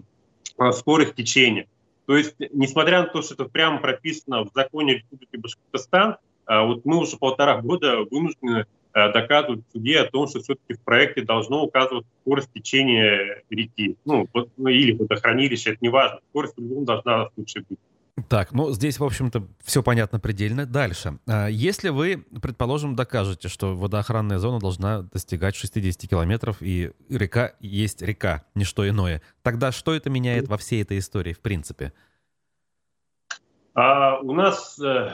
скорость 0.72 1.14
течения. 1.14 1.68
То 2.08 2.16
есть, 2.18 2.36
несмотря 2.52 3.02
на 3.02 3.08
то, 3.08 3.22
что 3.22 3.36
это 3.36 3.46
прямо 3.46 3.80
прописано 3.80 4.46
в 4.46 4.52
законе 4.56 4.96
Республики 4.96 5.36
Башкортостан, 5.36 6.18
вот 6.48 6.86
мы 6.86 6.98
уже 6.98 7.18
полтора 7.18 7.62
года 7.62 7.98
вынуждены 8.10 8.66
Э, 8.94 9.12
доказывают 9.12 9.64
в 9.68 9.72
суде 9.74 10.00
о 10.00 10.10
том, 10.10 10.28
что 10.28 10.40
все-таки 10.40 10.74
в 10.74 10.82
проекте 10.82 11.22
должно 11.22 11.64
указывать 11.64 12.06
скорость 12.22 12.52
течения 12.54 13.44
реки. 13.50 13.96
Ну, 14.06 14.28
вот, 14.34 14.50
ну 14.58 14.70
или 14.70 14.94
водохранилище, 14.94 15.72
это 15.72 15.80
не 15.82 15.90
важно. 15.90 16.20
Скорость 16.30 16.56
по-любому 16.56 16.86
должна 16.86 17.26
в 17.26 17.34
случае 17.36 17.66
быть. 17.70 17.80
Так, 18.30 18.52
ну 18.52 18.72
здесь, 18.74 18.98
в 18.98 19.04
общем-то, 19.04 19.48
все 19.64 19.84
понятно 19.84 20.20
предельно. 20.20 20.66
Дальше. 20.66 21.20
А, 21.28 21.48
если 21.48 21.90
вы, 21.90 22.26
предположим, 22.42 22.96
докажете, 22.96 23.48
что 23.48 23.76
водоохранная 23.76 24.40
зона 24.40 24.60
должна 24.60 25.04
достигать 25.04 25.56
60 25.56 26.10
километров, 26.10 26.58
и 26.62 26.92
река 27.10 27.54
есть 27.60 28.02
река, 28.02 28.44
не 28.56 28.64
что 28.64 28.90
иное, 28.90 29.22
тогда 29.44 29.72
что 29.72 29.94
это 29.94 30.10
меняет 30.10 30.48
во 30.48 30.58
всей 30.58 30.82
этой 30.82 30.98
истории, 30.98 31.34
в 31.34 31.40
принципе? 31.40 31.94
А 33.78 34.18
у 34.22 34.34
нас, 34.34 34.80
э, 34.80 35.12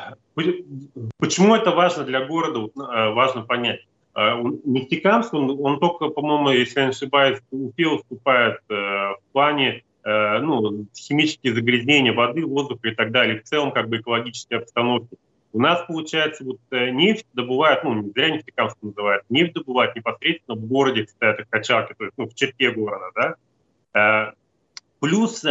почему 1.17 1.53
это 1.53 1.71
важно 1.71 2.05
для 2.05 2.25
города, 2.25 2.59
э, 2.61 3.09
важно 3.09 3.41
понять. 3.41 3.81
А, 4.13 4.41
Нефтекамск, 4.41 5.33
он, 5.33 5.59
он 5.59 5.81
только, 5.81 6.07
по-моему, 6.07 6.49
если 6.51 6.79
я 6.79 6.85
не 6.85 6.91
ошибаюсь, 6.91 7.41
УФИ 7.51 7.97
вступает 7.97 8.59
э, 8.69 8.73
в 8.73 9.19
плане 9.33 9.83
ну, 10.05 10.85
химические 10.93 11.55
загрязнения 11.55 12.11
воды, 12.11 12.45
воздуха 12.45 12.89
и 12.89 12.93
так 12.93 13.13
далее, 13.13 13.39
в 13.39 13.43
целом 13.43 13.71
как 13.71 13.87
бы 13.87 13.99
экологические 13.99 14.59
обстановки. 14.59 15.15
У 15.53 15.61
нас, 15.61 15.85
получается, 15.87 16.43
вот 16.43 16.59
нефть 16.71 17.25
добывают, 17.31 17.85
ну, 17.85 17.93
не 17.93 18.09
зря 18.09 18.31
нефтекамск 18.31 18.75
называют, 18.81 19.23
нефть 19.29 19.53
добывают 19.53 19.95
непосредственно 19.95 20.57
в 20.57 20.65
городе, 20.67 21.05
кстати, 21.05 21.43
в 21.43 21.49
Качалке, 21.49 21.93
то 21.97 22.03
есть 22.03 22.17
ну, 22.17 22.27
в 22.27 22.35
черте 22.35 22.71
города, 22.71 23.37
да. 23.93 24.33
Плюс, 24.99 25.41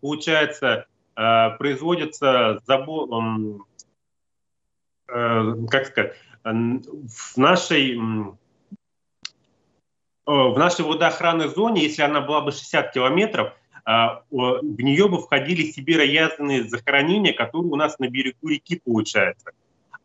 получается, 0.00 0.86
производится 1.16 2.60
забор, 2.66 3.08
э, 5.08 5.54
как 5.70 5.86
сказать, 5.86 6.14
в 6.44 7.36
нашей 7.36 7.98
в 10.26 10.58
нашей 10.58 10.84
водоохранной 10.84 11.48
зоне, 11.48 11.84
если 11.84 12.02
она 12.02 12.20
была 12.20 12.40
бы 12.40 12.50
60 12.50 12.92
километров, 12.92 13.52
э, 13.86 13.90
в 14.30 14.80
нее 14.80 15.08
бы 15.08 15.22
входили 15.22 15.70
сибироядные 15.70 16.64
захоронения, 16.64 17.32
которые 17.32 17.70
у 17.70 17.76
нас 17.76 17.98
на 18.00 18.08
берегу 18.08 18.48
реки 18.48 18.80
получается. 18.84 19.52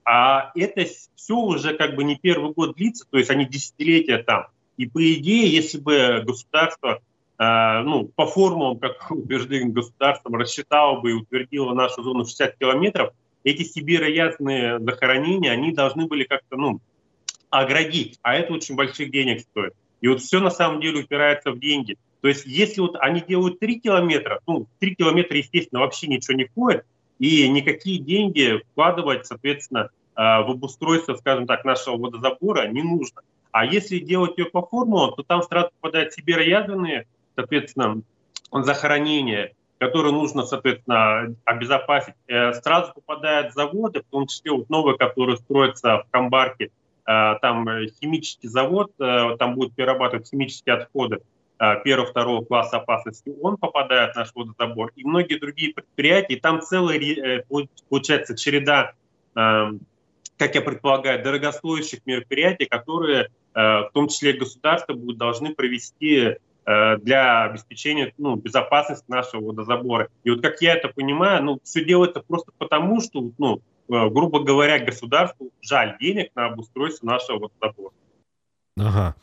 А 0.05 0.51
это 0.55 0.85
все 1.15 1.35
уже 1.35 1.75
как 1.75 1.95
бы 1.95 2.03
не 2.03 2.17
первый 2.17 2.53
год 2.53 2.75
длится, 2.75 3.05
то 3.09 3.17
есть 3.17 3.31
они 3.31 3.45
десятилетия 3.45 4.19
там. 4.19 4.47
И 4.77 4.85
по 4.85 5.03
идее, 5.13 5.51
если 5.51 5.79
бы 5.79 6.23
государство 6.25 7.01
Э, 7.01 7.10
ну, 7.43 8.11
по 8.15 8.27
формулам, 8.27 8.77
как 8.77 9.07
убежден 9.09 9.71
государством, 9.71 10.35
рассчитало 10.35 10.99
бы 10.99 11.11
и 11.11 11.13
утвердило 11.13 11.73
нашу 11.73 12.03
зону 12.03 12.25
60 12.25 12.57
километров, 12.57 13.13
эти 13.43 13.63
сибироядные 13.63 14.79
захоронения, 14.79 15.51
они 15.51 15.71
должны 15.71 16.05
были 16.05 16.23
как-то, 16.23 16.55
ну, 16.57 16.79
оградить, 17.49 18.19
а 18.21 18.35
это 18.35 18.53
очень 18.53 18.75
больших 18.75 19.11
денег 19.11 19.41
стоит. 19.41 19.73
И 20.01 20.07
вот 20.07 20.21
все 20.21 20.39
на 20.39 20.51
самом 20.51 20.81
деле 20.81 21.01
упирается 21.01 21.51
в 21.51 21.59
деньги. 21.59 21.97
То 22.21 22.27
есть 22.27 22.45
если 22.45 22.81
вот 22.81 22.95
они 22.99 23.21
делают 23.21 23.59
3 23.59 23.79
километра, 23.79 24.41
ну, 24.47 24.67
3 24.79 24.95
километра, 24.95 25.37
естественно, 25.37 25.81
вообще 25.81 26.07
ничего 26.07 26.37
не 26.37 26.45
входит, 26.45 26.85
и 27.19 27.47
никакие 27.49 27.99
деньги 27.99 28.61
вкладывать, 28.71 29.25
соответственно, 29.25 29.89
э, 30.15 30.21
в 30.21 30.51
обустройство, 30.51 31.15
скажем 31.15 31.45
так, 31.45 31.65
нашего 31.65 31.97
водозабора 31.97 32.67
не 32.67 32.83
нужно. 32.83 33.21
А 33.51 33.65
если 33.65 33.99
делать 33.99 34.37
ее 34.37 34.45
по 34.45 34.65
формулам, 34.65 35.13
то 35.15 35.23
там 35.23 35.43
сразу 35.43 35.71
попадают 35.79 36.13
сибироядные 36.13 37.05
соответственно, 37.41 38.01
захоронение, 38.51 39.53
которое 39.79 40.11
нужно, 40.11 40.43
соответственно, 40.43 41.35
обезопасить, 41.45 42.13
э, 42.27 42.53
сразу 42.53 42.93
попадают 42.93 43.53
заводы, 43.53 44.01
в 44.01 44.11
том 44.11 44.27
числе 44.27 44.51
вот 44.51 44.69
новые, 44.69 44.97
которые 44.97 45.37
строятся 45.37 46.03
в 46.03 46.11
Камбарке, 46.11 46.65
э, 46.65 47.35
там 47.41 47.67
химический 47.99 48.47
завод, 48.47 48.91
э, 48.99 49.35
там 49.39 49.55
будут 49.55 49.73
перерабатывать 49.75 50.29
химические 50.29 50.75
отходы 50.75 51.19
первого-второго 51.83 52.43
класса 52.43 52.77
опасности, 52.77 53.31
он 53.39 53.55
попадает 53.55 54.13
в 54.13 54.15
наш 54.15 54.31
водозабор, 54.33 54.91
и 54.95 55.03
многие 55.03 55.37
другие 55.37 55.75
предприятия, 55.75 56.33
и 56.33 56.39
там 56.39 56.59
целая, 56.59 57.45
получается, 57.87 58.35
череда, 58.35 58.93
как 59.35 60.55
я 60.55 60.61
предполагаю, 60.63 61.23
дорогостоящих 61.23 61.99
мероприятий, 62.07 62.65
которые, 62.65 63.27
в 63.53 63.91
том 63.93 64.07
числе 64.07 64.33
государство, 64.33 64.93
будут 64.93 65.19
должны 65.19 65.53
провести 65.53 66.15
Э, 66.19 66.35
для 66.65 67.43
обеспечения 67.43 68.13
ну, 68.17 68.35
безопасности 68.35 69.05
нашего 69.07 69.45
водозабора. 69.45 70.09
И 70.23 70.29
вот 70.29 70.41
как 70.41 70.61
я 70.61 70.75
это 70.75 70.89
понимаю, 70.89 71.43
ну, 71.43 71.59
все 71.63 71.83
делается 71.83 72.21
просто 72.25 72.51
потому, 72.57 73.01
что 73.01 73.31
ну, 73.37 73.61
грубо 73.87 74.43
говоря, 74.43 74.79
государству 74.79 75.51
жаль 75.61 75.97
денег 75.99 76.31
на 76.35 76.45
обустройство 76.47 77.07
нашего 77.07 77.39
водозабора. 77.39 77.93
Ага. 78.77 79.15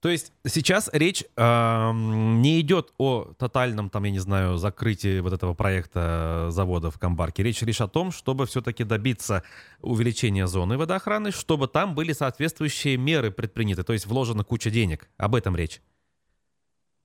То 0.00 0.08
есть 0.08 0.32
сейчас 0.44 0.90
речь 0.92 1.22
э, 1.36 1.90
не 1.94 2.60
идет 2.60 2.92
о 2.98 3.34
тотальном, 3.38 3.88
там, 3.88 4.02
я 4.02 4.10
не 4.10 4.18
знаю, 4.18 4.56
закрытии 4.56 5.20
вот 5.20 5.32
этого 5.32 5.54
проекта 5.54 6.48
завода 6.50 6.90
в 6.90 6.98
Камбарке. 6.98 7.44
Речь 7.44 7.62
лишь 7.62 7.80
о 7.80 7.86
том, 7.86 8.10
чтобы 8.10 8.46
все-таки 8.46 8.82
добиться 8.82 9.44
увеличения 9.80 10.48
зоны 10.48 10.76
водоохраны, 10.76 11.30
чтобы 11.30 11.68
там 11.68 11.94
были 11.94 12.12
соответствующие 12.12 12.96
меры 12.96 13.30
предприняты, 13.30 13.84
то 13.84 13.92
есть 13.92 14.06
вложена 14.06 14.42
куча 14.42 14.70
денег. 14.70 15.08
Об 15.18 15.36
этом 15.36 15.54
речь. 15.54 15.80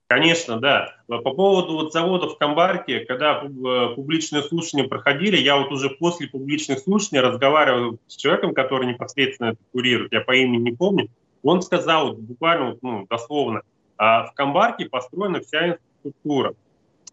Конечно, 0.08 0.58
да. 0.60 0.96
По 1.08 1.20
поводу 1.20 1.74
вот 1.74 1.92
завода 1.92 2.30
в 2.30 2.38
Камбарке, 2.38 3.02
когда 3.02 3.44
э, 3.44 3.96
публичные 3.96 4.42
слушания 4.42 4.88
проходили, 4.88 5.36
я 5.36 5.58
вот 5.58 5.70
уже 5.72 5.90
после 5.90 6.28
публичных 6.28 6.80
слушаний 6.80 7.20
разговаривал 7.20 8.00
с 8.08 8.16
человеком, 8.16 8.54
который 8.54 8.88
непосредственно 8.88 9.50
это 9.50 9.60
курирует, 9.74 10.14
я 10.14 10.22
по 10.22 10.34
имени 10.34 10.62
не 10.62 10.72
помню, 10.72 11.10
он 11.44 11.62
сказал 11.62 12.14
буквально, 12.14 12.78
ну, 12.82 13.06
дословно, 13.10 13.62
«А 13.98 14.28
в 14.28 14.34
Камбарке 14.34 14.86
построена 14.86 15.42
вся 15.42 15.70
инфраструктура. 15.70 16.54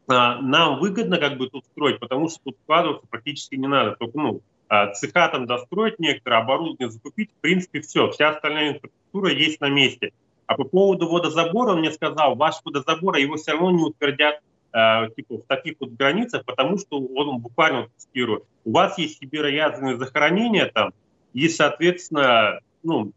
А, 0.07 0.41
нам 0.41 0.79
выгодно 0.79 1.19
как 1.19 1.39
бы 1.39 1.49
тут 1.49 1.65
строить, 1.65 1.99
потому 1.99 2.29
что 2.29 2.41
тут 2.45 2.57
вкладываться 2.63 3.07
практически 3.09 3.55
не 3.55 3.67
надо. 3.67 3.97
Только, 3.97 4.19
ну, 4.19 4.41
а, 4.69 4.93
цеха 4.93 5.29
там 5.29 5.47
достроить 5.47 5.99
некоторые, 5.99 6.41
оборудование 6.41 6.91
закупить, 6.91 7.31
в 7.31 7.41
принципе, 7.41 7.81
все. 7.81 8.11
Вся 8.11 8.31
остальная 8.31 8.75
инфраструктура 8.75 9.33
есть 9.33 9.61
на 9.61 9.69
месте. 9.71 10.13
А 10.47 10.55
по 10.57 10.65
поводу 10.65 11.09
водозабора 11.09 11.73
он 11.73 11.81
мне 11.81 11.91
сказал, 11.91 12.35
ваш 12.35 12.57
водозабор, 12.65 13.17
его 13.17 13.37
все 13.37 13.53
равно 13.53 13.71
не 13.71 13.83
утвердят 13.83 14.41
э, 14.73 15.09
типа 15.17 15.39
в 15.39 15.43
таких 15.47 15.77
вот 15.81 15.91
границах, 15.93 16.45
потому 16.45 16.79
что 16.79 16.99
он 16.99 17.39
буквально 17.39 17.89
цитирую, 17.97 18.45
у 18.65 18.73
вас 18.73 18.99
есть 18.99 19.19
сибироядные 19.21 19.97
захоронения 19.97 20.71
там, 20.73 20.93
и, 21.33 21.49
соответственно, 21.49 22.61
ну, 22.83 23.13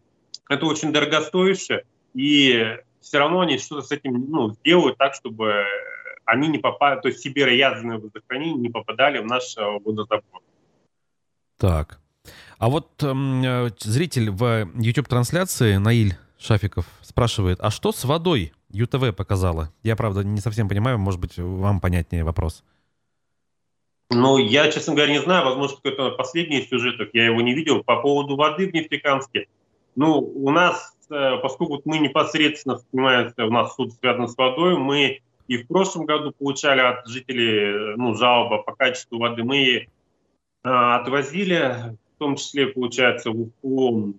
это 0.49 0.65
очень 0.65 0.93
дорогостоящее, 0.93 1.83
и 2.13 2.77
все 3.01 3.19
равно 3.19 3.41
они 3.41 3.57
что-то 3.57 3.81
с 3.81 3.91
этим 3.91 4.29
ну, 4.29 4.51
сделают 4.51 4.97
так, 4.97 5.13
чтобы 5.13 5.65
они 6.25 6.47
не 6.47 6.57
попали, 6.57 6.99
то 6.99 7.07
есть 7.07 7.21
сибироядные 7.21 7.99
водохранения 7.99 8.59
не 8.59 8.69
попадали 8.69 9.19
в 9.19 9.25
наш 9.25 9.55
э, 9.57 9.61
водозабор. 9.83 10.41
Так. 11.57 11.99
А 12.57 12.69
вот 12.69 13.01
эм, 13.03 13.43
э, 13.43 13.69
зритель 13.79 14.29
в 14.31 14.69
YouTube-трансляции, 14.75 15.77
Наиль 15.77 16.17
Шафиков, 16.39 16.85
спрашивает, 17.01 17.59
а 17.61 17.71
что 17.71 17.91
с 17.91 18.03
водой 18.05 18.53
ЮТВ 18.69 19.15
показала? 19.15 19.71
Я, 19.83 19.95
правда, 19.95 20.23
не 20.23 20.39
совсем 20.39 20.69
понимаю, 20.69 20.97
может 20.97 21.19
быть, 21.19 21.37
вам 21.37 21.79
понятнее 21.79 22.23
вопрос. 22.23 22.63
Ну, 24.09 24.37
я, 24.37 24.71
честно 24.71 24.93
говоря, 24.93 25.11
не 25.11 25.21
знаю, 25.21 25.45
возможно, 25.45 25.77
какой-то 25.77 26.11
последний 26.11 26.61
сюжет, 26.61 26.95
я 27.13 27.25
его 27.25 27.41
не 27.41 27.53
видел. 27.53 27.83
По 27.83 28.01
поводу 28.01 28.35
воды 28.35 28.69
в 28.69 28.73
Нефтекамске, 28.73 29.47
ну, 29.95 30.19
у 30.19 30.49
нас, 30.51 30.95
э, 31.09 31.37
поскольку 31.41 31.81
мы 31.85 31.99
непосредственно 31.99 32.77
занимаемся, 32.77 33.45
у 33.45 33.51
нас 33.51 33.75
суд 33.75 33.93
связан 33.93 34.29
с 34.29 34.37
водой, 34.37 34.77
мы 34.77 35.19
и 35.47 35.57
в 35.57 35.67
прошлом 35.67 36.05
году 36.05 36.33
получали 36.37 36.81
от 36.81 37.07
жителей 37.07 37.95
ну, 37.97 38.13
жалобы 38.15 38.63
по 38.63 38.75
качеству 38.75 39.17
воды. 39.17 39.43
Мы 39.43 39.65
э, 39.67 39.87
отвозили, 40.63 41.97
в 42.15 42.19
том 42.19 42.35
числе, 42.35 42.67
получается, 42.67 43.31
в 43.31 43.49
Уфу 43.61 44.13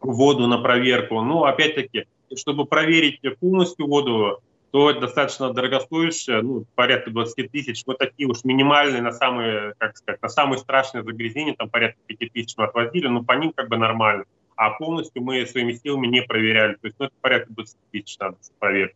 воду 0.00 0.46
на 0.46 0.58
проверку. 0.58 1.20
Но, 1.22 1.44
опять-таки, 1.44 2.06
чтобы 2.36 2.64
проверить 2.64 3.20
полностью 3.38 3.86
воду, 3.86 4.40
то 4.70 4.90
это 4.90 5.00
достаточно 5.00 5.52
дорогостоящее, 5.52 6.42
ну, 6.42 6.64
порядка 6.74 7.10
20 7.10 7.50
тысяч. 7.50 7.82
Вот 7.86 7.98
такие 7.98 8.28
уж 8.28 8.44
минимальные 8.44 9.02
на 9.02 9.12
самые, 9.12 9.74
как 9.78 9.96
сказать, 9.96 10.22
на 10.22 10.28
самые 10.28 10.58
страшные 10.58 11.02
загрязнения, 11.02 11.54
там 11.56 11.68
порядка 11.68 11.98
5 12.06 12.32
тысяч 12.32 12.54
мы 12.56 12.64
отвозили, 12.64 13.08
но 13.08 13.24
по 13.24 13.32
ним 13.32 13.52
как 13.52 13.68
бы 13.68 13.76
нормально 13.76 14.24
а 14.60 14.72
полностью 14.72 15.22
мы 15.22 15.46
своими 15.46 15.72
силами 15.72 16.06
не 16.06 16.20
проверяли. 16.20 16.74
То 16.74 16.86
есть 16.86 16.96
ну, 16.98 17.06
это 17.06 17.14
порядка 17.22 17.50
20 17.54 17.76
тысяч 17.92 18.18
надо 18.18 18.36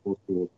полностью. 0.02 0.50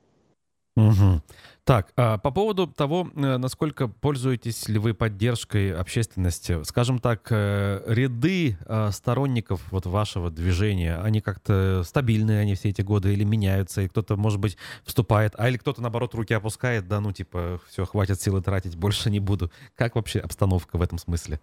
Угу. 0.76 1.22
Так, 1.66 1.92
а 1.96 2.16
по 2.16 2.30
поводу 2.30 2.68
того, 2.68 3.08
э, 3.12 3.38
насколько 3.38 3.88
пользуетесь 3.88 4.68
ли 4.68 4.78
вы 4.78 4.94
поддержкой 4.94 5.74
общественности, 5.74 6.62
скажем 6.62 7.00
так, 7.00 7.26
э, 7.30 7.82
ряды 7.88 8.56
э, 8.64 8.90
сторонников 8.92 9.62
вот 9.72 9.84
вашего 9.84 10.30
движения, 10.30 10.96
они 11.02 11.20
как-то 11.20 11.82
стабильные, 11.82 12.38
они 12.38 12.54
все 12.54 12.68
эти 12.68 12.82
годы 12.82 13.12
или 13.12 13.24
меняются, 13.24 13.80
и 13.82 13.88
кто-то, 13.88 14.16
может 14.16 14.38
быть, 14.38 14.56
вступает, 14.84 15.32
а 15.36 15.48
или 15.48 15.56
кто-то, 15.56 15.82
наоборот, 15.82 16.14
руки 16.14 16.32
опускает, 16.32 16.86
да, 16.86 17.00
ну, 17.00 17.10
типа, 17.10 17.60
все, 17.68 17.84
хватит 17.84 18.22
силы 18.22 18.40
тратить, 18.42 18.76
больше 18.76 19.10
не 19.10 19.18
буду. 19.18 19.50
Как 19.74 19.96
вообще 19.96 20.20
обстановка 20.20 20.78
в 20.78 20.82
этом 20.82 20.98
смысле? 20.98 21.40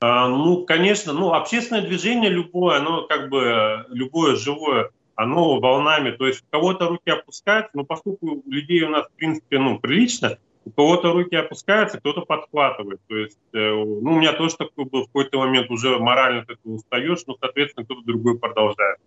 А, 0.00 0.28
ну, 0.28 0.64
конечно, 0.64 1.12
ну, 1.12 1.34
общественное 1.34 1.82
движение 1.82 2.30
любое, 2.30 2.78
оно 2.78 3.06
как 3.06 3.28
бы, 3.28 3.84
любое 3.90 4.36
живое, 4.36 4.92
оно 5.16 5.60
волнами, 5.60 6.10
то 6.10 6.26
есть 6.26 6.42
у 6.42 6.46
кого-то 6.50 6.88
руки 6.88 7.10
опускаются, 7.10 7.70
но 7.74 7.84
поскольку 7.84 8.42
людей 8.46 8.82
у 8.82 8.88
нас, 8.88 9.06
в 9.06 9.12
принципе, 9.12 9.58
ну, 9.58 9.78
прилично, 9.78 10.38
у 10.64 10.70
кого-то 10.70 11.12
руки 11.12 11.36
опускаются, 11.36 11.98
кто-то 11.98 12.22
подхватывает. 12.22 13.00
То 13.06 13.16
есть, 13.16 13.38
э, 13.52 13.58
ну, 13.58 14.12
у 14.12 14.18
меня 14.18 14.32
тоже 14.32 14.56
такой 14.56 14.86
был 14.86 15.02
в 15.02 15.06
какой-то 15.06 15.38
момент, 15.38 15.70
уже 15.70 15.98
морально 15.98 16.44
ты 16.46 16.56
устаешь, 16.64 17.20
но, 17.26 17.36
соответственно, 17.38 17.84
кто-то 17.84 18.02
другой 18.02 18.38
продолжает. 18.38 18.98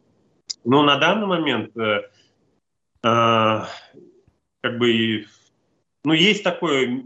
Но 0.64 0.84
на 0.84 0.97
данный 0.97 1.28
момент, 1.28 1.76
э, 1.78 2.10
э, 3.03 3.62
как 4.62 4.78
бы, 4.78 5.26
ну, 6.03 6.14
есть 6.14 6.43
такое 6.43 7.03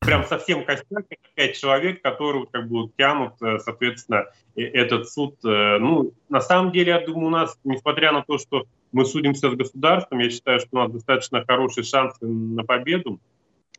прям 0.00 0.24
совсем 0.24 0.64
костяк, 0.64 1.04
это 1.08 1.22
пять 1.34 1.56
человек, 1.56 2.02
которые 2.02 2.46
как 2.50 2.68
бы 2.68 2.90
тянут, 2.96 3.34
э, 3.42 3.58
соответственно, 3.58 4.26
этот 4.56 5.08
суд. 5.08 5.36
Э, 5.44 5.78
ну, 5.78 6.12
на 6.28 6.40
самом 6.40 6.72
деле, 6.72 6.92
я 6.92 7.06
думаю, 7.06 7.26
у 7.26 7.30
нас, 7.30 7.58
несмотря 7.64 8.12
на 8.12 8.22
то, 8.22 8.38
что 8.38 8.64
мы 8.92 9.04
судимся 9.04 9.50
с 9.50 9.54
государством, 9.54 10.18
я 10.18 10.30
считаю, 10.30 10.58
что 10.60 10.68
у 10.72 10.78
нас 10.78 10.90
достаточно 10.90 11.44
хорошие 11.46 11.84
шансы 11.84 12.26
на 12.26 12.64
победу 12.64 13.20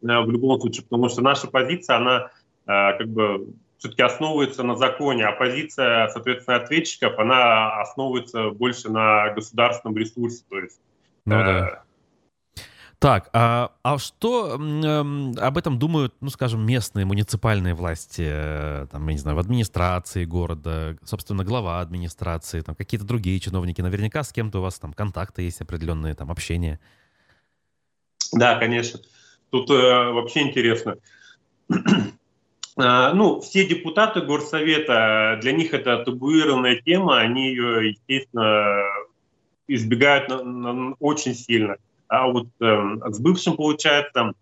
э, 0.01 0.05
в 0.05 0.31
любом 0.31 0.61
случае, 0.61 0.83
потому 0.83 1.09
что 1.09 1.21
наша 1.21 1.47
позиция, 1.47 1.97
она 1.97 2.29
как 2.63 3.07
бы 3.07 3.47
все-таки 3.79 4.03
основывается 4.03 4.61
на 4.61 4.75
законе, 4.75 5.25
а 5.25 5.31
позиция, 5.31 6.07
соответственно, 6.09 6.57
ответчиков, 6.57 7.17
она 7.17 7.81
основывается 7.81 8.51
больше 8.51 8.89
на 8.91 9.33
государственном 9.33 9.97
ресурсе. 9.97 10.43
То 10.47 10.59
есть, 10.59 10.79
ну, 11.25 11.37
да. 11.37 11.83
Так, 13.01 13.31
а, 13.33 13.71
а 13.81 13.97
что 13.97 14.59
э, 14.61 15.39
об 15.39 15.57
этом 15.57 15.79
думают, 15.79 16.13
ну, 16.21 16.29
скажем, 16.29 16.63
местные 16.63 17.03
муниципальные 17.03 17.73
власти, 17.73 18.23
э, 18.23 18.85
там, 18.91 19.07
я 19.07 19.13
не 19.13 19.17
знаю, 19.17 19.37
в 19.37 19.39
администрации 19.39 20.23
города, 20.23 20.95
собственно, 21.03 21.43
глава 21.43 21.79
администрации, 21.79 22.61
там, 22.61 22.75
какие-то 22.75 23.07
другие 23.07 23.39
чиновники? 23.39 23.81
Наверняка 23.81 24.21
с 24.21 24.31
кем-то 24.31 24.59
у 24.59 24.61
вас 24.61 24.77
там 24.77 24.93
контакты 24.93 25.41
есть 25.41 25.61
определенные, 25.61 26.13
там, 26.13 26.29
общение. 26.29 26.79
Да, 28.33 28.59
конечно. 28.59 28.99
Тут 29.49 29.71
э, 29.71 29.73
вообще 29.73 30.41
интересно. 30.41 30.97
А, 32.77 33.13
ну, 33.13 33.41
все 33.41 33.67
депутаты 33.67 34.21
горсовета, 34.21 35.37
для 35.41 35.51
них 35.51 35.73
это 35.73 36.05
табуированная 36.05 36.77
тема, 36.77 37.19
они 37.19 37.49
ее, 37.49 37.89
естественно, 37.89 38.85
избегают 39.67 40.31
очень 41.01 41.35
сильно. 41.35 41.75
А 42.11 42.27
вот 42.27 42.47
э, 42.59 42.95
с 43.05 43.19
бывшим, 43.21 43.55
получается, 43.55 44.33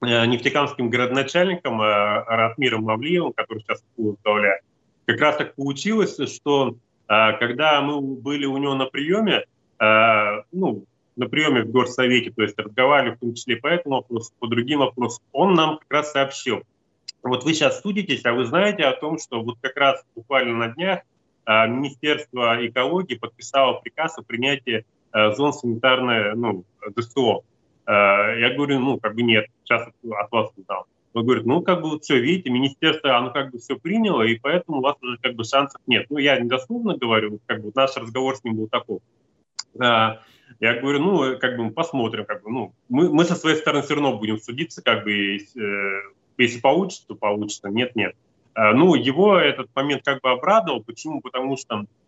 э, 0.00 0.24
нефтекамским 0.24 0.88
городначальником 0.88 1.78
э, 1.82 1.84
Ратмиром 1.84 2.84
Мавлиевым, 2.84 3.34
который 3.34 3.60
сейчас 3.60 3.84
возглавляет, 3.98 4.62
как 5.04 5.20
раз 5.20 5.36
так 5.36 5.54
получилось, 5.54 6.16
что 6.34 6.76
э, 7.08 7.32
когда 7.38 7.82
мы 7.82 8.00
были 8.00 8.46
у 8.46 8.56
него 8.56 8.74
на 8.74 8.86
приеме, 8.86 9.44
э, 9.78 10.42
ну, 10.50 10.86
на 11.16 11.28
приеме 11.28 11.64
в 11.64 11.70
горсовете, 11.70 12.30
то 12.30 12.40
есть 12.42 12.58
разговаривали 12.58 13.16
в 13.16 13.20
том 13.20 13.34
числе 13.34 13.56
по 13.56 13.66
этому 13.66 13.96
вопросу, 13.96 14.32
по 14.38 14.46
другим 14.46 14.78
вопросам, 14.78 15.22
он 15.32 15.52
нам 15.52 15.76
как 15.76 15.92
раз 15.92 16.12
сообщил, 16.12 16.62
вот 17.22 17.44
вы 17.44 17.52
сейчас 17.52 17.82
судитесь, 17.82 18.24
а 18.24 18.32
вы 18.32 18.46
знаете 18.46 18.84
о 18.84 18.98
том, 18.98 19.18
что 19.18 19.42
вот 19.42 19.58
как 19.60 19.76
раз 19.76 20.02
буквально 20.14 20.56
на 20.56 20.68
днях 20.68 21.00
э, 21.44 21.66
Министерство 21.66 22.66
экологии 22.66 23.16
подписало 23.16 23.74
приказ 23.74 24.16
о 24.16 24.22
принятии 24.22 24.86
зон 25.12 25.52
санитарное, 25.52 26.34
ну, 26.34 26.64
ДСО. 26.94 27.42
Э, 27.86 28.38
я 28.38 28.54
говорю, 28.54 28.78
ну, 28.78 28.98
как 28.98 29.14
бы 29.14 29.22
нет, 29.22 29.46
сейчас 29.64 29.88
от 29.88 30.30
вас 30.30 30.50
узнал. 30.56 30.86
Он 31.12 31.24
говорит, 31.24 31.44
ну, 31.44 31.60
как 31.62 31.82
бы 31.82 31.90
вот 31.90 32.04
все, 32.04 32.20
видите, 32.20 32.50
министерство, 32.50 33.16
оно 33.16 33.32
как 33.32 33.50
бы 33.50 33.58
все 33.58 33.76
приняло, 33.76 34.22
и 34.22 34.38
поэтому 34.38 34.78
у 34.78 34.80
вас 34.80 34.96
уже 35.02 35.18
как 35.18 35.34
бы 35.34 35.42
шансов 35.42 35.80
нет. 35.88 36.06
Ну, 36.08 36.18
я 36.18 36.38
недословно 36.38 36.96
говорю, 36.96 37.40
как 37.46 37.62
бы 37.62 37.72
наш 37.74 37.96
разговор 37.96 38.36
с 38.36 38.44
ним 38.44 38.56
был 38.56 38.68
такой. 38.68 39.00
Э, 39.74 40.18
я 40.60 40.74
говорю, 40.80 41.00
ну, 41.00 41.38
как 41.38 41.56
бы 41.56 41.64
мы 41.64 41.70
посмотрим, 41.72 42.24
как 42.26 42.42
бы, 42.42 42.50
ну, 42.50 42.74
мы, 42.88 43.12
мы 43.12 43.24
со 43.24 43.34
своей 43.34 43.56
стороны 43.56 43.82
все 43.82 43.94
равно 43.94 44.18
будем 44.18 44.38
судиться, 44.38 44.82
как 44.82 45.04
бы, 45.04 45.12
если, 45.12 45.62
если 46.38 46.60
получится, 46.60 47.06
то 47.08 47.14
получится, 47.14 47.68
нет, 47.68 47.96
нет. 47.96 48.14
Ну, 48.56 48.94
его 48.94 49.38
этот 49.38 49.68
момент 49.76 50.02
как 50.04 50.20
бы 50.20 50.30
обрадовал. 50.30 50.82
Почему? 50.82 51.20
Потому 51.20 51.56
что 51.56 51.84
Э, 51.84 51.99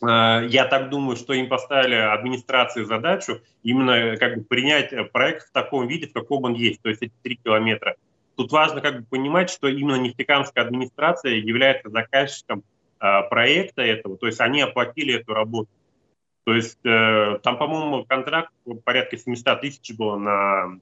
я 0.00 0.64
так 0.70 0.90
думаю, 0.90 1.16
что 1.16 1.32
им 1.32 1.48
поставили 1.48 1.94
администрации 1.94 2.84
задачу 2.84 3.40
именно 3.62 4.16
как 4.16 4.36
бы 4.36 4.44
принять 4.44 4.92
проект 5.12 5.48
в 5.48 5.52
таком 5.52 5.88
виде, 5.88 6.06
в 6.06 6.12
каком 6.12 6.44
он 6.44 6.54
есть, 6.54 6.80
то 6.82 6.88
есть 6.88 7.02
эти 7.02 7.12
три 7.22 7.36
километра. 7.36 7.96
тут 8.36 8.52
важно 8.52 8.80
как 8.80 9.00
бы 9.00 9.06
понимать, 9.06 9.50
что 9.50 9.66
именно 9.66 9.96
нефтекамская 9.96 10.64
администрация 10.64 11.34
является 11.34 11.90
заказчиком 11.90 12.62
э, 13.00 13.22
проекта 13.28 13.82
этого, 13.82 14.16
то 14.16 14.26
есть 14.26 14.40
они 14.40 14.60
оплатили 14.60 15.14
эту 15.14 15.34
работу. 15.34 15.70
То 16.44 16.54
есть 16.54 16.78
э, 16.84 17.40
там, 17.42 17.58
по-моему, 17.58 18.04
контракт 18.04 18.52
порядка 18.84 19.18
700 19.18 19.60
тысяч 19.60 19.94
было 19.96 20.16
на 20.16 20.78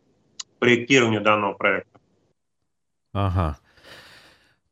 проектирование 0.58 1.20
данного 1.20 1.54
проекта. 1.54 1.98
Ага. 3.12 3.58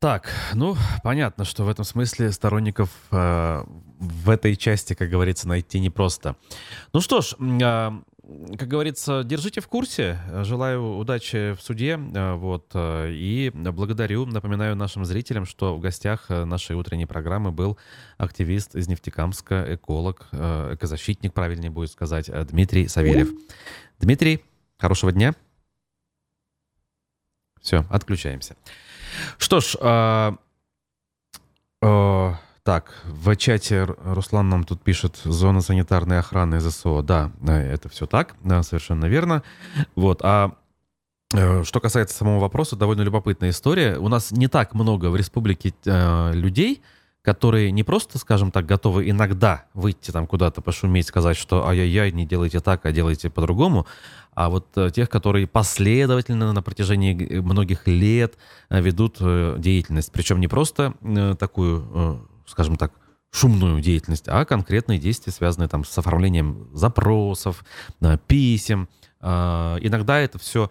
Так, 0.05 0.31
ну, 0.53 0.77
понятно, 1.03 1.47
что 1.47 1.65
в 1.65 1.69
этом 1.71 1.87
смысле 1.87 2.31
сторонников 2.31 2.91
э, 3.11 3.65
в 3.99 4.29
этой 4.29 4.55
части, 4.55 4.93
как 4.93 5.09
говорится, 5.09 5.49
найти 5.49 5.81
непросто. 5.81 6.37
Ну 6.93 7.01
что 7.01 7.23
ж, 7.23 7.35
э, 7.41 7.91
как 8.59 8.69
говорится, 8.69 9.23
держите 9.25 9.63
в 9.63 9.69
курсе. 9.69 10.19
Желаю 10.43 10.99
удачи 10.99 11.55
в 11.55 11.63
суде. 11.63 11.99
Э, 12.15 12.35
вот, 12.35 12.67
э, 12.75 13.13
и 13.13 13.51
благодарю, 13.55 14.27
напоминаю 14.27 14.77
нашим 14.77 15.07
зрителям, 15.07 15.47
что 15.47 15.75
в 15.75 15.81
гостях 15.81 16.27
э, 16.29 16.45
нашей 16.45 16.77
утренней 16.77 17.07
программы 17.07 17.51
был 17.51 17.79
активист 18.19 18.77
из 18.77 18.87
Нефтекамска, 18.89 19.75
эколог, 19.75 20.29
экозащитник, 20.33 21.33
правильнее 21.33 21.71
будет 21.71 21.91
сказать, 21.91 22.31
Дмитрий 22.49 22.89
Савельев. 22.89 23.31
Дмитрий, 24.01 24.45
хорошего 24.77 25.13
дня. 25.13 25.35
Все, 27.63 27.87
отключаемся. 27.89 28.55
Что 29.39 29.61
ж, 29.61 29.77
а, 29.81 30.37
а, 31.83 32.35
так, 32.65 32.95
в 33.05 33.37
чате 33.37 33.85
Руслан 34.05 34.49
нам 34.49 34.65
тут 34.65 34.83
пишет 34.83 35.21
зона 35.25 35.61
санитарной 35.61 36.19
охраны 36.19 36.61
ЗСО. 36.61 37.03
Да, 37.03 37.31
это 37.47 37.91
все 37.91 38.07
так, 38.07 38.37
да, 38.43 38.63
совершенно 38.63 39.05
верно. 39.05 39.43
Вот, 39.95 40.21
а 40.23 40.53
э, 41.35 41.63
что 41.65 41.81
касается 41.81 42.17
самого 42.17 42.41
вопроса, 42.41 42.75
довольно 42.75 43.03
любопытная 43.03 43.51
история. 43.51 43.99
У 43.99 44.09
нас 44.09 44.31
не 44.31 44.49
так 44.49 44.73
много 44.73 45.11
в 45.11 45.17
республике 45.17 45.75
э, 45.85 46.33
людей, 46.33 46.83
которые 47.21 47.71
не 47.71 47.83
просто, 47.85 48.19
скажем 48.19 48.51
так, 48.51 48.67
готовы 48.67 49.09
иногда 49.09 49.65
выйти 49.73 50.11
там 50.11 50.27
куда-то 50.27 50.61
пошуметь, 50.61 51.07
сказать, 51.07 51.37
что 51.37 51.67
ай-яй-яй, 51.67 52.13
не 52.13 52.27
делайте 52.27 52.61
так, 52.61 52.85
а 52.85 52.93
делайте 52.93 53.31
по-другому, 53.31 53.87
а 54.35 54.49
вот 54.51 54.67
э, 54.77 54.91
тех, 54.91 55.09
которые 55.09 55.47
последовательно 55.47 56.53
на 56.53 56.63
протяжении 56.63 57.39
многих 57.41 57.87
лет 57.87 58.37
э, 58.69 58.81
ведут 58.81 59.19
э, 59.21 59.57
деятельность, 59.59 60.13
причем 60.13 60.41
не 60.41 60.49
просто 60.49 60.95
такую, 61.39 62.29
скажем 62.47 62.77
так, 62.77 62.93
шумную 63.31 63.81
деятельность, 63.81 64.27
а 64.29 64.45
конкретные 64.45 64.99
действия, 64.99 65.33
связанные 65.33 65.69
там 65.69 65.85
с 65.85 65.97
оформлением 65.99 66.69
запросов, 66.73 67.65
писем. 68.27 68.89
Иногда 69.21 70.21
это 70.21 70.39
все 70.39 70.71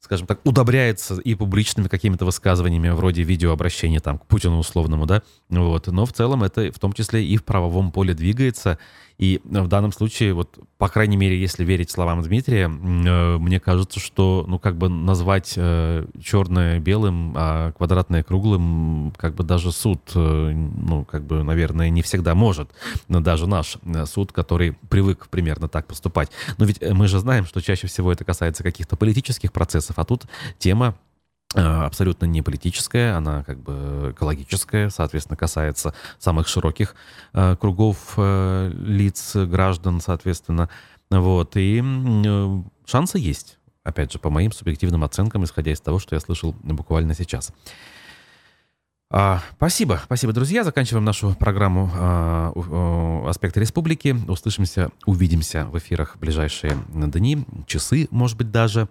скажем 0.00 0.26
так, 0.26 0.40
удобряется 0.44 1.20
и 1.20 1.34
публичными 1.34 1.88
какими-то 1.88 2.24
высказываниями 2.24 2.90
вроде 2.90 3.22
видеообращения 3.22 4.00
там 4.00 4.18
к 4.18 4.26
Путину 4.26 4.58
условному, 4.58 5.06
да, 5.06 5.22
вот, 5.48 5.88
но 5.88 6.06
в 6.06 6.12
целом 6.12 6.44
это 6.44 6.72
в 6.72 6.78
том 6.78 6.92
числе 6.92 7.24
и 7.24 7.36
в 7.36 7.44
правовом 7.44 7.90
поле 7.90 8.14
двигается, 8.14 8.78
и 9.18 9.40
в 9.44 9.68
данном 9.68 9.92
случае, 9.92 10.34
вот, 10.34 10.58
по 10.76 10.88
крайней 10.88 11.16
мере, 11.16 11.40
если 11.40 11.64
верить 11.64 11.90
словам 11.90 12.20
Дмитрия, 12.20 12.66
э, 12.66 13.38
мне 13.38 13.58
кажется, 13.60 13.98
что, 13.98 14.44
ну, 14.46 14.58
как 14.58 14.76
бы 14.76 14.90
назвать 14.90 15.54
э, 15.56 16.04
черное 16.22 16.80
белым, 16.80 17.32
а 17.34 17.72
квадратное 17.72 18.22
круглым, 18.22 19.14
как 19.16 19.34
бы 19.34 19.42
даже 19.42 19.72
суд, 19.72 20.00
э, 20.14 20.52
ну, 20.52 21.06
как 21.06 21.24
бы, 21.24 21.42
наверное, 21.42 21.88
не 21.88 22.02
всегда 22.02 22.34
может. 22.34 22.70
Но 23.08 23.20
даже 23.20 23.46
наш 23.46 23.78
суд, 24.04 24.32
который 24.32 24.72
привык 24.90 25.28
примерно 25.30 25.68
так 25.68 25.86
поступать. 25.86 26.30
Но 26.58 26.66
ведь 26.66 26.82
мы 26.82 27.08
же 27.08 27.18
знаем, 27.18 27.46
что 27.46 27.62
чаще 27.62 27.86
всего 27.86 28.12
это 28.12 28.24
касается 28.24 28.62
каких-то 28.62 28.96
политических 28.96 29.50
процессов, 29.50 29.85
а 29.96 30.04
тут 30.04 30.26
тема 30.58 30.96
Э, 31.54 31.84
абсолютно 31.84 32.26
не 32.26 32.42
политическая, 32.42 33.16
она 33.16 33.44
как 33.44 33.60
бы 33.60 34.12
экологическая, 34.12 34.90
соответственно, 34.90 35.36
касается 35.36 35.94
самых 36.18 36.48
широких 36.48 36.94
э, 37.32 37.56
кругов 37.58 38.14
э, 38.16 38.72
лиц, 38.74 39.36
граждан, 39.36 40.00
соответственно. 40.00 40.68
Вот, 41.08 41.56
и 41.56 41.82
э, 41.82 42.62
шансы 42.84 43.18
есть, 43.18 43.58
опять 43.84 44.12
же, 44.12 44.18
по 44.18 44.28
моим 44.28 44.50
субъективным 44.50 45.04
оценкам, 45.04 45.44
исходя 45.44 45.72
из 45.72 45.80
того, 45.80 46.00
что 46.00 46.14
я 46.16 46.20
слышал 46.20 46.54
буквально 46.62 47.14
сейчас. 47.14 47.52
А, 49.08 49.40
спасибо, 49.56 50.00
спасибо, 50.04 50.32
друзья. 50.32 50.64
Заканчиваем 50.64 51.04
нашу 51.04 51.34
программу 51.36 51.90
а, 51.94 53.24
«Аспекты 53.28 53.60
республики». 53.60 54.16
Услышимся, 54.26 54.90
увидимся 55.06 55.66
в 55.66 55.78
эфирах 55.78 56.16
в 56.16 56.18
ближайшие 56.18 56.76
дни, 56.88 57.46
часы, 57.68 58.08
может 58.10 58.36
быть, 58.36 58.50
даже. 58.50 58.88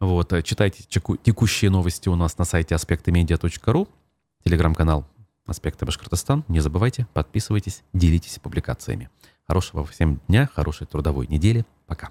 Вот, 0.00 0.32
э, 0.32 0.42
читайте 0.42 0.84
текущие 0.84 1.70
новости 1.70 2.08
у 2.08 2.16
нас 2.16 2.38
на 2.38 2.44
сайте 2.44 2.74
аспектымедиа.ру, 2.74 3.88
телеграм-канал 4.44 5.06
«Аспекты 5.46 5.86
Башкортостан». 5.86 6.44
Не 6.48 6.60
забывайте, 6.60 7.06
подписывайтесь, 7.14 7.82
делитесь 7.92 8.38
публикациями. 8.38 9.10
Хорошего 9.46 9.84
всем 9.86 10.20
дня, 10.28 10.50
хорошей 10.52 10.86
трудовой 10.86 11.26
недели. 11.28 11.64
Пока. 11.86 12.10